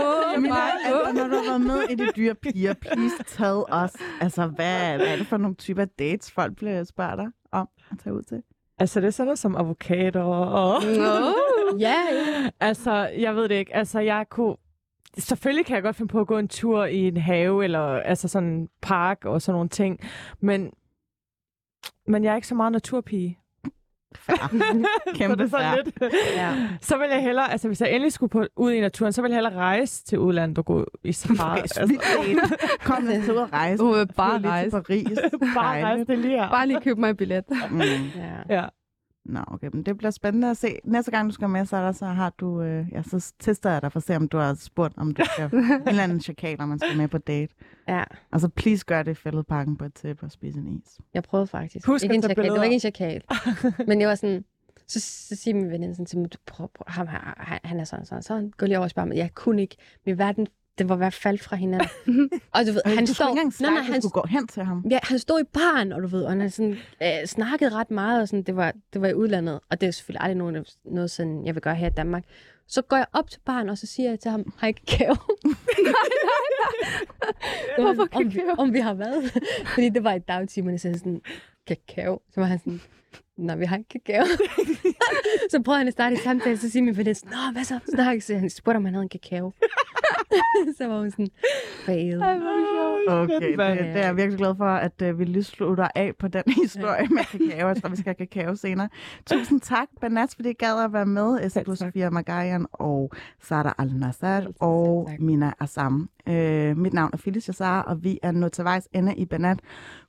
altså, 0.85 1.13
når 1.13 1.27
du 1.27 1.35
har 1.35 1.49
været 1.49 1.61
med 1.61 1.81
i 1.89 1.95
de 1.95 2.11
dyre 2.15 2.35
piger, 2.35 2.73
please 2.73 3.15
tell 3.27 3.63
os. 3.69 3.93
Altså, 4.21 4.47
hvad, 4.47 4.95
hvad 4.97 5.07
er 5.07 5.15
det 5.15 5.27
for 5.27 5.37
nogle 5.37 5.55
typer 5.55 5.85
dates, 5.85 6.31
folk 6.31 6.55
bliver 6.55 6.83
spørger 6.83 7.15
dig 7.15 7.27
om 7.51 7.67
at 7.91 7.97
tage 8.03 8.13
ud 8.13 8.23
til? 8.23 8.41
Altså, 8.79 9.01
det 9.01 9.07
er 9.07 9.11
sådan 9.11 9.27
noget 9.27 9.39
som 9.39 9.55
avocadoer 9.55 10.45
og... 10.45 10.83
ja, 11.79 11.95
ja. 12.11 12.49
Altså, 12.59 12.91
jeg 13.17 13.35
ved 13.35 13.49
det 13.49 13.55
ikke. 13.55 13.75
Altså, 13.75 13.99
jeg 13.99 14.25
kunne... 14.29 14.55
Selvfølgelig 15.17 15.65
kan 15.65 15.75
jeg 15.75 15.83
godt 15.83 15.95
finde 15.95 16.11
på 16.11 16.19
at 16.19 16.27
gå 16.27 16.37
en 16.37 16.47
tur 16.47 16.85
i 16.85 16.97
en 16.97 17.17
have, 17.17 17.63
eller 17.63 17.79
altså 17.79 18.27
sådan 18.27 18.49
en 18.49 18.69
park 18.81 19.25
og 19.25 19.41
sådan 19.41 19.55
nogle 19.55 19.69
ting. 19.69 19.99
Men, 20.41 20.71
men 22.07 22.23
jeg 22.23 22.31
er 22.31 22.35
ikke 22.35 22.47
så 22.47 22.55
meget 22.55 22.71
naturpige. 22.71 23.39
Kæmpe 25.15 25.49
så 25.49 25.57
lidt... 25.75 26.13
ja. 26.35 26.53
Så 26.81 26.97
vil 26.97 27.07
jeg 27.09 27.21
hellere, 27.21 27.51
altså 27.51 27.67
hvis 27.67 27.81
jeg 27.81 27.89
endelig 27.91 28.13
skulle 28.13 28.29
på, 28.29 28.45
ud 28.55 28.71
i 28.71 28.79
naturen, 28.79 29.13
så 29.13 29.21
vil 29.21 29.29
jeg 29.29 29.35
hellere 29.35 29.53
rejse 29.55 30.03
til 30.05 30.19
udlandet 30.19 30.57
og 30.57 30.65
gå 30.65 30.85
i 31.03 31.11
safari. 31.11 31.59
Altså, 31.59 31.97
Kom 32.83 33.03
nu 33.03 33.11
til 33.11 33.33
ud 33.33 33.37
at 33.37 33.53
rejse. 33.53 33.83
Vil 33.83 34.07
bare 34.15 34.41
rejse. 34.41 34.69
til 34.69 34.83
Paris. 34.83 35.19
bare 35.55 35.83
rejse 35.83 36.05
det 36.05 36.17
lige 36.17 36.37
her. 36.39 36.49
Bare 36.49 36.67
lige 36.67 36.81
købe 36.81 36.99
mig 36.99 37.09
en 37.09 37.15
billet. 37.17 37.43
Mm. 37.71 37.81
ja. 37.81 38.55
Ja. 38.55 38.65
Nå, 39.25 39.39
okay, 39.47 39.69
men 39.73 39.83
det 39.83 39.97
bliver 39.97 40.11
spændende 40.11 40.49
at 40.49 40.57
se. 40.57 40.79
Næste 40.83 41.11
gang, 41.11 41.29
du 41.29 41.33
skal 41.33 41.49
med, 41.49 41.65
så, 41.65 41.77
der, 41.77 41.91
så 41.91 42.05
har 42.05 42.29
du, 42.29 42.61
øh, 42.61 42.87
ja, 42.91 43.01
så 43.03 43.33
tester 43.39 43.71
jeg 43.71 43.81
dig 43.81 43.91
for 43.91 43.99
at 43.99 44.03
se, 44.03 44.15
om 44.15 44.27
du 44.27 44.37
har 44.37 44.53
spurgt, 44.53 44.93
om 44.97 45.13
du 45.13 45.23
skal 45.33 45.49
en 45.59 45.87
eller 45.87 46.03
anden 46.03 46.21
chakaler, 46.21 46.65
man 46.65 46.79
skal 46.79 46.97
med 46.97 47.07
på 47.07 47.17
date. 47.17 47.53
ja. 47.87 48.03
Og 48.31 48.39
så 48.41 48.49
please 48.49 48.85
gør 48.85 49.03
det 49.03 49.11
i 49.11 49.13
fældeparken 49.13 49.77
på 49.77 49.85
et 49.85 49.93
tæppe 49.93 50.25
og 50.25 50.31
spise 50.31 50.59
en 50.59 50.67
is. 50.67 50.99
Jeg 51.13 51.23
prøvede 51.23 51.47
faktisk. 51.47 51.87
Husk 51.87 52.03
ikke 52.03 52.13
at 52.13 52.15
en 52.15 52.23
chakal. 52.23 52.43
Det 52.43 52.51
var 52.53 52.63
ikke 52.63 52.73
en 52.73 52.79
chakal. 52.79 53.21
Men 53.87 54.01
jeg 54.01 54.09
var 54.09 54.15
sådan... 54.15 54.45
Så, 54.87 54.99
så 54.99 55.35
siger 55.35 55.55
min 55.55 55.69
veninde 55.69 55.95
sådan 55.95 56.05
til 56.05 56.19
mig, 56.19 56.33
"Du, 56.33 56.37
prøv, 56.45 56.69
prøv, 56.75 56.83
ham 56.87 57.07
her, 57.07 57.33
han, 57.37 57.59
han 57.63 57.79
er 57.79 57.83
sådan, 57.83 58.05
sådan, 58.05 58.23
sådan. 58.23 58.51
Gå 58.57 58.65
lige 58.65 58.77
over 58.77 58.83
og 58.83 58.89
spørg 58.89 59.07
mig. 59.07 59.17
Jeg 59.17 59.33
kunne 59.35 59.61
ikke. 59.61 59.75
Min 60.05 60.17
verden, 60.17 60.47
den 60.77 60.89
var 60.89 60.95
ved 60.95 61.07
at 61.07 61.13
falde 61.13 61.43
fra 61.43 61.55
hinanden. 61.55 61.89
og 62.53 62.65
du 62.67 62.71
ved, 62.71 62.81
han 62.85 63.05
du 63.05 63.13
står... 63.13 63.29
ikke 63.29 63.43
nej, 63.43 63.51
snakke, 63.51 63.75
nej, 63.75 63.87
du 63.87 63.91
han, 63.91 64.01
skulle 64.01 64.11
gå 64.11 64.27
hen 64.27 64.47
til 64.47 64.63
ham. 64.63 64.85
ja, 64.91 64.99
han 65.03 65.19
stod 65.19 65.41
i 65.41 65.43
baren, 65.43 65.91
og 65.91 66.01
du 66.01 66.07
ved, 66.07 66.23
og 66.23 66.31
han 66.31 66.49
sådan, 66.49 66.77
øh, 67.03 67.25
snakkede 67.25 67.69
ret 67.69 67.91
meget, 67.91 68.21
og 68.21 68.27
sådan, 68.27 68.43
det, 68.43 68.55
var, 68.55 68.73
det 68.93 69.01
var 69.01 69.07
i 69.07 69.13
udlandet. 69.13 69.59
Og 69.69 69.81
det 69.81 69.87
er 69.87 69.91
selvfølgelig 69.91 70.21
aldrig 70.21 70.37
noget, 70.37 70.77
noget 70.85 71.11
sådan, 71.11 71.45
jeg 71.45 71.55
vil 71.55 71.61
gøre 71.61 71.75
her 71.75 71.87
i 71.87 71.93
Danmark. 71.97 72.23
Så 72.67 72.81
går 72.81 72.97
jeg 72.97 73.05
op 73.13 73.29
til 73.29 73.39
baren, 73.45 73.69
og 73.69 73.77
så 73.77 73.87
siger 73.87 74.09
jeg 74.09 74.19
til 74.19 74.31
ham, 74.31 74.53
har 74.57 74.67
I 74.67 74.71
kakao? 74.71 75.15
Hvorfor 77.81 78.01
om, 78.01 78.31
kakao? 78.31 78.55
om 78.57 78.73
vi 78.73 78.79
har 78.79 78.93
hvad? 78.93 79.29
Fordi 79.73 79.89
det 79.89 80.03
var 80.03 80.13
i 80.13 80.19
dagtimerne, 80.19 80.79
så 80.79 80.93
sådan, 80.93 81.21
kakao. 81.67 82.21
Så 82.33 82.39
var 82.39 82.47
han 82.47 82.59
sådan, 82.59 82.81
nej, 83.37 83.55
vi 83.55 83.65
har 83.65 83.77
ikke 83.77 83.89
kakao. 83.89 84.25
så 85.51 85.61
prøver 85.61 85.77
han 85.77 85.87
at 85.87 85.93
starte 85.93 86.15
i 86.15 86.17
samtale, 86.17 86.57
så 86.57 86.69
siger 86.69 86.83
min 86.83 86.97
veninde 86.97 87.25
nå, 87.25 87.51
hvad 87.53 87.63
så? 87.63 87.79
Snak, 87.93 88.21
så 88.21 88.37
han 88.37 88.49
spurgte, 88.49 88.77
om 88.77 88.85
han 88.85 88.93
havde 88.93 89.03
en 89.03 89.09
kakao. 89.09 89.53
så 90.77 90.87
var 90.87 90.99
hun 90.99 91.11
sådan, 91.11 91.27
fail. 91.85 92.17
Okay, 93.07 93.51
det, 93.51 93.57
det 93.57 94.01
er 94.01 94.05
jeg 94.05 94.17
virkelig 94.17 94.37
glad 94.37 94.55
for, 94.57 94.65
at 94.65 95.01
uh, 95.01 95.19
vi 95.19 95.25
lige 95.25 95.43
slutter 95.43 95.87
af 95.95 96.15
på 96.19 96.27
den 96.27 96.43
historie 96.63 97.07
med 97.07 97.23
kakao. 97.23 97.67
Jeg 97.67 97.81
tror, 97.81 97.89
vi 97.89 97.95
skal 97.95 98.15
have 98.17 98.27
kakao 98.27 98.55
senere. 98.55 98.89
Tusind 99.25 99.61
tak, 99.61 99.87
Banats, 100.01 100.35
fordi 100.35 100.49
I 100.49 100.53
gad 100.53 100.83
at 100.83 100.93
være 100.93 101.05
med. 101.05 101.49
Tak. 101.49 101.65
Sofia 101.75 102.09
Magayan 102.09 102.65
og 102.71 103.11
Sara 103.41 103.75
Al-Nassar 103.77 104.47
og. 104.59 105.09
Mina 105.19 105.53
Assam. 105.59 106.09
Øh, 106.29 106.77
mit 106.77 106.93
navn 106.93 107.09
er 107.13 107.17
Phyllis 107.17 107.47
Jassar, 107.47 107.81
og 107.81 108.03
vi 108.03 108.19
er 108.23 108.31
nået 108.31 108.51
til 108.51 108.63
vejs 108.63 108.87
ende 108.93 109.15
i 109.15 109.25
Banat. 109.25 109.59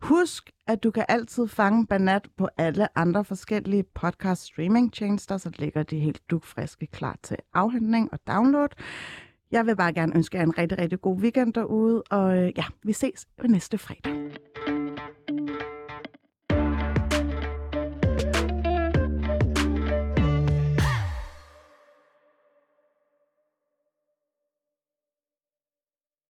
Husk, 0.00 0.50
at 0.66 0.82
du 0.82 0.90
kan 0.90 1.04
altid 1.08 1.48
fange 1.48 1.86
Banat 1.86 2.28
på 2.38 2.48
alle 2.58 2.98
andre 2.98 3.24
forskellige 3.24 3.84
podcast 3.94 4.42
streaming 4.42 4.92
tjenester, 4.92 5.36
så 5.36 5.50
ligger 5.58 5.82
de 5.82 5.98
helt 5.98 6.20
dugfriske 6.30 6.86
klar 6.86 7.16
til 7.22 7.36
afhentning 7.54 8.08
og 8.12 8.18
download. 8.28 8.68
Jeg 9.50 9.66
vil 9.66 9.76
bare 9.76 9.92
gerne 9.92 10.16
ønske 10.16 10.36
jer 10.36 10.42
en 10.44 10.58
rigtig, 10.58 10.78
rigtig 10.78 11.00
god 11.00 11.20
weekend 11.20 11.54
derude, 11.54 12.02
og 12.02 12.36
øh, 12.38 12.52
ja, 12.56 12.64
vi 12.82 12.92
ses 12.92 13.26
på 13.40 13.46
næste 13.46 13.78
fredag. 13.78 14.12